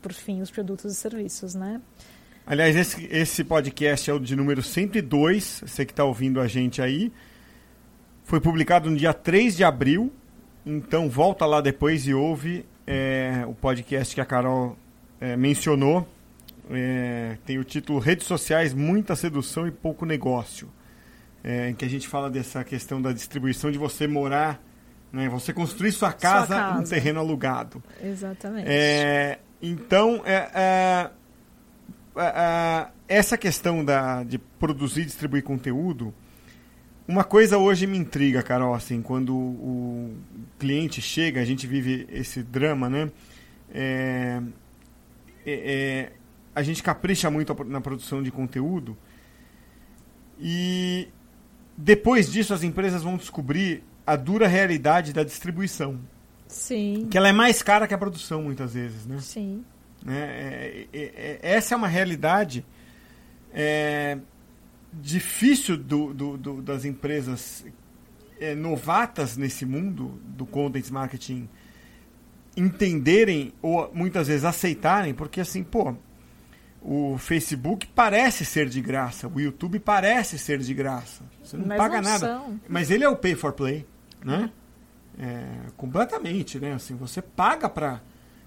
por 0.00 0.12
fim 0.12 0.40
os 0.40 0.50
produtos 0.50 0.92
e 0.92 0.94
serviços, 0.94 1.54
né? 1.54 1.80
Aliás, 2.52 2.76
esse, 2.76 3.08
esse 3.10 3.42
podcast 3.42 4.10
é 4.10 4.12
o 4.12 4.18
de 4.18 4.36
número 4.36 4.62
102, 4.62 5.62
você 5.66 5.86
que 5.86 5.92
está 5.92 6.04
ouvindo 6.04 6.38
a 6.38 6.46
gente 6.46 6.82
aí. 6.82 7.10
Foi 8.24 8.42
publicado 8.42 8.90
no 8.90 8.96
dia 8.98 9.14
3 9.14 9.56
de 9.56 9.64
abril, 9.64 10.12
então 10.66 11.08
volta 11.08 11.46
lá 11.46 11.62
depois 11.62 12.06
e 12.06 12.12
ouve 12.12 12.66
é, 12.86 13.42
o 13.48 13.54
podcast 13.54 14.14
que 14.14 14.20
a 14.20 14.26
Carol 14.26 14.76
é, 15.18 15.34
mencionou. 15.34 16.06
É, 16.70 17.38
tem 17.46 17.56
o 17.56 17.64
título 17.64 17.98
Redes 17.98 18.26
Sociais, 18.26 18.74
Muita 18.74 19.16
Sedução 19.16 19.66
e 19.66 19.70
Pouco 19.70 20.04
Negócio. 20.04 20.68
É, 21.42 21.70
em 21.70 21.74
que 21.74 21.86
a 21.86 21.88
gente 21.88 22.06
fala 22.06 22.28
dessa 22.28 22.62
questão 22.62 23.00
da 23.00 23.12
distribuição 23.12 23.72
de 23.72 23.78
você 23.78 24.06
morar, 24.06 24.62
né, 25.10 25.26
você 25.26 25.54
construir 25.54 25.90
sua 25.90 26.12
casa, 26.12 26.48
sua 26.48 26.56
casa. 26.56 26.82
em 26.82 26.84
terreno 26.84 27.18
alugado. 27.18 27.82
Exatamente. 28.04 28.66
É, 28.68 29.38
então, 29.62 30.20
é, 30.26 31.10
essa 33.08 33.36
questão 33.38 33.84
da, 33.84 34.22
de 34.22 34.38
produzir 34.38 35.02
e 35.02 35.04
distribuir 35.06 35.42
conteúdo, 35.42 36.14
uma 37.06 37.24
coisa 37.24 37.58
hoje 37.58 37.86
me 37.86 37.98
intriga, 37.98 38.42
Carol, 38.42 38.74
assim, 38.74 39.02
quando 39.02 39.34
o 39.34 40.16
cliente 40.58 41.00
chega, 41.00 41.40
a 41.40 41.44
gente 41.44 41.66
vive 41.66 42.06
esse 42.10 42.42
drama, 42.42 42.88
né? 42.88 43.10
É, 43.74 44.40
é, 45.44 45.52
é, 45.52 46.12
a 46.54 46.62
gente 46.62 46.82
capricha 46.82 47.30
muito 47.30 47.64
na 47.64 47.80
produção 47.80 48.22
de 48.22 48.30
conteúdo 48.30 48.96
e 50.38 51.08
depois 51.76 52.30
disso 52.30 52.54
as 52.54 52.62
empresas 52.62 53.02
vão 53.02 53.16
descobrir 53.16 53.82
a 54.06 54.14
dura 54.14 54.46
realidade 54.46 55.12
da 55.12 55.24
distribuição. 55.24 55.98
Sim. 56.46 57.08
Que 57.10 57.16
ela 57.16 57.28
é 57.28 57.32
mais 57.32 57.62
cara 57.62 57.88
que 57.88 57.94
a 57.94 57.98
produção, 57.98 58.42
muitas 58.42 58.74
vezes, 58.74 59.06
né? 59.06 59.18
Sim. 59.20 59.64
Né? 60.04 60.18
É, 60.18 60.86
é, 60.92 61.00
é, 61.00 61.38
essa 61.42 61.74
é 61.74 61.76
uma 61.76 61.88
realidade 61.88 62.64
é, 63.52 64.18
difícil 64.92 65.76
do, 65.76 66.12
do, 66.12 66.36
do, 66.36 66.62
das 66.62 66.84
empresas 66.84 67.64
é, 68.40 68.54
novatas 68.54 69.36
nesse 69.36 69.64
mundo 69.64 70.20
do 70.24 70.44
content 70.44 70.90
marketing 70.90 71.48
entenderem 72.56 73.52
ou 73.62 73.90
muitas 73.94 74.28
vezes 74.28 74.44
aceitarem, 74.44 75.14
porque 75.14 75.40
assim, 75.40 75.62
pô, 75.62 75.94
o 76.82 77.16
Facebook 77.16 77.86
parece 77.94 78.44
ser 78.44 78.68
de 78.68 78.80
graça, 78.80 79.28
o 79.28 79.40
YouTube 79.40 79.78
parece 79.78 80.38
ser 80.38 80.58
de 80.58 80.74
graça. 80.74 81.22
Você 81.42 81.56
não 81.56 81.66
mas 81.66 81.78
paga 81.78 82.02
não 82.02 82.10
nada. 82.10 82.26
São. 82.26 82.60
Mas 82.68 82.90
ele 82.90 83.04
é 83.04 83.08
o 83.08 83.16
pay 83.16 83.34
for 83.34 83.52
play, 83.52 83.86
né? 84.22 84.50
É, 85.18 85.46
completamente, 85.76 86.58
né? 86.58 86.72
Assim, 86.72 86.96
você 86.96 87.22
paga 87.22 87.68
para 87.68 88.00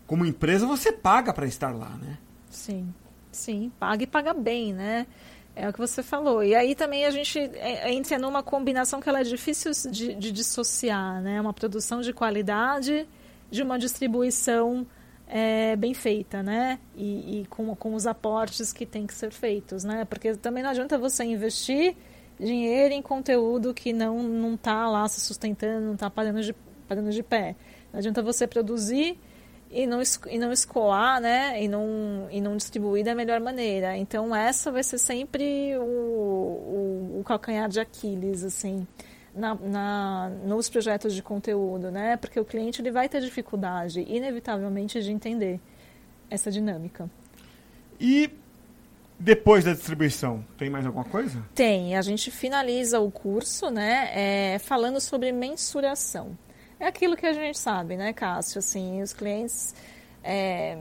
como 0.07 0.25
empresa, 0.25 0.65
você 0.65 0.91
paga 0.91 1.33
para 1.33 1.45
estar 1.45 1.75
lá, 1.75 1.89
né? 2.01 2.17
Sim, 2.49 2.93
sim, 3.31 3.71
paga 3.79 4.03
e 4.03 4.07
paga 4.07 4.33
bem, 4.33 4.73
né? 4.73 5.07
É 5.55 5.69
o 5.69 5.73
que 5.73 5.79
você 5.79 6.03
falou. 6.03 6.43
E 6.43 6.53
aí 6.53 6.75
também 6.75 7.05
a 7.05 7.09
gente 7.09 7.39
é, 7.39 7.91
entra 7.91 8.19
numa 8.19 8.43
combinação 8.43 8.99
que 8.99 9.07
ela 9.07 9.21
é 9.21 9.23
difícil 9.23 9.71
de, 9.89 10.13
de 10.13 10.31
dissociar, 10.31 11.21
né? 11.21 11.39
Uma 11.39 11.53
produção 11.53 12.01
de 12.01 12.11
qualidade 12.11 13.07
de 13.49 13.63
uma 13.63 13.79
distribuição 13.79 14.85
é, 15.27 15.75
bem 15.75 15.93
feita, 15.93 16.43
né? 16.43 16.79
E, 16.95 17.41
e, 17.41 17.45
com, 17.47 17.73
com 17.75 17.95
os 17.95 18.05
aportes 18.05 18.73
que 18.73 18.85
tem 18.85 19.07
que 19.07 19.13
ser 19.13 19.31
feitos, 19.31 19.83
né? 19.83 20.05
Porque 20.05 20.35
também 20.35 20.61
não 20.61 20.69
adianta 20.69 20.97
você 20.97 21.23
investir 21.23 21.95
dinheiro 22.37 22.93
em 22.93 23.01
conteúdo 23.01 23.73
que 23.73 23.93
não 23.93 24.21
não 24.21 24.55
está 24.55 24.87
lá 24.89 25.07
se 25.07 25.21
sustentando, 25.21 25.85
não 25.85 25.93
está 25.93 26.09
parando 26.09 26.41
de, 26.41 26.53
parando 26.87 27.11
de 27.11 27.23
pé. 27.23 27.55
Não 27.93 27.99
adianta 27.99 28.21
você 28.21 28.45
produzir 28.45 29.17
e 29.75 29.85
não, 29.85 30.01
e 30.29 30.39
não 30.39 30.53
escoar, 30.53 31.19
né? 31.19 31.61
E 31.61 31.67
não, 31.67 32.29
e 32.31 32.39
não 32.39 32.55
distribuir 32.55 33.03
da 33.03 33.13
melhor 33.13 33.41
maneira. 33.41 33.97
Então, 33.97 34.33
essa 34.33 34.71
vai 34.71 34.81
ser 34.81 34.97
sempre 34.97 35.77
o, 35.77 35.81
o, 35.83 37.19
o 37.19 37.23
calcanhar 37.25 37.67
de 37.67 37.81
Aquiles, 37.81 38.45
assim, 38.45 38.87
na, 39.35 39.53
na, 39.53 40.29
nos 40.45 40.69
projetos 40.69 41.13
de 41.13 41.21
conteúdo, 41.21 41.91
né? 41.91 42.15
Porque 42.15 42.39
o 42.39 42.45
cliente 42.45 42.81
ele 42.81 42.89
vai 42.89 43.09
ter 43.09 43.19
dificuldade, 43.19 43.99
inevitavelmente, 44.07 45.03
de 45.03 45.11
entender 45.11 45.59
essa 46.29 46.49
dinâmica. 46.49 47.09
E 47.99 48.29
depois 49.19 49.65
da 49.65 49.73
distribuição, 49.73 50.45
tem 50.57 50.69
mais 50.69 50.85
alguma 50.85 51.03
coisa? 51.03 51.43
Tem. 51.53 51.97
A 51.97 52.01
gente 52.01 52.31
finaliza 52.31 53.01
o 53.01 53.11
curso, 53.11 53.69
né? 53.69 54.09
É, 54.13 54.59
falando 54.59 55.01
sobre 55.01 55.33
mensuração 55.33 56.37
é 56.79 56.87
aquilo 56.87 57.15
que 57.15 57.25
a 57.25 57.33
gente 57.33 57.57
sabe, 57.57 57.95
né, 57.95 58.13
Cássio? 58.13 58.59
Assim, 58.59 59.01
os 59.01 59.13
clientes, 59.13 59.73
é, 60.23 60.77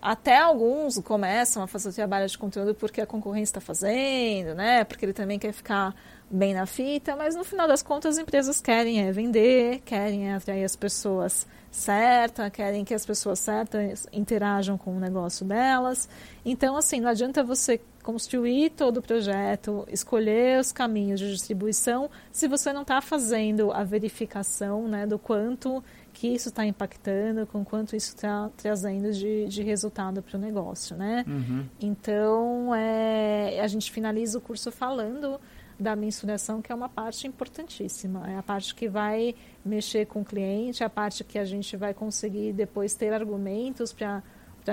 até 0.00 0.38
alguns 0.38 0.98
começam 0.98 1.62
a 1.62 1.66
fazer 1.66 1.90
o 1.90 1.92
trabalho 1.92 2.28
de 2.28 2.36
conteúdo 2.36 2.74
porque 2.74 3.00
a 3.00 3.06
concorrência 3.06 3.52
está 3.52 3.60
fazendo, 3.60 4.54
né? 4.54 4.84
Porque 4.84 5.04
ele 5.04 5.12
também 5.12 5.38
quer 5.38 5.52
ficar 5.52 5.94
bem 6.30 6.54
na 6.54 6.64
fita, 6.66 7.14
mas 7.14 7.36
no 7.36 7.44
final 7.44 7.68
das 7.68 7.82
contas 7.82 8.16
as 8.16 8.22
empresas 8.22 8.60
querem 8.60 9.06
é 9.06 9.12
vender, 9.12 9.80
querem 9.84 10.30
é 10.30 10.34
atrair 10.34 10.64
as 10.64 10.74
pessoas 10.74 11.46
certas, 11.70 12.50
querem 12.50 12.84
que 12.84 12.94
as 12.94 13.04
pessoas 13.04 13.38
certas 13.38 14.06
interajam 14.12 14.78
com 14.78 14.96
o 14.96 15.00
negócio 15.00 15.44
delas. 15.44 16.08
Então, 16.44 16.76
assim, 16.76 17.00
não 17.00 17.10
adianta 17.10 17.44
você 17.44 17.80
construir 18.02 18.70
todo 18.70 18.98
o 18.98 19.02
projeto, 19.02 19.86
escolher 19.90 20.58
os 20.58 20.72
caminhos 20.72 21.20
de 21.20 21.30
distribuição, 21.30 22.10
se 22.30 22.48
você 22.48 22.72
não 22.72 22.82
está 22.82 23.00
fazendo 23.00 23.70
a 23.72 23.84
verificação 23.84 24.88
né, 24.88 25.06
do 25.06 25.18
quanto 25.18 25.82
que 26.12 26.28
isso 26.28 26.48
está 26.48 26.66
impactando, 26.66 27.46
com 27.46 27.64
quanto 27.64 27.96
isso 27.96 28.08
está 28.14 28.50
trazendo 28.56 29.12
de, 29.12 29.46
de 29.46 29.62
resultado 29.62 30.22
para 30.22 30.36
o 30.36 30.40
negócio, 30.40 30.96
né? 30.96 31.24
Uhum. 31.26 31.66
Então, 31.80 32.74
é, 32.74 33.60
a 33.60 33.66
gente 33.66 33.90
finaliza 33.90 34.36
o 34.36 34.40
curso 34.40 34.70
falando 34.70 35.40
da 35.80 35.96
mensuração, 35.96 36.60
que 36.60 36.70
é 36.70 36.74
uma 36.74 36.88
parte 36.88 37.26
importantíssima. 37.26 38.30
É 38.30 38.36
a 38.36 38.42
parte 38.42 38.74
que 38.74 38.88
vai 38.88 39.34
mexer 39.64 40.06
com 40.06 40.20
o 40.20 40.24
cliente, 40.24 40.82
é 40.82 40.86
a 40.86 40.90
parte 40.90 41.24
que 41.24 41.38
a 41.38 41.44
gente 41.44 41.76
vai 41.76 41.94
conseguir 41.94 42.52
depois 42.52 42.94
ter 42.94 43.12
argumentos 43.12 43.92
para 43.92 44.22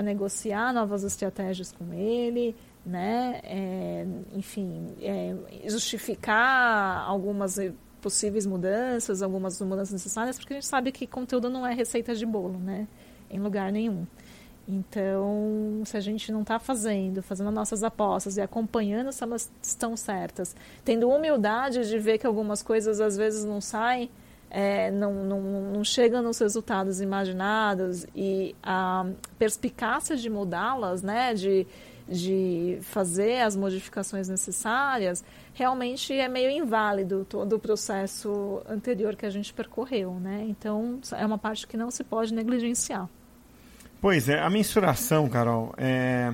negociar 0.02 0.72
novas 0.72 1.02
estratégias 1.04 1.72
com 1.72 1.92
ele, 1.92 2.54
né? 2.84 3.40
É, 3.44 4.06
enfim, 4.34 4.94
é, 5.00 5.34
justificar 5.68 7.04
algumas 7.06 7.58
possíveis 8.00 8.46
mudanças, 8.46 9.22
algumas 9.22 9.60
mudanças 9.60 9.92
necessárias, 9.92 10.38
porque 10.38 10.54
a 10.54 10.56
gente 10.56 10.66
sabe 10.66 10.90
que 10.90 11.06
conteúdo 11.06 11.50
não 11.50 11.66
é 11.66 11.74
receita 11.74 12.14
de 12.14 12.24
bolo, 12.24 12.58
né? 12.58 12.88
Em 13.30 13.38
lugar 13.38 13.70
nenhum. 13.70 14.06
Então, 14.66 15.82
se 15.84 15.96
a 15.96 16.00
gente 16.00 16.30
não 16.30 16.42
está 16.42 16.58
fazendo, 16.58 17.22
fazendo 17.22 17.50
nossas 17.50 17.82
apostas 17.82 18.36
e 18.36 18.40
acompanhando 18.40 19.10
se 19.12 19.22
elas 19.22 19.50
estão 19.60 19.96
certas, 19.96 20.54
tendo 20.84 21.08
humildade 21.08 21.88
de 21.88 21.98
ver 21.98 22.18
que 22.18 22.26
algumas 22.26 22.62
coisas 22.62 23.00
às 23.00 23.16
vezes 23.16 23.44
não 23.44 23.60
saem, 23.60 24.08
é, 24.48 24.90
não, 24.90 25.24
não, 25.24 25.40
não 25.40 25.84
chegam 25.84 26.22
nos 26.22 26.38
resultados 26.38 27.00
imaginados 27.00 28.06
e 28.14 28.54
a 28.62 29.06
perspicácia 29.38 30.16
de 30.16 30.28
mudá-las, 30.28 31.02
né, 31.02 31.34
de, 31.34 31.66
de 32.10 32.78
fazer 32.82 33.40
as 33.40 33.54
modificações 33.54 34.28
necessárias, 34.28 35.24
realmente 35.54 36.12
é 36.12 36.28
meio 36.28 36.50
inválido 36.50 37.24
todo 37.24 37.54
o 37.54 37.58
processo 37.58 38.60
anterior 38.68 39.14
que 39.14 39.24
a 39.24 39.30
gente 39.30 39.54
percorreu, 39.54 40.14
né? 40.14 40.44
Então, 40.48 41.00
é 41.16 41.24
uma 41.24 41.38
parte 41.38 41.66
que 41.66 41.76
não 41.76 41.90
se 41.90 42.02
pode 42.02 42.34
negligenciar. 42.34 43.08
Pois 44.00 44.28
é, 44.28 44.40
a 44.40 44.50
mensuração, 44.50 45.28
Carol, 45.28 45.72
é... 45.76 46.32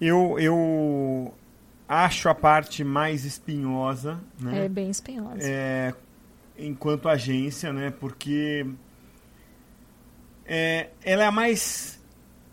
eu, 0.00 0.38
eu 0.38 1.34
acho 1.88 2.28
a 2.28 2.34
parte 2.34 2.84
mais 2.84 3.24
espinhosa, 3.24 4.20
né? 4.38 4.66
É 4.66 4.68
bem 4.68 4.90
espinhosa. 4.90 5.38
É, 5.40 5.94
enquanto 6.56 7.08
agência, 7.08 7.72
né? 7.72 7.90
Porque 7.90 8.66
é, 10.44 10.90
ela 11.02 11.24
é 11.24 11.26
a 11.26 11.32
mais, 11.32 11.98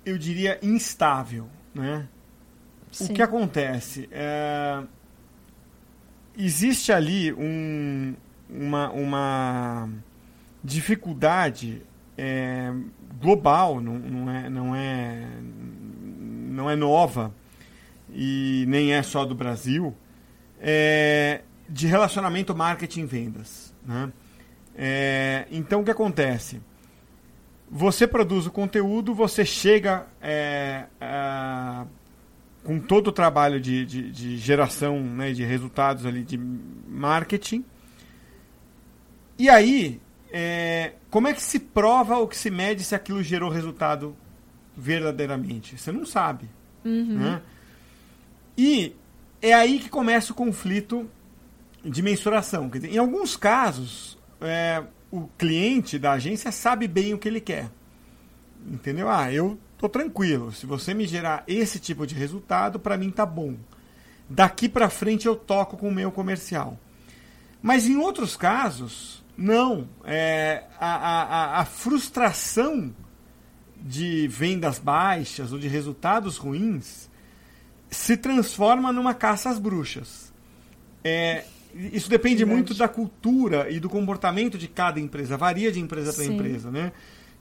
eu 0.05 0.17
diria, 0.17 0.57
instável, 0.63 1.47
né? 1.75 2.07
Sim. 2.91 3.11
O 3.11 3.13
que 3.13 3.21
acontece? 3.21 4.07
É, 4.11 4.81
existe 6.37 6.93
ali 6.93 7.33
um, 7.33 8.15
uma, 8.49 8.89
uma 8.91 9.89
dificuldade 10.63 11.81
é, 12.17 12.71
global, 13.19 13.81
não, 13.81 13.99
não, 13.99 14.31
é, 14.31 14.49
não, 14.49 14.75
é, 14.75 15.27
não 16.49 16.69
é 16.69 16.75
nova 16.75 17.33
e 18.09 18.63
nem 18.67 18.93
é 18.93 19.03
só 19.03 19.25
do 19.25 19.35
Brasil, 19.35 19.93
é, 20.59 21.41
de 21.67 21.87
relacionamento 21.87 22.55
marketing-vendas. 22.55 23.73
Né? 23.85 24.11
É, 24.73 25.47
então, 25.51 25.81
o 25.81 25.83
que 25.83 25.91
acontece? 25.91 26.61
Você 27.77 28.07
produz 28.07 28.45
o 28.45 28.51
conteúdo, 28.51 29.13
você 29.13 29.43
chega 29.43 30.07
é, 30.21 30.85
a, 31.01 31.85
com 32.63 32.79
todo 32.79 33.07
o 33.07 33.11
trabalho 33.11 33.59
de, 33.59 33.85
de, 33.85 34.09
de 34.09 34.37
geração 34.37 34.97
né, 34.97 35.33
de 35.33 35.43
resultados 35.43 36.05
ali 36.05 36.23
de 36.23 36.37
marketing. 36.37 37.65
E 39.37 39.49
aí, 39.49 39.99
é, 40.31 40.93
como 41.09 41.27
é 41.27 41.33
que 41.33 41.41
se 41.41 41.59
prova 41.59 42.17
ou 42.17 42.29
que 42.29 42.37
se 42.37 42.49
mede 42.49 42.81
se 42.81 42.95
aquilo 42.95 43.21
gerou 43.21 43.49
resultado 43.49 44.15
verdadeiramente? 44.73 45.77
Você 45.77 45.91
não 45.91 46.05
sabe. 46.05 46.49
Uhum. 46.85 47.19
Né? 47.19 47.41
E 48.57 48.95
é 49.41 49.53
aí 49.53 49.79
que 49.79 49.89
começa 49.89 50.31
o 50.31 50.35
conflito 50.35 51.09
de 51.83 52.01
mensuração. 52.01 52.69
Quer 52.69 52.77
dizer, 52.77 52.93
em 52.93 52.99
alguns 52.99 53.35
casos, 53.35 54.17
é, 54.39 54.81
o 55.15 55.29
cliente 55.37 55.97
da 55.97 56.13
agência 56.13 56.51
sabe 56.51 56.87
bem 56.87 57.13
o 57.13 57.17
que 57.17 57.27
ele 57.27 57.41
quer. 57.41 57.69
Entendeu? 58.65 59.09
Ah, 59.09 59.31
eu 59.31 59.57
tô 59.77 59.87
tranquilo. 59.87 60.51
Se 60.51 60.65
você 60.65 60.93
me 60.93 61.07
gerar 61.07 61.43
esse 61.47 61.79
tipo 61.79 62.05
de 62.05 62.15
resultado, 62.15 62.79
para 62.79 62.97
mim 62.97 63.11
tá 63.11 63.25
bom. 63.25 63.55
Daqui 64.29 64.67
para 64.67 64.89
frente 64.89 65.27
eu 65.27 65.35
toco 65.35 65.77
com 65.77 65.89
o 65.89 65.93
meu 65.93 66.11
comercial. 66.11 66.79
Mas 67.61 67.87
em 67.87 67.97
outros 67.97 68.35
casos, 68.35 69.23
não. 69.37 69.87
É, 70.03 70.63
a, 70.79 70.95
a, 70.95 71.59
a 71.61 71.65
frustração 71.65 72.93
de 73.77 74.27
vendas 74.27 74.79
baixas 74.79 75.51
ou 75.51 75.59
de 75.59 75.67
resultados 75.67 76.37
ruins 76.37 77.09
se 77.89 78.17
transforma 78.17 78.91
numa 78.91 79.13
caça 79.13 79.49
às 79.49 79.59
bruxas. 79.59 80.33
É, 81.03 81.45
isso 81.75 82.09
depende 82.09 82.37
Verdade. 82.37 82.55
muito 82.55 82.73
da 82.73 82.87
cultura 82.87 83.69
e 83.69 83.79
do 83.79 83.89
comportamento 83.89 84.57
de 84.57 84.67
cada 84.67 84.99
empresa, 84.99 85.35
varia 85.35 85.71
de 85.71 85.79
empresa 85.79 86.13
para 86.13 86.25
empresa, 86.25 86.71
né? 86.71 86.93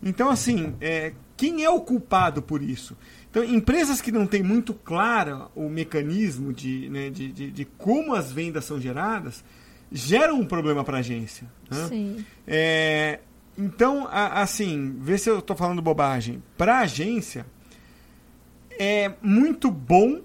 Então, 0.03 0.29
assim, 0.29 0.75
é, 0.81 1.13
quem 1.37 1.65
é 1.65 1.71
o 1.71 1.81
culpado 1.81 2.43
por 2.43 2.63
isso? 2.63 2.97
Então, 3.31 3.43
empresas 3.43 4.01
que 4.01 4.13
não 4.13 4.27
têm 4.27 4.43
muito 4.43 4.75
claro 4.75 5.51
o 5.55 5.69
mecanismo 5.69 6.53
de, 6.53 6.89
né, 6.91 7.11
de, 7.11 7.33
de, 7.33 7.51
de, 7.51 7.65
como 7.65 8.15
as 8.15 8.31
vendas 8.31 8.65
são 8.65 8.81
geradas, 8.81 9.43
geram 9.91 10.41
um 10.41 10.45
problema 10.45 10.85
para 10.85 10.99
a 10.99 11.01
agência. 11.01 11.47
Né? 11.71 11.87
Sim. 11.89 12.25
É, 12.47 13.21
então, 13.57 14.07
a, 14.11 14.43
assim, 14.43 14.97
vê 15.01 15.17
se 15.17 15.31
eu 15.31 15.39
estou 15.39 15.57
falando 15.57 15.81
bobagem. 15.81 16.43
Para 16.59 16.79
a 16.79 16.81
agência, 16.81 17.47
é 18.79 19.13
muito 19.23 19.71
bom 19.71 20.21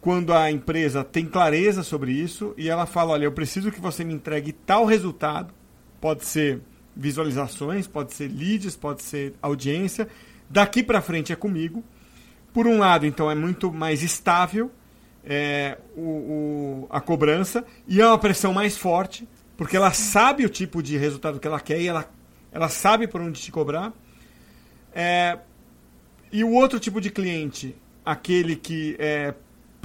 quando 0.00 0.32
a 0.32 0.50
empresa 0.50 1.04
tem 1.04 1.26
clareza 1.26 1.82
sobre 1.82 2.12
isso 2.12 2.54
e 2.56 2.68
ela 2.68 2.86
fala: 2.86 3.12
olha, 3.12 3.24
eu 3.24 3.32
preciso 3.32 3.70
que 3.72 3.80
você 3.80 4.04
me 4.04 4.14
entregue 4.14 4.52
tal 4.52 4.84
resultado. 4.84 5.52
Pode 6.00 6.24
ser 6.24 6.60
visualizações, 6.94 7.86
pode 7.86 8.14
ser 8.14 8.28
leads, 8.28 8.76
pode 8.76 9.02
ser 9.02 9.34
audiência. 9.42 10.08
Daqui 10.48 10.82
para 10.82 11.02
frente 11.02 11.32
é 11.32 11.36
comigo. 11.36 11.84
Por 12.52 12.66
um 12.66 12.78
lado, 12.78 13.04
então, 13.04 13.30
é 13.30 13.34
muito 13.34 13.70
mais 13.72 14.02
estável 14.02 14.70
é, 15.26 15.76
o, 15.96 16.00
o, 16.00 16.86
a 16.88 17.00
cobrança 17.00 17.64
e 17.88 18.00
é 18.00 18.06
uma 18.06 18.16
pressão 18.16 18.52
mais 18.52 18.78
forte, 18.78 19.28
porque 19.56 19.76
ela 19.76 19.92
sabe 19.92 20.46
o 20.46 20.48
tipo 20.48 20.82
de 20.82 20.96
resultado 20.96 21.40
que 21.40 21.46
ela 21.46 21.58
quer 21.58 21.80
e 21.80 21.88
ela, 21.88 22.08
ela 22.52 22.68
sabe 22.68 23.08
por 23.08 23.20
onde 23.20 23.40
te 23.40 23.50
cobrar. 23.50 23.92
É, 24.94 25.38
e 26.32 26.44
o 26.44 26.52
outro 26.52 26.78
tipo 26.78 27.00
de 27.00 27.10
cliente, 27.10 27.74
aquele 28.04 28.54
que 28.54 28.96
é, 28.98 29.34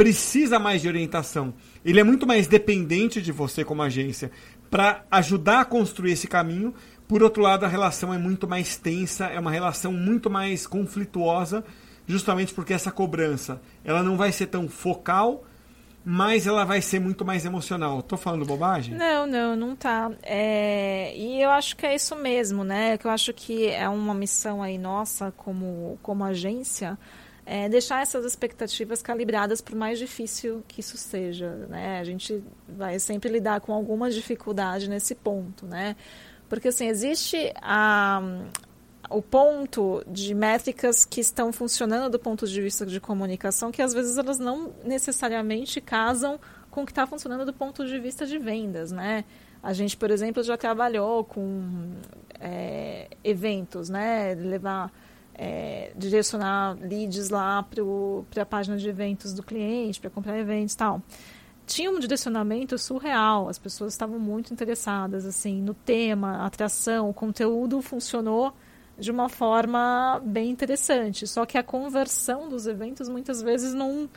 precisa 0.02 0.58
mais 0.58 0.82
de 0.82 0.88
orientação. 0.88 1.54
Ele 1.86 2.00
é 2.00 2.04
muito 2.04 2.26
mais 2.26 2.48
dependente 2.48 3.22
de 3.22 3.32
você 3.32 3.64
como 3.64 3.84
agência 3.84 4.32
para 4.68 5.06
ajudar 5.12 5.60
a 5.60 5.66
construir 5.66 6.14
esse 6.14 6.28
caminho. 6.28 6.74
Por 7.08 7.22
outro 7.22 7.44
lado, 7.44 7.66
a 7.66 7.68
relação 7.68 8.12
é 8.12 8.18
muito 8.18 8.48
mais 8.48 8.76
tensa, 8.76 9.28
é 9.28 9.40
uma 9.40 9.52
relação 9.52 9.94
muito 9.94 10.28
mais 10.28 10.66
conflituosa, 10.66 11.64
justamente 12.08 12.52
porque 12.52 12.74
essa 12.74 12.92
cobrança 12.92 13.62
ela 13.86 14.02
não 14.02 14.18
vai 14.18 14.32
ser 14.32 14.48
tão 14.48 14.68
focal, 14.68 15.46
mas 16.04 16.48
ela 16.48 16.66
vai 16.66 16.82
ser 16.82 17.00
muito 17.00 17.24
mais 17.24 17.46
emocional. 17.46 18.02
Tô 18.02 18.18
falando 18.18 18.44
bobagem? 18.44 18.96
Não, 18.96 19.28
não, 19.28 19.56
não 19.56 19.76
tá. 19.76 20.12
É... 20.24 21.16
E 21.16 21.44
eu 21.44 21.52
acho 21.52 21.78
que 21.78 21.86
é 21.86 21.94
isso 21.94 22.16
mesmo, 22.16 22.64
né? 22.64 22.98
Que 22.98 23.06
eu 23.06 23.12
acho 23.12 23.32
que 23.34 23.68
é 23.68 23.88
uma 23.88 24.16
missão 24.16 24.64
aí 24.64 24.80
nossa 24.80 25.32
como, 25.38 26.00
como 26.02 26.24
agência 26.24 26.98
é, 27.46 27.68
deixar 27.68 28.02
essas 28.02 28.26
expectativas 28.26 29.02
calibradas 29.02 29.62
por 29.62 29.76
mais 29.76 29.98
difícil 29.98 30.64
que 30.68 30.80
isso 30.80 30.98
seja, 30.98 31.50
né? 31.70 32.00
A 32.00 32.04
gente 32.04 32.44
vai 32.68 33.00
sempre 33.00 33.30
lidar 33.30 33.62
com 33.62 33.74
alguma 33.74 34.10
dificuldade 34.10 34.90
nesse 34.90 35.16
ponto, 35.16 35.66
né? 35.66 35.96
Porque, 36.48 36.68
assim, 36.68 36.88
existe 36.88 37.52
a, 37.62 38.22
o 39.10 39.22
ponto 39.22 40.04
de 40.08 40.34
métricas 40.34 41.06
que 41.06 41.22
estão 41.22 41.52
funcionando 41.52 42.12
do 42.12 42.20
ponto 42.20 42.48
de 42.48 42.62
vista 42.62 42.86
de 42.86 43.00
comunicação, 43.00 43.72
que 43.72 43.82
às 43.82 43.94
vezes 43.94 44.18
elas 44.18 44.38
não 44.38 44.74
necessariamente 44.84 45.82
casam 45.82 46.40
com 46.70 46.84
o 46.84 46.86
que 46.86 46.92
está 46.92 47.08
funcionando 47.08 47.46
do 47.46 47.54
ponto 47.54 47.86
de 47.86 48.00
vista 48.00 48.26
de 48.26 48.38
vendas, 48.38 48.92
né? 48.92 49.26
A 49.64 49.74
gente, 49.74 49.96
por 49.96 50.10
exemplo, 50.10 50.42
já 50.42 50.58
trabalhou 50.58 51.24
com 51.24 51.92
é, 52.40 53.08
eventos, 53.24 53.90
né? 53.90 54.34
Levar 54.36 54.92
é, 55.36 55.92
direcionar 55.96 56.78
leads 56.80 57.30
lá 57.30 57.64
para 57.64 58.44
a 58.44 58.46
página 58.46 58.78
de 58.78 58.88
eventos 58.88 59.34
do 59.34 59.44
cliente, 59.44 60.00
para 60.00 60.10
comprar 60.10 60.38
eventos 60.38 60.74
e 60.74 60.78
tal. 60.78 61.02
Tinha 61.66 61.90
um 61.90 62.00
direcionamento 62.00 62.78
surreal, 62.78 63.48
as 63.48 63.58
pessoas 63.58 63.94
estavam 63.94 64.20
muito 64.20 64.54
interessadas 64.54 65.26
assim 65.26 65.62
no 65.62 65.74
tema, 65.74 66.46
atração, 66.46 67.10
o 67.10 67.14
conteúdo 67.14 67.82
funcionou 67.82 68.54
de 69.00 69.10
uma 69.10 69.30
forma 69.30 70.22
bem 70.24 70.50
interessante. 70.50 71.26
Só 71.26 71.46
que 71.46 71.58
a 71.58 71.64
conversão 71.64 72.50
dos 72.50 72.68
eventos 72.68 73.08
muitas 73.08 73.42
vezes 73.42 73.74
não 73.74 74.10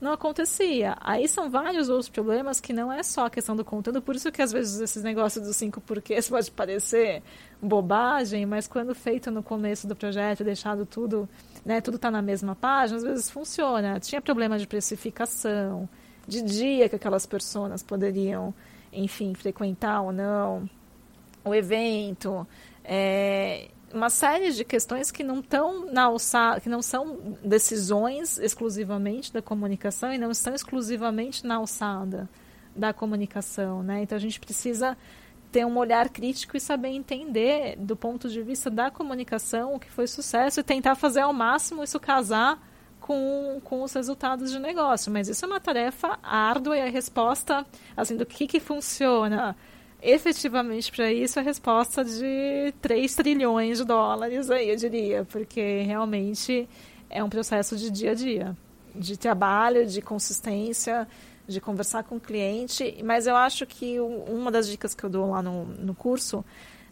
não 0.00 0.12
acontecia. 0.12 0.96
Aí 1.00 1.26
são 1.28 1.50
vários 1.50 1.88
outros 1.88 2.08
problemas 2.08 2.60
que 2.60 2.72
não 2.72 2.92
é 2.92 3.02
só 3.02 3.26
a 3.26 3.30
questão 3.30 3.56
do 3.56 3.64
conteúdo, 3.64 4.00
por 4.00 4.14
isso 4.14 4.30
que 4.30 4.40
às 4.40 4.52
vezes 4.52 4.80
esses 4.80 5.02
negócios 5.02 5.44
dos 5.44 5.56
cinco 5.56 5.80
porquês 5.80 6.28
pode 6.30 6.50
parecer 6.50 7.22
bobagem, 7.60 8.46
mas 8.46 8.68
quando 8.68 8.94
feito 8.94 9.30
no 9.30 9.42
começo 9.42 9.86
do 9.86 9.96
projeto, 9.96 10.44
deixado 10.44 10.86
tudo, 10.86 11.28
né, 11.64 11.80
tudo 11.80 11.96
está 11.96 12.10
na 12.10 12.22
mesma 12.22 12.54
página, 12.54 12.98
às 12.98 13.04
vezes 13.04 13.30
funciona. 13.30 13.98
Tinha 13.98 14.20
problema 14.20 14.58
de 14.58 14.66
precificação, 14.66 15.88
de 16.26 16.42
dia 16.42 16.88
que 16.88 16.96
aquelas 16.96 17.26
pessoas 17.26 17.82
poderiam, 17.82 18.54
enfim, 18.92 19.34
frequentar 19.34 20.02
ou 20.02 20.12
não 20.12 20.68
o 21.44 21.54
evento. 21.54 22.46
É, 22.84 23.68
uma 23.92 24.10
série 24.10 24.52
de 24.52 24.64
questões 24.64 25.10
que 25.10 25.24
não 25.24 25.40
estão 25.40 25.90
na 25.92 26.08
que 26.60 26.68
não 26.68 26.82
são 26.82 27.36
decisões 27.42 28.38
exclusivamente 28.38 29.32
da 29.32 29.40
comunicação 29.40 30.12
e 30.12 30.18
não 30.18 30.30
estão 30.30 30.54
exclusivamente 30.54 31.46
na 31.46 31.56
alçada 31.56 32.28
da 32.74 32.92
comunicação, 32.92 33.82
né? 33.82 34.02
Então 34.02 34.16
a 34.16 34.20
gente 34.20 34.38
precisa 34.38 34.96
ter 35.50 35.64
um 35.64 35.76
olhar 35.78 36.08
crítico 36.10 36.56
e 36.56 36.60
saber 36.60 36.88
entender 36.88 37.76
do 37.76 37.96
ponto 37.96 38.28
de 38.28 38.42
vista 38.42 38.70
da 38.70 38.90
comunicação 38.90 39.74
o 39.74 39.80
que 39.80 39.90
foi 39.90 40.06
sucesso 40.06 40.60
e 40.60 40.62
tentar 40.62 40.94
fazer 40.94 41.20
ao 41.20 41.32
máximo 41.32 41.82
isso 41.82 41.98
casar 41.98 42.62
com, 43.00 43.60
com 43.64 43.82
os 43.82 43.92
resultados 43.94 44.50
de 44.52 44.58
negócio. 44.58 45.10
Mas 45.10 45.28
isso 45.28 45.44
é 45.44 45.48
uma 45.48 45.60
tarefa 45.60 46.18
árdua 46.22 46.76
e 46.76 46.82
a 46.82 46.90
resposta 46.90 47.66
assim 47.96 48.16
do 48.16 48.26
que 48.26 48.46
que 48.46 48.60
funciona 48.60 49.56
efetivamente 50.02 50.92
para 50.92 51.12
isso 51.12 51.38
a 51.38 51.42
resposta 51.42 52.04
de 52.04 52.72
3 52.80 53.14
trilhões 53.14 53.78
de 53.78 53.84
dólares 53.84 54.50
aí, 54.50 54.70
eu 54.70 54.76
diria, 54.76 55.24
porque 55.24 55.82
realmente 55.82 56.68
é 57.10 57.22
um 57.22 57.28
processo 57.28 57.76
de 57.76 57.90
dia 57.90 58.12
a 58.12 58.14
dia, 58.14 58.56
de 58.94 59.16
trabalho, 59.16 59.86
de 59.86 60.00
consistência, 60.00 61.06
de 61.46 61.60
conversar 61.60 62.04
com 62.04 62.16
o 62.16 62.20
cliente, 62.20 63.02
mas 63.02 63.26
eu 63.26 63.34
acho 63.34 63.66
que 63.66 63.98
uma 63.98 64.50
das 64.50 64.68
dicas 64.68 64.94
que 64.94 65.02
eu 65.02 65.08
dou 65.08 65.30
lá 65.30 65.42
no, 65.42 65.64
no 65.64 65.94
curso, 65.94 66.44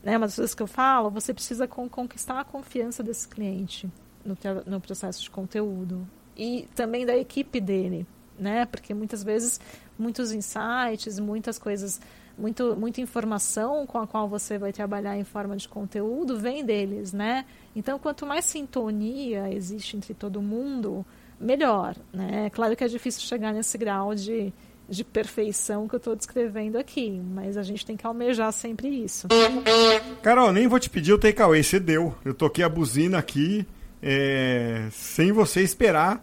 né, 0.03 0.17
uma 0.17 0.27
das 0.27 0.37
coisas 0.37 0.55
que 0.55 0.63
eu 0.63 0.67
falo, 0.67 1.11
você 1.11 1.35
precisa 1.35 1.69
conquistar 1.69 2.41
a 2.41 2.45
confiança 2.45 3.03
desse 3.03 3.29
cliente 3.29 3.89
no, 4.25 4.37
no 4.67 4.81
processo 4.81 5.23
de 5.23 5.31
conteúdo. 5.31 6.09
E 6.35 6.69
também 6.75 7.05
da 7.05 7.17
equipe 7.17 7.61
dele, 7.61 8.07
né, 8.39 8.65
porque 8.65 8.95
muitas 8.95 9.23
vezes 9.23 9.61
muitos 9.99 10.33
insights, 10.33 11.19
muitas 11.19 11.59
coisas 11.59 12.01
muito, 12.39 12.77
muita 12.77 13.01
informação 13.01 13.87
com 13.87 13.99
a 13.99 14.07
qual 14.07 14.29
você 14.29 14.59
vai 14.59 14.73
trabalhar 14.73 15.17
em 15.17 15.25
forma 15.25 15.57
de 15.57 15.69
conteúdo 15.69 16.39
vem 16.39 16.65
deles, 16.65 17.13
né? 17.13 17.45
Então, 17.75 17.99
quanto 17.99 18.27
mais 18.27 18.45
sintonia 18.45 19.53
existe 19.53 19.97
entre 19.97 20.15
todo 20.15 20.43
mundo, 20.43 21.05
melhor, 21.41 21.97
né? 22.13 22.51
Claro 22.51 22.77
que 22.77 22.85
é 22.85 22.89
difícil 22.89 23.23
chegar 23.23 23.53
nesse 23.53 23.77
grau 23.79 24.15
de, 24.15 24.53
de 24.89 25.05
perfeição 25.05 25.89
que 25.89 25.95
eu 25.95 25.99
estou 25.99 26.17
descrevendo 26.17 26.79
aqui, 26.79 27.21
mas 27.35 27.57
a 27.57 27.63
gente 27.63 27.85
tem 27.85 27.97
que 27.97 28.07
almejar 28.07 28.53
sempre 28.53 28.89
isso. 28.89 29.29
Carol, 30.23 30.53
nem 30.53 30.67
vou 30.67 30.79
te 30.79 30.91
pedir 30.91 31.13
o 31.13 31.19
takeaway, 31.19 31.63
você 31.63 31.81
deu. 31.81 32.15
Eu 32.25 32.35
toquei 32.35 32.65
a 32.65 32.69
buzina 32.69 33.19
aqui 33.19 33.67
é, 34.03 34.89
sem 34.91 35.33
você 35.33 35.63
esperar, 35.63 36.23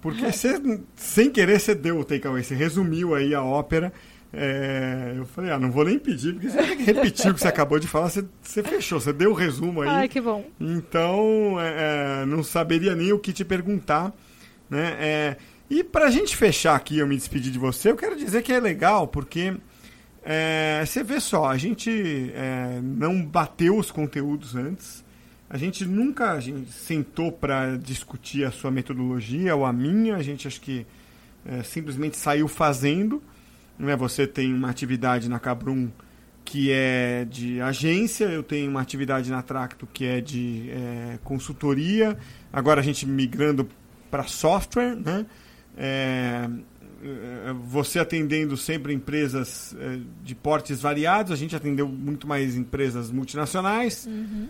porque 0.00 0.30
você, 0.30 0.60
sem 0.94 1.30
querer 1.30 1.58
você 1.58 1.74
deu 1.74 1.98
o 1.98 2.04
takeaway, 2.04 2.42
você 2.42 2.54
resumiu 2.54 3.14
aí 3.14 3.34
a 3.34 3.42
ópera. 3.42 3.92
É, 4.32 5.14
eu 5.16 5.24
falei, 5.24 5.50
ah, 5.50 5.58
não 5.58 5.70
vou 5.70 5.84
nem 5.84 5.98
pedir, 5.98 6.34
porque 6.34 6.50
você 6.50 6.60
repetir 6.74 7.30
o 7.30 7.34
que 7.34 7.40
você 7.40 7.48
acabou 7.48 7.78
de 7.78 7.86
falar, 7.86 8.10
você, 8.10 8.24
você 8.42 8.62
fechou, 8.62 9.00
você 9.00 9.12
deu 9.12 9.30
o 9.30 9.34
resumo 9.34 9.82
aí. 9.82 9.88
Ai, 9.88 10.08
que 10.08 10.20
bom. 10.20 10.44
Então, 10.60 11.56
é, 11.60 12.22
é 12.22 12.26
não 12.26 12.42
saberia 12.42 12.94
nem 12.94 13.12
o 13.12 13.18
que 13.18 13.32
te 13.32 13.44
perguntar, 13.44 14.12
né? 14.68 14.96
É, 14.98 15.36
e 15.70 15.82
para 15.82 16.06
a 16.06 16.10
gente 16.10 16.36
fechar 16.36 16.76
aqui, 16.76 16.98
eu 16.98 17.06
me 17.06 17.16
despedir 17.16 17.52
de 17.52 17.58
você, 17.58 17.90
eu 17.90 17.96
quero 17.96 18.16
dizer 18.16 18.42
que 18.42 18.52
é 18.52 18.60
legal, 18.60 19.08
porque 19.08 19.54
é, 20.22 20.82
você 20.84 21.02
vê 21.02 21.20
só, 21.20 21.46
a 21.46 21.56
gente 21.56 22.32
é, 22.34 22.80
não 22.82 23.24
bateu 23.24 23.76
os 23.76 23.90
conteúdos 23.90 24.54
antes, 24.54 25.04
a 25.48 25.56
gente 25.56 25.84
nunca 25.84 26.32
a 26.32 26.40
gente 26.40 26.70
sentou 26.72 27.30
para 27.30 27.76
discutir 27.76 28.44
a 28.44 28.50
sua 28.50 28.70
metodologia 28.70 29.54
ou 29.54 29.64
a 29.64 29.72
minha, 29.72 30.16
a 30.16 30.22
gente 30.22 30.48
acho 30.48 30.60
que 30.60 30.84
simplesmente 31.62 32.16
saiu 32.16 32.48
fazendo. 32.48 33.22
Não 33.78 33.88
é? 33.88 33.96
Você 33.96 34.26
tem 34.26 34.52
uma 34.52 34.70
atividade 34.70 35.28
na 35.28 35.38
Cabrum 35.38 35.90
que 36.44 36.70
é 36.70 37.26
de 37.28 37.60
agência, 37.60 38.26
eu 38.26 38.42
tenho 38.42 38.70
uma 38.70 38.80
atividade 38.80 39.28
na 39.30 39.42
Tracto 39.42 39.84
que 39.84 40.04
é 40.06 40.20
de 40.20 40.70
é, 40.70 41.18
consultoria, 41.24 42.16
agora 42.52 42.80
a 42.80 42.84
gente 42.84 43.04
migrando 43.04 43.68
para 44.10 44.22
software, 44.24 44.94
né? 44.94 45.26
É, 45.76 46.48
é, 47.02 47.52
você 47.52 47.98
atendendo 47.98 48.56
sempre 48.56 48.94
empresas 48.94 49.74
é, 49.78 49.98
de 50.22 50.34
portes 50.34 50.80
variados, 50.80 51.32
a 51.32 51.36
gente 51.36 51.54
atendeu 51.54 51.88
muito 51.88 52.26
mais 52.26 52.56
empresas 52.56 53.10
multinacionais. 53.10 54.06
Uhum. 54.06 54.48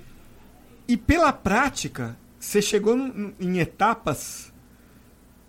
E 0.87 0.97
pela 0.97 1.33
prática, 1.33 2.17
você 2.39 2.63
chegou 2.63 2.97
em 3.41 3.59
etapas 3.59 4.53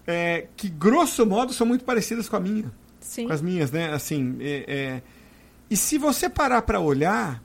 é, 0.08 0.48
que, 0.56 0.70
grosso 0.70 1.26
modo, 1.26 1.54
são 1.54 1.68
muito 1.68 1.84
parecidas 1.84 2.28
com 2.28 2.38
a 2.38 2.40
minha. 2.40 2.72
Sim. 3.08 3.28
Com 3.28 3.34
as 3.34 3.42
minhas, 3.42 3.72
né? 3.72 3.94
Assim, 3.94 4.36
é, 4.42 4.66
é... 4.68 5.02
E 5.70 5.78
se 5.78 5.98
você 5.98 6.30
parar 6.30 6.62
para 6.62 6.82
olhar, 6.82 7.42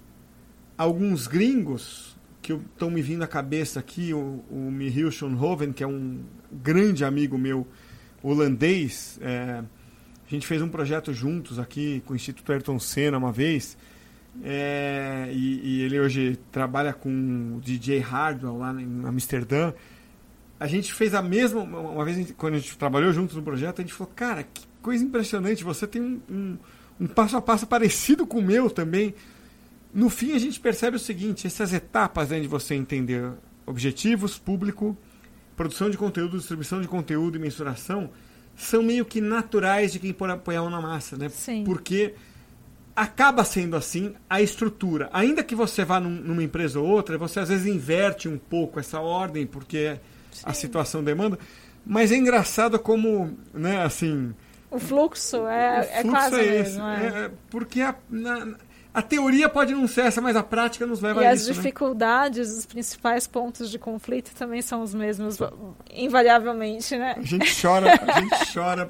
alguns 0.77 1.29
gringos 1.29 2.17
que 2.43 2.53
estão 2.53 2.91
me 2.91 3.01
vindo 3.01 3.23
à 3.23 3.29
cabeça 3.29 3.79
aqui, 3.79 4.13
o, 4.13 4.45
o 4.51 4.71
Michiel 4.73 5.11
Schoenhoven, 5.13 5.73
que 5.73 5.85
é 5.85 5.87
um 5.87 6.25
grande 6.51 7.05
amigo 7.05 7.39
meu, 7.39 7.65
holandês. 8.21 9.21
É, 9.23 9.63
a 10.27 10.31
gente 10.31 10.49
fez 10.49 10.61
um 10.61 10.69
projeto 10.69 11.13
juntos 11.13 11.61
aqui 11.61 12.03
com 12.05 12.13
o 12.13 12.17
Instituto 12.17 12.51
Ayrton 12.51 12.81
Senna 12.81 13.17
uma 13.17 13.31
vez. 13.31 13.79
É, 14.43 15.29
e, 15.33 15.61
e, 15.63 15.83
ele 15.83 16.01
hoje 16.01 16.37
trabalha 16.51 16.93
com 16.93 17.57
o 17.57 17.61
DJ 17.61 18.01
Hardwell 18.01 18.59
lá 18.59 18.73
em 18.73 19.07
Amsterdã. 19.07 19.73
A 20.59 20.67
gente 20.67 20.93
fez 20.93 21.15
a 21.15 21.23
mesma. 21.23 21.63
Uma 21.63 22.05
vez, 22.05 22.33
quando 22.37 22.55
a 22.55 22.59
gente 22.59 22.77
trabalhou 22.77 23.13
juntos 23.13 23.37
no 23.37 23.43
projeto, 23.43 23.81
a 23.81 23.83
gente 23.83 23.95
falou: 23.95 24.13
Cara, 24.17 24.43
que 24.43 24.72
coisa 24.83 25.05
impressionante, 25.05 25.65
você 25.65 25.87
tem 25.87 26.03
um, 26.03 26.21
um, 26.29 26.59
um 27.01 27.07
passo 27.07 27.37
a 27.37 27.43
passo 27.43 27.67
parecido 27.67 28.27
com 28.27 28.39
o 28.39 28.43
meu 28.43 28.69
também. 28.69 29.15
No 29.95 30.11
fim, 30.11 30.33
a 30.33 30.39
gente 30.39 30.59
percebe 30.61 30.97
o 30.97 31.01
seguinte: 31.01 31.47
essas 31.47 31.73
etapas 31.73 32.31
né, 32.31 32.41
de 32.41 32.49
você 32.49 32.75
entender 32.75 33.31
objetivos, 33.67 34.39
público, 34.39 34.97
produção 35.57 35.89
de 35.89 35.97
conteúdo, 35.97 36.37
distribuição 36.39 36.81
de 36.81 36.89
conteúdo 36.89 37.37
e 37.37 37.41
mensuração 37.41 38.11
são 38.57 38.83
meio 38.83 39.05
que 39.05 39.21
naturais 39.21 39.93
de 39.93 39.99
quem 39.99 40.13
põe 40.13 40.57
a 40.57 40.61
mão 40.61 40.71
na 40.71 40.81
massa, 40.81 41.17
né? 41.17 41.29
Sim. 41.29 41.65
Porque 41.65 42.15
acaba 42.95 43.45
sendo 43.45 43.77
assim 43.77 44.15
a 44.29 44.43
estrutura. 44.43 45.09
Ainda 45.13 45.43
que 45.43 45.55
você 45.55 45.85
vá 45.85 45.99
num, 45.99 46.11
numa 46.11 46.43
empresa 46.43 46.79
ou 46.79 46.87
outra, 46.87 47.17
você 47.17 47.41
às 47.41 47.49
vezes 47.49 47.67
inverte 47.67 48.29
um 48.29 48.37
pouco 48.37 48.79
essa 48.79 49.01
ordem, 49.01 49.47
porque 49.47 49.99
Sim. 50.31 50.43
a 50.45 50.53
situação 50.53 51.03
demanda. 51.03 51.39
Mas 51.85 52.13
é 52.13 52.17
engraçado 52.17 52.79
como, 52.79 53.37
né, 53.53 53.83
assim... 53.83 54.35
O 54.73 54.79
fluxo 54.79 55.37
é, 55.37 55.41
o 55.41 55.83
é 55.83 56.01
fluxo 56.01 56.09
é 56.09 56.11
quase 56.11 56.41
é 56.41 56.61
esse, 56.61 56.79
mesmo. 56.79 56.89
É. 56.89 57.25
é 57.27 57.31
porque 57.51 57.83
a, 57.83 57.95
na, 58.09 58.57
a 58.95 59.01
teoria 59.01 59.49
pode 59.49 59.75
não 59.75 59.87
ser 59.87 60.03
essa, 60.03 60.21
mas 60.21 60.35
a 60.35 60.43
prática 60.43 60.87
nos 60.87 61.01
leva 61.01 61.23
e 61.23 61.27
a 61.27 61.35
isso. 61.35 61.49
E 61.49 61.51
as 61.51 61.57
né? 61.57 61.63
dificuldades, 61.63 62.51
né? 62.51 62.59
os 62.59 62.67
principais 62.67 63.27
pontos 63.27 63.71
de 63.71 63.79
conflito 63.79 64.35
também 64.35 64.61
são 64.61 64.83
os 64.83 64.95
mesmos, 64.95 65.39
invariavelmente, 65.93 66.97
né? 66.97 67.15
A 67.17 67.23
gente 67.23 67.61
chora, 67.61 67.93
a 67.93 68.21
gente 68.21 68.53
chora. 68.55 68.89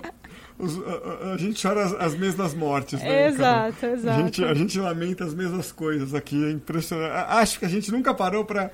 Os, 0.58 0.78
a, 0.78 1.32
a, 1.32 1.36
gente 1.36 1.60
chora 1.60 1.84
as, 1.84 1.92
as 1.94 2.14
mesmas 2.14 2.54
mortes, 2.54 3.00
né? 3.00 3.26
Exato, 3.26 3.86
exato. 3.86 4.20
A 4.20 4.22
gente, 4.22 4.44
a 4.44 4.54
gente 4.54 4.78
lamenta 4.78 5.24
as 5.24 5.34
mesmas 5.34 5.72
coisas 5.72 6.14
aqui, 6.14 6.44
é 6.44 6.50
impressionante. 6.50 7.12
Acho 7.28 7.58
que 7.58 7.64
a 7.64 7.68
gente 7.68 7.90
nunca 7.90 8.14
parou 8.14 8.44
para 8.44 8.70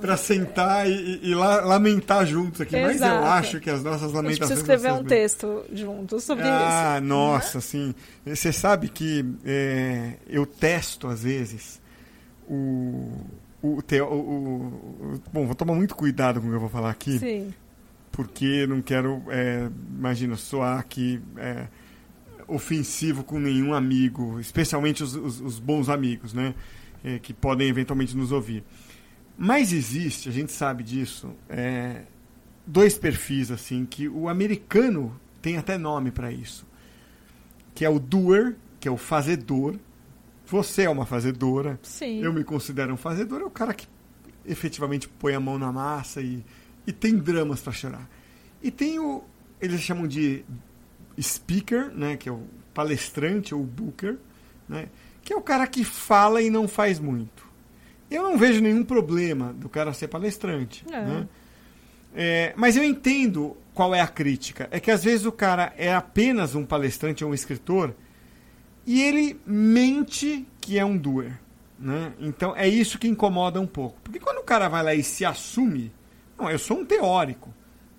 para 0.00 0.16
sentar 0.16 0.88
e, 0.88 1.20
e, 1.22 1.34
lamentar 1.34 2.26
juntos 2.26 2.60
aqui. 2.60 2.76
Exato. 2.76 3.00
Mas 3.00 3.00
eu 3.00 3.24
acho 3.24 3.60
que 3.60 3.70
as 3.70 3.82
nossas 3.82 4.12
lamentações. 4.12 4.50
A 4.50 4.54
gente 4.54 4.62
escrever 4.62 4.92
um 4.92 5.04
texto 5.04 5.64
juntos 5.72 6.24
sobre 6.24 6.44
ah, 6.44 6.48
isso. 6.48 6.96
Ah, 6.96 7.00
nossa, 7.00 7.60
sim. 7.60 7.94
Você 8.26 8.52
sabe 8.52 8.88
que 8.88 9.24
é, 9.44 10.14
eu 10.28 10.46
testo 10.46 11.08
às 11.08 11.22
vezes 11.22 11.80
o. 12.48 13.10
O, 13.62 13.78
o, 13.78 14.04
o, 14.04 15.20
bom, 15.32 15.46
vou 15.46 15.54
tomar 15.54 15.74
muito 15.74 15.94
cuidado 15.94 16.38
com 16.38 16.48
o 16.48 16.50
que 16.50 16.56
eu 16.56 16.60
vou 16.60 16.68
falar 16.68 16.90
aqui. 16.90 17.18
Sim. 17.18 17.54
Porque 18.12 18.66
não 18.66 18.82
quero, 18.82 19.22
é, 19.28 19.70
imagina, 19.96 20.36
soar 20.36 20.78
aqui 20.78 21.18
é, 21.38 21.66
ofensivo 22.46 23.24
com 23.24 23.38
nenhum 23.38 23.72
amigo, 23.72 24.38
especialmente 24.38 25.02
os, 25.02 25.16
os, 25.16 25.40
os 25.40 25.58
bons 25.58 25.88
amigos, 25.88 26.34
né? 26.34 26.54
É, 27.02 27.18
que 27.18 27.32
podem 27.32 27.68
eventualmente 27.68 28.14
nos 28.16 28.32
ouvir. 28.32 28.62
Mas 29.36 29.72
existe, 29.72 30.28
a 30.28 30.32
gente 30.32 30.52
sabe 30.52 30.82
disso, 30.84 31.34
é, 31.48 32.02
dois 32.66 32.96
perfis 32.96 33.50
assim 33.50 33.84
que 33.84 34.08
o 34.08 34.28
americano 34.28 35.18
tem 35.42 35.56
até 35.56 35.76
nome 35.76 36.10
para 36.10 36.30
isso, 36.30 36.66
que 37.74 37.84
é 37.84 37.88
o 37.88 37.98
doer, 37.98 38.56
que 38.78 38.88
é 38.88 38.90
o 38.90 38.96
fazedor. 38.96 39.76
Você 40.46 40.82
é 40.82 40.90
uma 40.90 41.06
fazedora. 41.06 41.78
Sim. 41.82 42.22
Eu 42.22 42.32
me 42.32 42.44
considero 42.44 42.92
um 42.92 42.96
fazedor. 42.96 43.40
É 43.40 43.44
o 43.44 43.50
cara 43.50 43.74
que 43.74 43.88
efetivamente 44.44 45.08
põe 45.08 45.34
a 45.34 45.40
mão 45.40 45.58
na 45.58 45.72
massa 45.72 46.20
e, 46.20 46.44
e 46.86 46.92
tem 46.92 47.16
dramas 47.16 47.60
para 47.60 47.72
chorar. 47.72 48.08
E 48.62 48.70
tem 48.70 48.98
o 48.98 49.24
eles 49.60 49.80
chamam 49.80 50.06
de 50.06 50.44
speaker, 51.20 51.90
né, 51.94 52.16
que 52.16 52.28
é 52.28 52.32
o 52.32 52.42
palestrante 52.72 53.54
ou 53.54 53.62
booker, 53.62 54.18
né, 54.68 54.88
que 55.22 55.32
é 55.32 55.36
o 55.36 55.40
cara 55.40 55.66
que 55.66 55.84
fala 55.84 56.42
e 56.42 56.50
não 56.50 56.68
faz 56.68 56.98
muito. 56.98 57.46
Eu 58.10 58.22
não 58.22 58.38
vejo 58.38 58.60
nenhum 58.60 58.84
problema 58.84 59.52
do 59.52 59.68
cara 59.68 59.92
ser 59.92 60.08
palestrante. 60.08 60.84
É. 60.90 61.04
Né? 61.04 61.28
É, 62.14 62.54
mas 62.56 62.76
eu 62.76 62.84
entendo 62.84 63.56
qual 63.72 63.94
é 63.94 64.00
a 64.00 64.06
crítica. 64.06 64.68
É 64.70 64.78
que 64.78 64.90
às 64.90 65.02
vezes 65.02 65.26
o 65.26 65.32
cara 65.32 65.72
é 65.76 65.92
apenas 65.92 66.54
um 66.54 66.64
palestrante 66.64 67.24
ou 67.24 67.30
um 67.30 67.34
escritor 67.34 67.94
e 68.86 69.02
ele 69.02 69.40
mente 69.44 70.46
que 70.60 70.78
é 70.78 70.84
um 70.84 70.96
doer. 70.96 71.38
Né? 71.78 72.12
Então 72.20 72.56
é 72.56 72.68
isso 72.68 72.98
que 72.98 73.08
incomoda 73.08 73.60
um 73.60 73.66
pouco. 73.66 74.00
Porque 74.02 74.20
quando 74.20 74.38
o 74.38 74.44
cara 74.44 74.68
vai 74.68 74.82
lá 74.82 74.94
e 74.94 75.02
se 75.02 75.24
assume, 75.24 75.92
não, 76.38 76.50
eu 76.50 76.58
sou 76.58 76.78
um 76.78 76.84
teórico, 76.84 77.52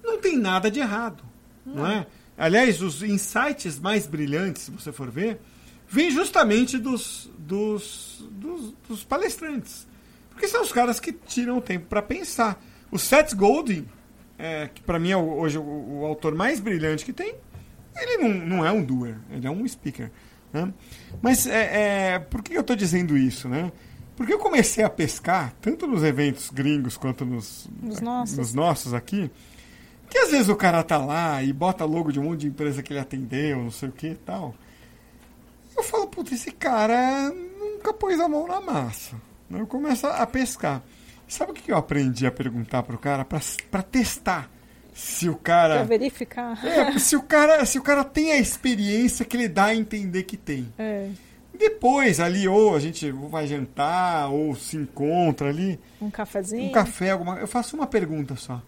não 0.03 0.19
tem 0.19 0.37
nada 0.37 0.71
de 0.71 0.79
errado. 0.79 1.23
Não, 1.65 1.75
não 1.75 1.87
é? 1.87 2.07
Aliás, 2.37 2.81
os 2.81 3.01
insights 3.01 3.79
mais 3.79 4.07
brilhantes, 4.07 4.63
se 4.63 4.71
você 4.71 4.91
for 4.91 5.09
ver, 5.09 5.39
vêm 5.87 6.11
justamente 6.11 6.77
dos, 6.77 7.29
dos, 7.37 8.25
dos, 8.31 8.73
dos 8.87 9.03
palestrantes. 9.03 9.87
Porque 10.35 10.49
são 10.49 10.61
os 10.61 10.71
caras 10.71 10.99
que 10.99 11.13
tiram 11.13 11.57
o 11.57 11.61
tempo 11.61 11.87
para 11.87 12.01
pensar. 12.01 12.61
O 12.91 12.99
Seth 12.99 13.33
Godin, 13.33 13.87
é, 14.37 14.67
que 14.67 14.81
para 14.81 14.99
mim 14.99 15.11
é 15.11 15.17
hoje 15.17 15.57
o, 15.57 15.61
o, 15.63 16.05
autor 16.05 16.35
mais 16.35 16.59
brilhante 16.59 17.05
que 17.05 17.13
tem, 17.13 17.35
ele 17.95 18.17
não, 18.17 18.29
não 18.29 18.65
é 18.65 18.71
um 18.71 18.83
doer, 18.83 19.17
ele 19.31 19.47
é 19.47 19.49
um 19.49 19.65
speaker. 19.65 20.11
Né? 20.51 20.73
Mas 21.21 21.47
é, 21.47 22.15
é, 22.15 22.19
por 22.19 22.43
que 22.43 22.53
eu 22.53 22.61
estou 22.61 22.75
dizendo 22.75 23.17
isso? 23.17 23.47
Né? 23.47 23.71
Porque 24.17 24.33
eu 24.33 24.37
comecei 24.37 24.83
a 24.83 24.89
pescar, 24.89 25.53
tanto 25.61 25.87
nos 25.87 26.03
eventos 26.03 26.49
gringos 26.49 26.97
quanto 26.97 27.25
nos, 27.25 27.69
nos, 27.81 28.01
nossos. 28.01 28.37
nos 28.37 28.53
nossos 28.53 28.93
aqui, 28.93 29.31
que 30.09 30.17
às 30.17 30.31
vezes 30.31 30.49
o 30.49 30.55
cara 30.55 30.83
tá 30.83 30.97
lá 30.97 31.41
e 31.41 31.53
bota 31.53 31.85
logo 31.85 32.11
de 32.11 32.19
um 32.19 32.23
monte 32.23 32.41
de 32.41 32.47
empresa 32.47 32.83
que 32.83 32.91
ele 32.91 32.99
atendeu, 32.99 33.63
não 33.63 33.71
sei 33.71 33.87
o 33.87 33.93
que 33.93 34.07
e 34.07 34.15
tal. 34.15 34.53
Eu 35.77 35.83
falo, 35.83 36.07
puta, 36.07 36.33
esse 36.33 36.51
cara 36.51 37.29
nunca 37.31 37.93
pôs 37.93 38.19
a 38.19 38.27
mão 38.27 38.47
na 38.47 38.59
massa. 38.59 39.15
Eu 39.49 39.67
começo 39.67 40.07
a 40.07 40.25
pescar. 40.25 40.81
Sabe 41.27 41.51
o 41.51 41.55
que 41.55 41.71
eu 41.71 41.77
aprendi 41.77 42.25
a 42.25 42.31
perguntar 42.31 42.83
pro 42.83 42.97
cara 42.97 43.25
para 43.25 43.81
testar 43.81 44.49
se 44.93 45.27
o 45.27 45.35
cara 45.35 45.75
pra 45.75 45.83
verificar. 45.83 46.65
É, 46.65 46.97
se 46.97 47.15
o 47.15 47.23
cara, 47.23 47.65
se 47.65 47.77
o 47.77 47.81
cara 47.83 48.03
tem 48.03 48.31
a 48.31 48.37
experiência 48.37 49.25
que 49.25 49.35
ele 49.35 49.47
dá 49.47 49.65
a 49.65 49.75
entender 49.75 50.23
que 50.23 50.37
tem. 50.37 50.71
É. 50.77 51.09
Depois 51.57 52.19
ali 52.19 52.47
ou 52.47 52.75
a 52.75 52.79
gente 52.79 53.11
vai 53.11 53.47
jantar 53.47 54.29
ou 54.29 54.55
se 54.55 54.77
encontra 54.77 55.49
ali, 55.49 55.79
um 56.01 56.09
cafezinho, 56.09 56.69
um 56.69 56.71
café, 56.71 57.11
alguma, 57.11 57.37
eu 57.37 57.47
faço 57.47 57.75
uma 57.75 57.87
pergunta 57.87 58.35
só. 58.35 58.61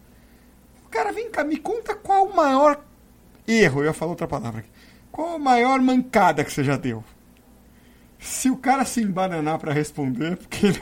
O 0.85 0.89
cara, 0.89 1.05
Cara, 1.05 1.11
vem 1.11 1.29
cá, 1.29 1.43
me 1.43 1.57
conta 1.57 1.95
qual 1.95 2.25
o 2.25 2.35
maior 2.35 2.81
erro, 3.47 3.81
eu 3.81 3.85
ia 3.85 3.93
falar 3.93 4.11
outra 4.11 4.27
palavra 4.27 4.59
aqui. 4.61 4.69
qual 5.11 5.35
a 5.35 5.39
maior 5.39 5.79
mancada 5.81 6.43
que 6.43 6.51
você 6.51 6.63
já 6.63 6.75
deu? 6.77 7.03
Se 8.19 8.49
o 8.49 8.57
cara 8.57 8.83
se 8.83 9.01
embananar 9.01 9.59
para 9.59 9.71
responder, 9.71 10.37
porque. 10.37 10.73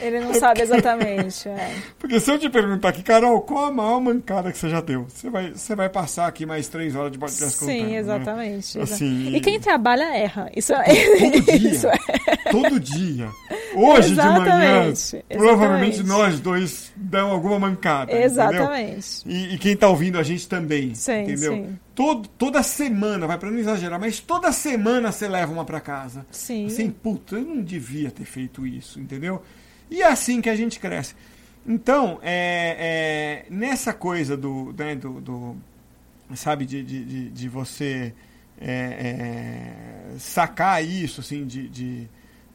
Ele 0.00 0.20
não 0.24 0.32
sabe 0.34 0.62
exatamente. 0.62 1.48
É. 1.48 1.74
Porque 1.98 2.20
se 2.20 2.30
eu 2.30 2.38
te 2.38 2.48
perguntar 2.48 2.90
aqui, 2.90 3.02
Carol, 3.02 3.40
qual 3.42 3.66
a 3.66 3.72
maior 3.72 4.00
mancada 4.00 4.52
que 4.52 4.58
você 4.58 4.68
já 4.68 4.80
deu? 4.80 5.04
Você 5.08 5.28
vai, 5.28 5.50
você 5.50 5.74
vai 5.74 5.88
passar 5.88 6.26
aqui 6.26 6.46
mais 6.46 6.68
três 6.68 6.94
horas 6.94 7.10
de 7.10 7.18
podcast 7.18 7.58
Sim, 7.58 7.80
contando, 7.80 7.94
exatamente. 7.94 8.78
Né? 8.78 8.84
Assim, 8.84 9.34
e 9.34 9.40
quem 9.40 9.58
trabalha 9.58 10.16
erra. 10.16 10.50
Isso 10.54 10.72
é. 10.72 10.84
Isso 11.56 11.88
é. 11.88 11.98
Todo 12.50 12.80
dia. 12.80 13.28
Hoje 13.74 14.12
Exatamente, 14.12 14.44
de 14.44 14.50
manhã, 14.50 14.88
exatamente. 14.88 15.36
provavelmente 15.36 16.02
nós 16.02 16.40
dois 16.40 16.92
dão 16.96 17.30
alguma 17.30 17.58
mancada. 17.58 18.12
Exatamente. 18.12 19.22
E, 19.26 19.54
e, 19.54 19.58
quem 19.58 19.76
tá 19.76 19.88
ouvindo 19.88 20.18
a 20.18 20.22
gente 20.22 20.48
também. 20.48 20.94
Sim, 20.94 21.22
entendeu? 21.22 21.52
sim. 21.52 21.78
Todo, 21.94 22.28
toda 22.28 22.62
semana, 22.62 23.26
vai 23.26 23.38
para 23.38 23.50
não 23.50 23.58
exagerar, 23.58 23.98
mas 24.00 24.20
toda 24.20 24.50
semana 24.52 25.12
você 25.12 25.28
leva 25.28 25.52
uma 25.52 25.64
para 25.64 25.80
casa. 25.80 26.26
Sim. 26.30 26.66
Assim, 26.66 26.90
puta, 26.90 27.36
eu 27.36 27.42
não 27.42 27.62
devia 27.62 28.10
ter 28.10 28.24
feito 28.24 28.66
isso, 28.66 29.00
entendeu? 29.00 29.42
E 29.90 30.02
é 30.02 30.06
assim 30.06 30.40
que 30.40 30.48
a 30.48 30.56
gente 30.56 30.78
cresce. 30.78 31.14
Então, 31.66 32.18
é, 32.22 33.44
é 33.48 33.52
nessa 33.52 33.92
coisa 33.92 34.36
do, 34.36 34.74
né, 34.76 34.94
do, 34.94 35.20
do 35.20 35.56
sabe, 36.34 36.64
de, 36.64 36.82
de, 36.82 37.30
de 37.30 37.48
você 37.48 38.12
é, 38.60 38.72
é, 40.12 40.18
sacar 40.18 40.84
isso, 40.84 41.20
assim, 41.20 41.46
de, 41.46 41.68
de 41.68 42.08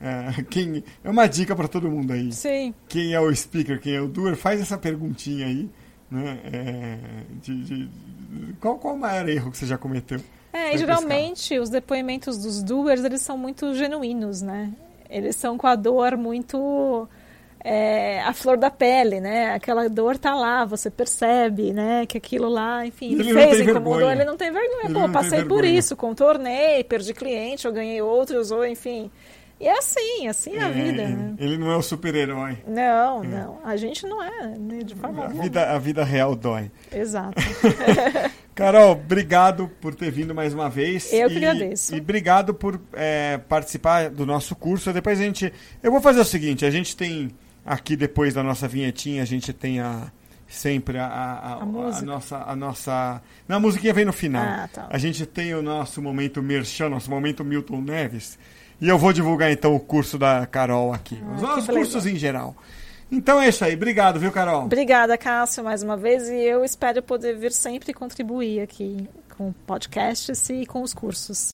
é, 0.04 0.44
quem 0.44 0.84
é 1.02 1.10
uma 1.10 1.28
dica 1.28 1.56
para 1.56 1.70
todo 1.70 1.90
mundo 1.90 2.12
aí. 2.12 2.30
Sim. 2.34 2.74
Quem 2.90 3.14
é 3.14 3.20
o 3.22 3.34
speaker, 3.34 3.80
quem 3.80 3.96
é 3.96 4.02
o 4.02 4.08
doer, 4.08 4.36
faz 4.36 4.60
essa 4.60 4.78
perguntinha 4.78 5.46
aí, 5.48 5.70
né? 6.12 6.40
É, 6.44 6.98
de, 7.42 7.64
de, 7.64 7.90
qual, 8.60 8.78
qual 8.78 8.96
o 8.96 9.00
maior 9.00 9.30
erro 9.30 9.50
que 9.50 9.58
você 9.58 9.66
já 9.66 9.78
cometeu? 9.78 10.20
É, 10.52 10.78
geralmente 10.78 11.58
os 11.58 11.70
depoimentos 11.70 12.38
dos 12.38 12.62
doers 12.62 13.04
eles 13.04 13.22
são 13.22 13.38
muito 13.38 13.74
genuínos, 13.74 14.42
né? 14.42 14.74
Eles 15.10 15.38
são 15.38 15.58
com 15.58 15.68
a 15.68 15.76
dor 15.76 16.18
muito 16.18 17.08
é, 17.64 18.22
a 18.22 18.34
flor 18.34 18.58
da 18.58 18.70
pele, 18.70 19.22
né? 19.22 19.54
Aquela 19.54 19.88
dor 19.88 20.18
tá 20.18 20.36
lá, 20.36 20.66
você 20.66 20.90
percebe, 20.90 21.72
né? 21.72 22.06
Que 22.06 22.18
aquilo 22.18 22.50
lá, 22.50 22.86
enfim, 22.86 23.14
ele, 23.14 23.34
fez, 23.34 23.62
incomodou, 23.62 24.00
vergonha. 24.00 24.12
ele 24.12 24.26
não 24.26 24.36
tem 24.36 24.52
vergonha. 24.52 24.86
Ele 24.86 24.94
Pô, 24.94 25.10
passei 25.10 25.46
por 25.46 25.64
isso, 25.64 25.96
contornei, 25.96 26.84
perdi 26.84 27.14
cliente, 27.14 27.66
eu 27.66 27.72
ganhei 27.72 28.02
outros, 28.02 28.52
ou 28.52 28.66
enfim. 28.66 29.10
E 29.60 29.68
é 29.68 29.78
assim, 29.78 30.28
assim 30.28 30.56
é 30.56 30.64
a 30.64 30.70
vida. 30.70 31.08
Né? 31.08 31.36
Ele 31.38 31.58
não 31.58 31.72
é 31.72 31.78
o 31.78 31.82
super-herói. 31.82 32.58
Não, 32.68 33.24
é. 33.24 33.28
não. 33.28 33.60
A 33.64 33.76
gente 33.78 34.06
não 34.06 34.22
é, 34.22 34.58
né, 34.58 34.80
de 34.84 34.96
forma 34.96 35.26
a 35.26 35.28
vida, 35.28 35.72
a 35.72 35.80
vida 35.80 36.04
real 36.04 36.36
dói. 36.36 36.72
Exato. 36.92 37.42
Carol, 38.54 38.92
obrigado 38.92 39.68
por 39.82 39.96
ter 39.96 40.12
vindo 40.12 40.36
mais 40.36 40.54
uma 40.54 40.70
vez. 40.70 41.12
Eu 41.12 41.30
que 41.30 41.38
agradeço. 41.38 41.96
E 41.96 42.00
obrigado 42.00 42.54
por 42.54 42.80
é, 42.94 43.38
participar 43.38 44.10
do 44.10 44.26
nosso 44.26 44.56
curso. 44.56 44.94
Depois 44.94 45.20
a 45.20 45.24
gente. 45.24 45.52
Eu 45.82 45.92
vou 45.92 46.02
fazer 46.02 46.20
o 46.20 46.26
seguinte: 46.26 46.66
a 46.66 46.70
gente 46.70 46.96
tem 46.96 47.32
aqui 47.66 47.96
depois 47.96 48.34
da 48.34 48.44
nossa 48.44 48.68
vinhetinha, 48.68 49.24
a 49.24 49.26
gente 49.26 49.52
tem 49.54 49.80
a 49.80 50.12
sempre 50.46 51.00
a, 51.00 51.06
a, 51.08 51.54
a, 51.54 51.64
a, 51.64 51.66
nossa 51.66 52.38
a 52.44 52.56
nossa 52.56 53.22
na 53.48 53.60
musiquinha 53.60 53.92
vem 53.92 54.06
no 54.06 54.14
final 54.14 54.44
ah, 54.44 54.70
tá. 54.72 54.88
a 54.88 55.00
gente 55.00 55.26
tem 55.26 55.52
o 55.56 55.64
nosso 55.64 56.00
momento 56.00 56.44
merchan 56.44 56.90
nosso 56.90 57.10
momento 57.10 57.44
Milton 57.44 57.82
Neves 57.82 58.38
e 58.84 58.90
eu 58.90 58.98
vou 58.98 59.14
divulgar 59.14 59.50
então 59.50 59.74
o 59.74 59.80
curso 59.80 60.18
da 60.18 60.46
Carol 60.46 60.92
aqui. 60.92 61.18
Ah, 61.42 61.58
Os 61.58 61.66
cursos 61.66 62.06
em 62.06 62.18
geral. 62.18 62.54
Então 63.10 63.40
é 63.42 63.48
isso 63.48 63.64
aí. 63.64 63.76
Obrigado, 63.76 64.20
viu, 64.20 64.30
Carol? 64.30 64.66
Obrigada, 64.66 65.18
Cássio, 65.18 65.64
mais 65.64 65.82
uma 65.82 65.96
vez. 65.96 66.28
E 66.28 66.36
eu 66.36 66.66
espero 66.66 67.02
poder 67.02 67.38
vir 67.38 67.54
sempre 67.54 67.94
contribuir 67.94 68.60
aqui 68.60 69.08
com 69.38 69.54
podcasts 69.66 70.50
e 70.50 70.66
com 70.66 70.82
os 70.82 70.94
cursos. 70.94 71.52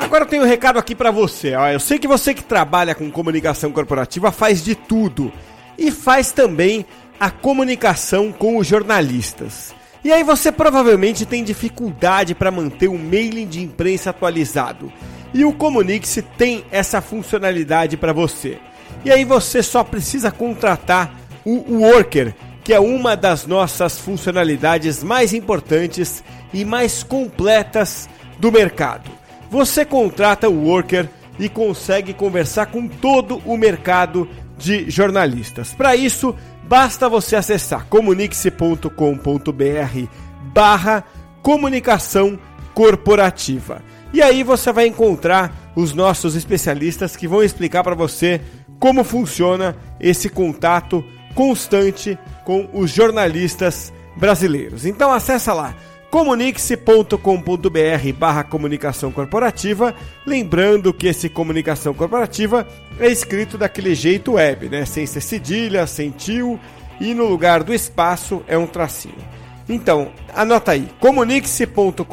Agora 0.00 0.24
eu 0.24 0.28
tenho 0.28 0.44
um 0.44 0.46
recado 0.46 0.78
aqui 0.78 0.94
para 0.94 1.10
você. 1.10 1.54
Eu 1.74 1.80
sei 1.80 1.98
que 1.98 2.08
você 2.08 2.32
que 2.32 2.42
trabalha 2.42 2.94
com 2.94 3.10
comunicação 3.10 3.70
corporativa 3.70 4.32
faz 4.32 4.64
de 4.64 4.74
tudo 4.74 5.30
e 5.76 5.90
faz 5.90 6.32
também 6.32 6.86
a 7.24 7.30
comunicação 7.30 8.30
com 8.30 8.58
os 8.58 8.66
jornalistas. 8.66 9.74
E 10.04 10.12
aí 10.12 10.22
você 10.22 10.52
provavelmente 10.52 11.24
tem 11.24 11.42
dificuldade 11.42 12.34
para 12.34 12.50
manter 12.50 12.88
o 12.88 12.98
mailing 12.98 13.46
de 13.46 13.62
imprensa 13.62 14.10
atualizado. 14.10 14.92
E 15.32 15.42
o 15.42 15.50
Comunique-se 15.50 16.20
tem 16.20 16.66
essa 16.70 17.00
funcionalidade 17.00 17.96
para 17.96 18.12
você. 18.12 18.58
E 19.06 19.10
aí 19.10 19.24
você 19.24 19.62
só 19.62 19.82
precisa 19.82 20.30
contratar 20.30 21.18
o 21.46 21.78
Worker, 21.78 22.34
que 22.62 22.74
é 22.74 22.78
uma 22.78 23.16
das 23.16 23.46
nossas 23.46 23.98
funcionalidades 23.98 25.02
mais 25.02 25.32
importantes 25.32 26.22
e 26.52 26.62
mais 26.62 27.02
completas 27.02 28.06
do 28.38 28.52
mercado. 28.52 29.10
Você 29.50 29.82
contrata 29.86 30.46
o 30.46 30.66
Worker 30.66 31.08
e 31.38 31.48
consegue 31.48 32.12
conversar 32.12 32.66
com 32.66 32.86
todo 32.86 33.40
o 33.46 33.56
mercado 33.56 34.28
de 34.58 34.90
jornalistas. 34.90 35.72
Para 35.72 35.96
isso, 35.96 36.34
Basta 36.66 37.08
você 37.08 37.36
acessar 37.36 37.86
comunique-se.com.br 37.86 38.88
barra 40.52 41.04
comunicação 41.42 42.38
corporativa. 42.72 43.82
E 44.12 44.22
aí 44.22 44.42
você 44.42 44.72
vai 44.72 44.86
encontrar 44.86 45.72
os 45.76 45.92
nossos 45.92 46.34
especialistas 46.34 47.16
que 47.16 47.28
vão 47.28 47.42
explicar 47.42 47.82
para 47.82 47.94
você 47.94 48.40
como 48.78 49.04
funciona 49.04 49.76
esse 50.00 50.28
contato 50.28 51.04
constante 51.34 52.18
com 52.44 52.68
os 52.72 52.90
jornalistas 52.90 53.92
brasileiros. 54.16 54.86
Então 54.86 55.12
acessa 55.12 55.52
lá 55.52 55.74
comunique-se.com.br 56.14 58.12
barra 58.16 58.44
comunicação 58.44 59.10
corporativa, 59.10 59.92
lembrando 60.24 60.94
que 60.94 61.08
esse 61.08 61.28
comunicação 61.28 61.92
corporativa 61.92 62.64
é 63.00 63.08
escrito 63.08 63.58
daquele 63.58 63.96
jeito 63.96 64.34
web, 64.34 64.68
né? 64.68 64.84
Sem 64.84 65.06
ser 65.06 65.20
cedilha, 65.20 65.88
sem 65.88 66.12
tio 66.12 66.60
e 67.00 67.12
no 67.14 67.24
lugar 67.24 67.64
do 67.64 67.74
espaço 67.74 68.44
é 68.46 68.56
um 68.56 68.64
tracinho. 68.64 69.18
Então, 69.68 70.12
anota 70.32 70.70
aí, 70.70 70.88
comunique-se.com.br 71.00 72.04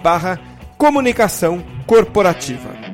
barra 0.00 0.38
comunicação 0.76 1.60
corporativa. 1.88 2.87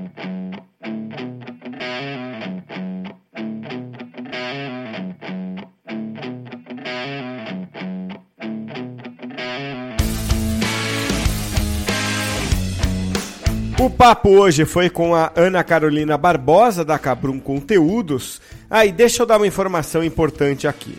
O 13.85 13.91
papo 13.91 14.31
hoje 14.31 14.65
foi 14.65 14.89
com 14.89 15.15
a 15.15 15.31
Ana 15.37 15.63
Carolina 15.63 16.17
Barbosa, 16.17 16.83
da 16.83 16.99
Cabrum 16.99 17.39
Conteúdos. 17.39 18.41
Aí, 18.71 18.89
ah, 18.89 18.93
deixa 18.93 19.23
eu 19.23 19.27
dar 19.27 19.37
uma 19.37 19.47
informação 19.47 20.03
importante 20.03 20.67
aqui. 20.67 20.97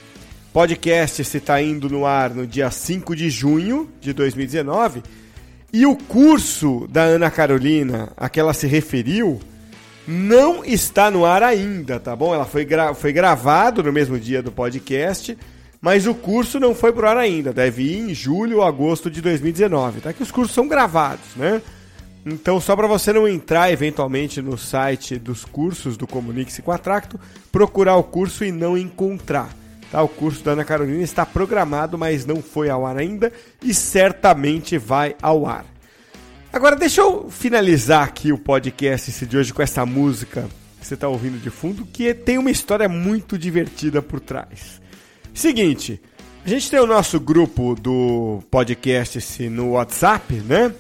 Podcast 0.54 1.24
se 1.24 1.38
está 1.38 1.60
indo 1.60 1.90
no 1.90 2.06
ar 2.06 2.30
no 2.30 2.46
dia 2.46 2.70
5 2.70 3.16
de 3.16 3.28
junho 3.28 3.90
de 4.00 4.14
2019 4.14 5.02
e 5.74 5.84
o 5.84 5.96
curso 5.96 6.88
da 6.88 7.02
Ana 7.02 7.32
Carolina, 7.32 8.14
a 8.16 8.30
que 8.30 8.40
ela 8.40 8.54
se 8.54 8.68
referiu, 8.68 9.40
não 10.08 10.64
está 10.64 11.10
no 11.10 11.26
ar 11.26 11.42
ainda, 11.42 12.00
tá 12.00 12.16
bom? 12.16 12.36
Ela 12.36 12.46
foi, 12.46 12.66
gra 12.66 12.94
foi 12.94 13.12
gravado 13.12 13.82
no 13.82 13.92
mesmo 13.92 14.20
dia 14.20 14.44
do 14.44 14.52
podcast, 14.52 15.36
mas 15.82 16.06
o 16.06 16.14
curso 16.14 16.60
não 16.60 16.76
foi 16.76 16.94
pro 16.94 17.08
ar 17.08 17.18
ainda. 17.18 17.52
Deve 17.52 17.82
ir 17.82 18.12
em 18.12 18.14
julho 18.14 18.58
ou 18.58 18.64
agosto 18.64 19.10
de 19.10 19.24
2019, 19.24 20.02
tá? 20.02 20.14
Que 20.14 20.22
os 20.22 20.30
cursos 20.30 20.54
são 20.54 20.68
gravados, 20.68 21.36
né? 21.36 21.64
Então, 22.26 22.60
só 22.60 22.76
para 22.76 22.88
você 22.88 23.14
não 23.14 23.28
entrar 23.28 23.72
eventualmente 23.72 24.42
no 24.42 24.58
site 24.58 25.20
dos 25.20 25.46
cursos 25.46 25.96
do 25.96 26.08
Comunique-se 26.08 26.64
com 26.64 26.72
a 26.72 26.78
Tracto, 26.78 27.20
procurar 27.52 27.98
o 27.98 28.04
curso 28.04 28.44
e 28.44 28.52
não 28.52 28.76
encontrar. 28.76 29.56
Tá? 29.92 30.02
O 30.02 30.08
curso 30.08 30.44
da 30.44 30.54
Ana 30.54 30.66
Carolina 30.66 31.04
está 31.04 31.24
programado, 31.24 31.98
mas 31.98 32.26
não 32.26 32.42
foi 32.42 32.70
ao 32.70 32.86
ar 32.86 32.98
ainda 32.98 33.32
e 33.62 33.74
certamente 33.74 34.78
vai 34.78 35.16
ao 35.22 35.46
ar. 35.46 35.66
Agora, 36.52 36.76
deixa 36.76 37.02
eu 37.02 37.30
finalizar 37.30 38.04
aqui 38.04 38.32
o 38.32 38.38
podcast 38.38 39.26
de 39.26 39.38
hoje 39.38 39.54
com 39.54 39.62
essa 39.62 39.86
música 39.86 40.48
que 40.80 40.88
você 40.88 40.96
está 40.96 41.08
ouvindo 41.08 41.38
de 41.38 41.50
fundo, 41.50 41.86
que 41.86 42.14
tem 42.14 42.38
uma 42.38 42.50
história 42.50 42.90
muito 42.90 43.38
divertida 43.38 44.02
por 44.02 44.20
trás. 44.20 44.82
Seguinte, 45.34 46.02
a 46.46 46.50
gente 46.50 46.70
tem 46.70 46.80
o 46.80 46.88
nosso 46.88 47.20
grupo 47.20 47.76
do 47.76 48.42
podcast 48.50 49.50
no 49.50 49.72
WhatsApp, 49.72 50.34
né? 50.36 50.74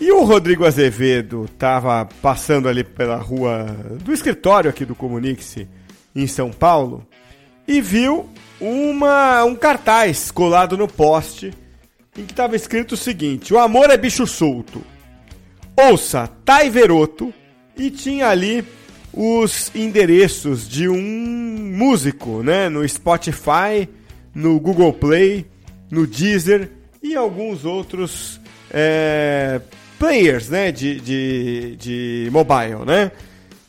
E 0.00 0.10
o 0.10 0.24
Rodrigo 0.24 0.66
Azevedo 0.66 1.44
estava 1.44 2.06
passando 2.20 2.68
ali 2.68 2.82
pela 2.82 3.16
rua 3.16 3.64
do 4.02 4.12
escritório 4.12 4.68
aqui 4.68 4.84
do 4.84 4.94
Comunique-se 4.94 5.68
em 6.14 6.26
São 6.26 6.50
Paulo 6.50 7.06
e 7.66 7.80
viu 7.80 8.28
uma, 8.60 9.44
um 9.44 9.54
cartaz 9.54 10.30
colado 10.30 10.76
no 10.76 10.88
poste 10.88 11.52
em 12.16 12.24
que 12.24 12.32
estava 12.32 12.56
escrito 12.56 12.92
o 12.92 12.96
seguinte: 12.96 13.54
O 13.54 13.58
amor 13.58 13.90
é 13.90 13.96
bicho 13.96 14.26
solto. 14.26 14.84
Ouça 15.76 16.28
Tai 16.44 16.70
Veroto 16.70 17.32
e 17.76 17.90
tinha 17.90 18.28
ali 18.28 18.64
os 19.12 19.70
endereços 19.74 20.68
de 20.68 20.88
um 20.88 21.00
músico, 21.00 22.42
né? 22.42 22.68
No 22.68 22.86
Spotify, 22.88 23.88
no 24.34 24.58
Google 24.58 24.92
Play, 24.92 25.46
no 25.90 26.06
Deezer 26.06 26.70
e 27.02 27.14
alguns 27.14 27.64
outros 27.64 28.40
é, 28.70 29.60
players, 29.98 30.48
né? 30.48 30.72
De, 30.72 31.00
de, 31.00 31.76
de 31.76 32.28
mobile, 32.30 32.84
né? 32.86 33.12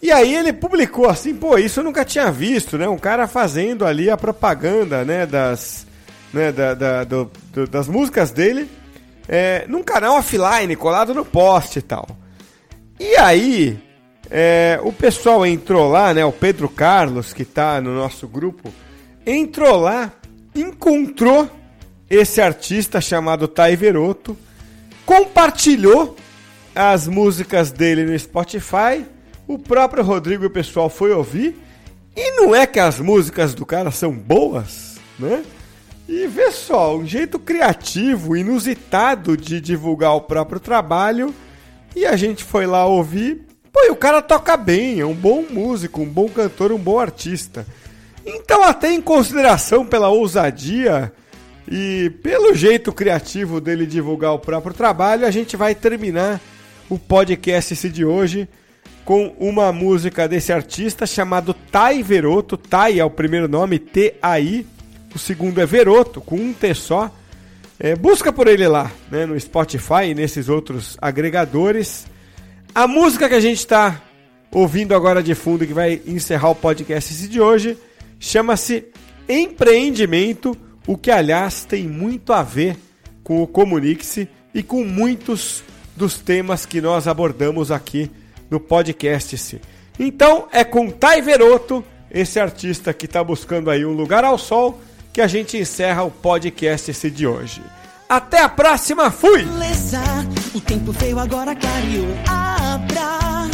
E 0.01 0.11
aí 0.11 0.35
ele 0.35 0.53
publicou 0.53 1.09
assim, 1.09 1.33
pô, 1.33 1.57
isso 1.57 1.79
eu 1.79 1.83
nunca 1.83 2.05
tinha 2.05 2.31
visto, 2.31 2.77
né? 2.77 2.87
Um 2.87 2.97
cara 2.97 3.27
fazendo 3.27 3.85
ali 3.85 4.09
a 4.09 4.17
propaganda, 4.17 5.03
né? 5.03 5.25
Das, 5.25 5.87
né? 6.33 6.51
Da, 6.51 6.73
da 6.73 7.03
do, 7.03 7.31
do, 7.51 7.67
das 7.67 7.87
músicas 7.87 8.31
dele 8.31 8.69
é, 9.27 9.65
num 9.67 9.83
canal 9.83 10.17
offline, 10.17 10.75
colado 10.75 11.13
no 11.13 11.25
post 11.25 11.79
e 11.79 11.81
tal. 11.81 12.07
E 12.99 13.15
aí, 13.17 13.77
é, 14.29 14.79
o 14.83 14.91
pessoal 14.91 15.45
entrou 15.45 15.89
lá, 15.89 16.13
né? 16.13 16.23
O 16.23 16.31
Pedro 16.31 16.69
Carlos, 16.69 17.33
que 17.33 17.43
tá 17.43 17.81
no 17.81 17.93
nosso 17.93 18.27
grupo, 18.27 18.73
entrou 19.25 19.77
lá, 19.77 20.11
encontrou 20.55 21.49
esse 22.09 22.39
artista 22.39 23.01
chamado 23.01 23.47
Tai 23.47 23.75
Veroto, 23.75 24.37
compartilhou 25.05 26.15
as 26.73 27.07
músicas 27.07 27.71
dele 27.71 28.03
no 28.05 28.17
Spotify. 28.17 29.05
O 29.47 29.57
próprio 29.57 30.03
Rodrigo 30.03 30.43
e 30.43 30.47
o 30.47 30.51
pessoal 30.51 30.89
foi 30.89 31.11
ouvir. 31.11 31.55
E 32.15 32.31
não 32.31 32.55
é 32.55 32.65
que 32.65 32.79
as 32.79 32.99
músicas 32.99 33.53
do 33.53 33.65
cara 33.65 33.91
são 33.91 34.11
boas, 34.11 34.95
né? 35.19 35.43
E 36.07 36.27
vê 36.27 36.51
só, 36.51 36.95
um 36.95 37.05
jeito 37.05 37.39
criativo, 37.39 38.37
inusitado 38.37 39.35
de 39.35 39.59
divulgar 39.59 40.15
o 40.15 40.21
próprio 40.21 40.59
trabalho. 40.59 41.33
E 41.95 42.05
a 42.05 42.15
gente 42.15 42.43
foi 42.43 42.65
lá 42.65 42.85
ouvir. 42.85 43.45
Pô, 43.71 43.81
e 43.83 43.89
o 43.89 43.95
cara 43.95 44.21
toca 44.21 44.55
bem, 44.55 44.99
é 44.99 45.05
um 45.05 45.13
bom 45.13 45.43
músico, 45.49 46.01
um 46.01 46.09
bom 46.09 46.29
cantor, 46.29 46.71
um 46.71 46.77
bom 46.77 46.99
artista. 46.99 47.65
Então, 48.25 48.63
até 48.63 48.91
em 48.91 49.01
consideração 49.01 49.85
pela 49.85 50.09
ousadia 50.09 51.11
e 51.67 52.11
pelo 52.21 52.53
jeito 52.53 52.93
criativo 52.93 53.59
dele 53.59 53.85
divulgar 53.85 54.33
o 54.33 54.39
próprio 54.39 54.73
trabalho, 54.73 55.25
a 55.25 55.31
gente 55.31 55.57
vai 55.57 55.73
terminar 55.73 56.39
o 56.89 56.99
podcast 56.99 57.89
de 57.89 58.05
hoje 58.05 58.47
com 59.03 59.35
uma 59.39 59.71
música 59.71 60.27
desse 60.27 60.51
artista 60.51 61.05
chamado 61.05 61.53
Tai 61.53 62.01
Veroto. 62.03 62.57
Tai 62.57 62.99
é 62.99 63.05
o 63.05 63.09
primeiro 63.09 63.47
nome, 63.47 63.79
T-A-I. 63.79 64.65
O 65.13 65.19
segundo 65.19 65.61
é 65.61 65.65
Veroto, 65.65 66.21
com 66.21 66.35
um 66.35 66.53
T 66.53 66.73
só. 66.73 67.11
É, 67.79 67.95
busca 67.95 68.31
por 68.31 68.47
ele 68.47 68.67
lá, 68.67 68.91
né, 69.11 69.25
no 69.25 69.39
Spotify 69.39 70.09
e 70.09 70.15
nesses 70.15 70.49
outros 70.49 70.97
agregadores. 71.01 72.07
A 72.73 72.87
música 72.87 73.27
que 73.27 73.35
a 73.35 73.39
gente 73.39 73.59
está 73.59 74.01
ouvindo 74.51 74.95
agora 74.95 75.21
de 75.21 75.35
fundo, 75.35 75.65
que 75.65 75.73
vai 75.73 76.01
encerrar 76.05 76.49
o 76.49 76.55
podcast 76.55 77.27
de 77.27 77.41
hoje, 77.41 77.77
chama-se 78.19 78.85
Empreendimento, 79.27 80.57
o 80.87 80.97
que 80.97 81.11
aliás 81.11 81.65
tem 81.65 81.87
muito 81.87 82.33
a 82.33 82.43
ver 82.43 82.77
com 83.23 83.41
o 83.41 83.47
Comunique-se 83.47 84.29
e 84.53 84.61
com 84.61 84.83
muitos 84.83 85.63
dos 85.95 86.17
temas 86.17 86.65
que 86.65 86.79
nós 86.79 87.07
abordamos 87.07 87.71
aqui 87.71 88.11
no 88.49 88.59
podcast. 88.59 89.59
Então 89.99 90.47
é 90.51 90.63
com 90.63 90.91
Tai 90.91 91.21
Veroto, 91.21 91.83
esse 92.11 92.39
artista 92.39 92.93
que 92.93 93.05
está 93.05 93.23
buscando 93.23 93.69
aí 93.69 93.85
um 93.85 93.93
lugar 93.93 94.23
ao 94.23 94.37
sol, 94.37 94.79
que 95.11 95.21
a 95.21 95.27
gente 95.27 95.57
encerra 95.57 96.03
o 96.03 96.11
podcast 96.11 96.91
esse 96.91 97.09
de 97.09 97.25
hoje. 97.25 97.61
Até 98.07 98.41
a 98.41 98.49
próxima, 98.49 99.09
fui! 99.09 99.45
O 100.53 100.61
tempo 100.61 100.91
veio 100.91 101.17
agora 101.17 101.55
clareou. 101.55 102.13
Abra 102.27 103.49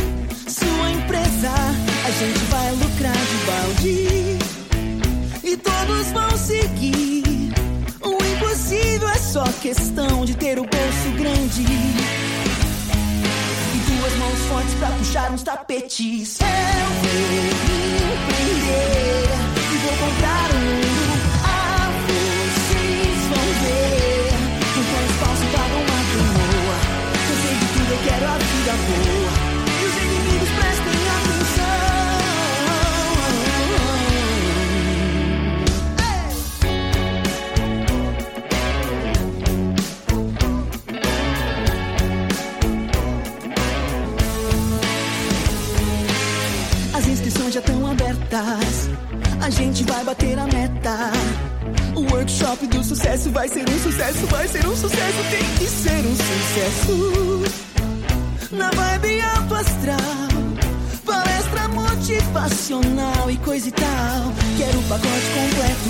sua 0.47 0.91
empresa, 0.91 1.49
a 2.05 2.11
gente 2.11 2.39
vai 2.49 2.71
lucrar 2.71 3.15
de 3.15 3.45
balde 3.45 4.20
e 5.51 5.57
todos 5.57 6.11
vão 6.11 6.37
seguir. 6.37 7.53
O 8.01 8.23
impossível 8.23 9.09
é 9.09 9.17
só 9.17 9.43
questão 9.61 10.23
de 10.25 10.35
ter 10.35 10.57
o 10.57 10.63
bolso 10.63 11.11
grande 11.17 11.61
e 11.61 11.95
duas 13.89 14.15
mãos 14.15 14.39
fortes 14.47 14.73
pra 14.75 14.89
puxar 14.91 15.31
uns 15.31 15.43
tapetes. 15.43 16.39
Eu 16.39 16.47
vou 17.01 17.11
empreender 18.23 19.29
e 19.73 19.77
vou 19.77 19.93
comprar 19.97 20.51
um 20.55 20.91
quero 28.03 28.25
a 28.25 28.37
vida 28.37 28.71
boa. 28.71 29.10
Gente 49.51 49.83
vai 49.83 50.03
bater 50.03 50.39
a 50.39 50.45
meta. 50.45 51.11
O 51.95 52.01
workshop 52.13 52.65
do 52.67 52.83
sucesso 52.83 53.29
vai 53.31 53.47
ser 53.47 53.69
um 53.69 53.79
sucesso, 53.79 54.25
vai 54.27 54.47
ser 54.47 54.65
um 54.65 54.75
sucesso, 54.75 55.17
tem 55.29 55.43
que 55.57 55.65
ser 55.67 56.05
um 56.05 56.15
sucesso 56.15 57.71
na 58.55 58.69
vibe 58.71 59.21
alto 59.21 59.55
astral. 59.55 60.31
Palestra 61.05 61.67
motivacional 61.67 63.29
e 63.29 63.37
coisa 63.37 63.67
e 63.67 63.71
tal. 63.71 64.33
Quero 64.57 64.79
o 64.79 64.83
pacote 64.83 65.27
completo 65.35 65.89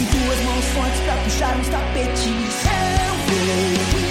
e 0.00 0.04
duas 0.16 0.40
mãos 0.44 0.64
fortes 0.74 1.00
pra 1.00 1.16
puxar 1.16 1.56
uns 1.56 1.68
tapetes. 1.68 2.26
Eu 3.00 4.00
vou 4.00 4.09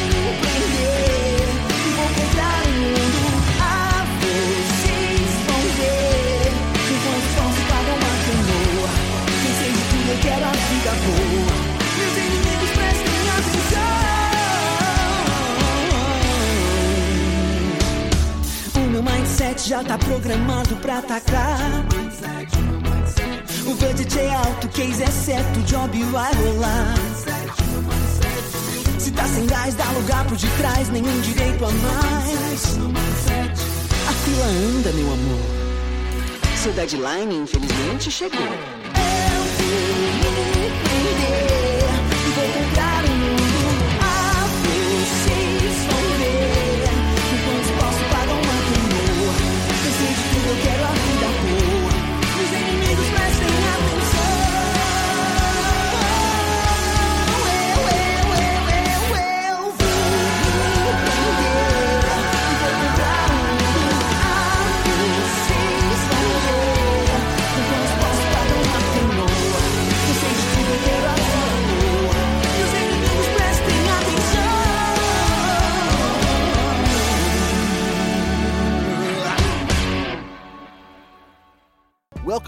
tá 19.90 19.98
programado 19.98 20.76
pra 20.76 21.00
atacar. 21.00 21.58
O 23.66 23.74
budget 23.74 24.20
é 24.20 24.36
alto, 24.36 24.68
case 24.70 25.02
é 25.02 25.08
certo, 25.08 25.60
o 25.60 25.64
job 25.64 26.04
vai 26.12 26.32
rolar. 26.36 26.94
Se 29.00 29.10
tá 29.10 29.28
sem 29.28 29.48
gás, 29.48 29.74
dá 29.74 29.90
lugar 29.94 30.28
por 30.28 30.38
detrás, 30.38 30.90
nenhum 30.90 31.20
direito 31.22 31.66
a 31.66 31.72
mais. 31.72 32.78
A 34.08 34.14
fila 34.14 34.46
anda, 34.46 34.92
meu 34.92 35.12
amor. 35.12 35.42
Seu 36.56 36.72
deadline, 36.74 37.38
infelizmente, 37.38 38.12
chegou. 38.12 38.40
Eu 38.40 40.34
vou 40.36 40.59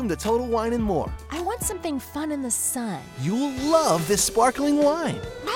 Welcome 0.02 0.18
to 0.18 0.24
Total 0.24 0.47
Wine 0.47 0.74
and 0.74 0.84
More. 0.84 1.14
I 1.30 1.41
want 1.41 1.62
something 1.62 1.99
fun 1.99 2.32
in 2.32 2.41
the 2.41 2.49
sun. 2.49 2.99
You'll 3.22 3.52
love 3.72 4.08
this 4.08 4.24
sparkling 4.24 4.78
wine. 4.78 5.22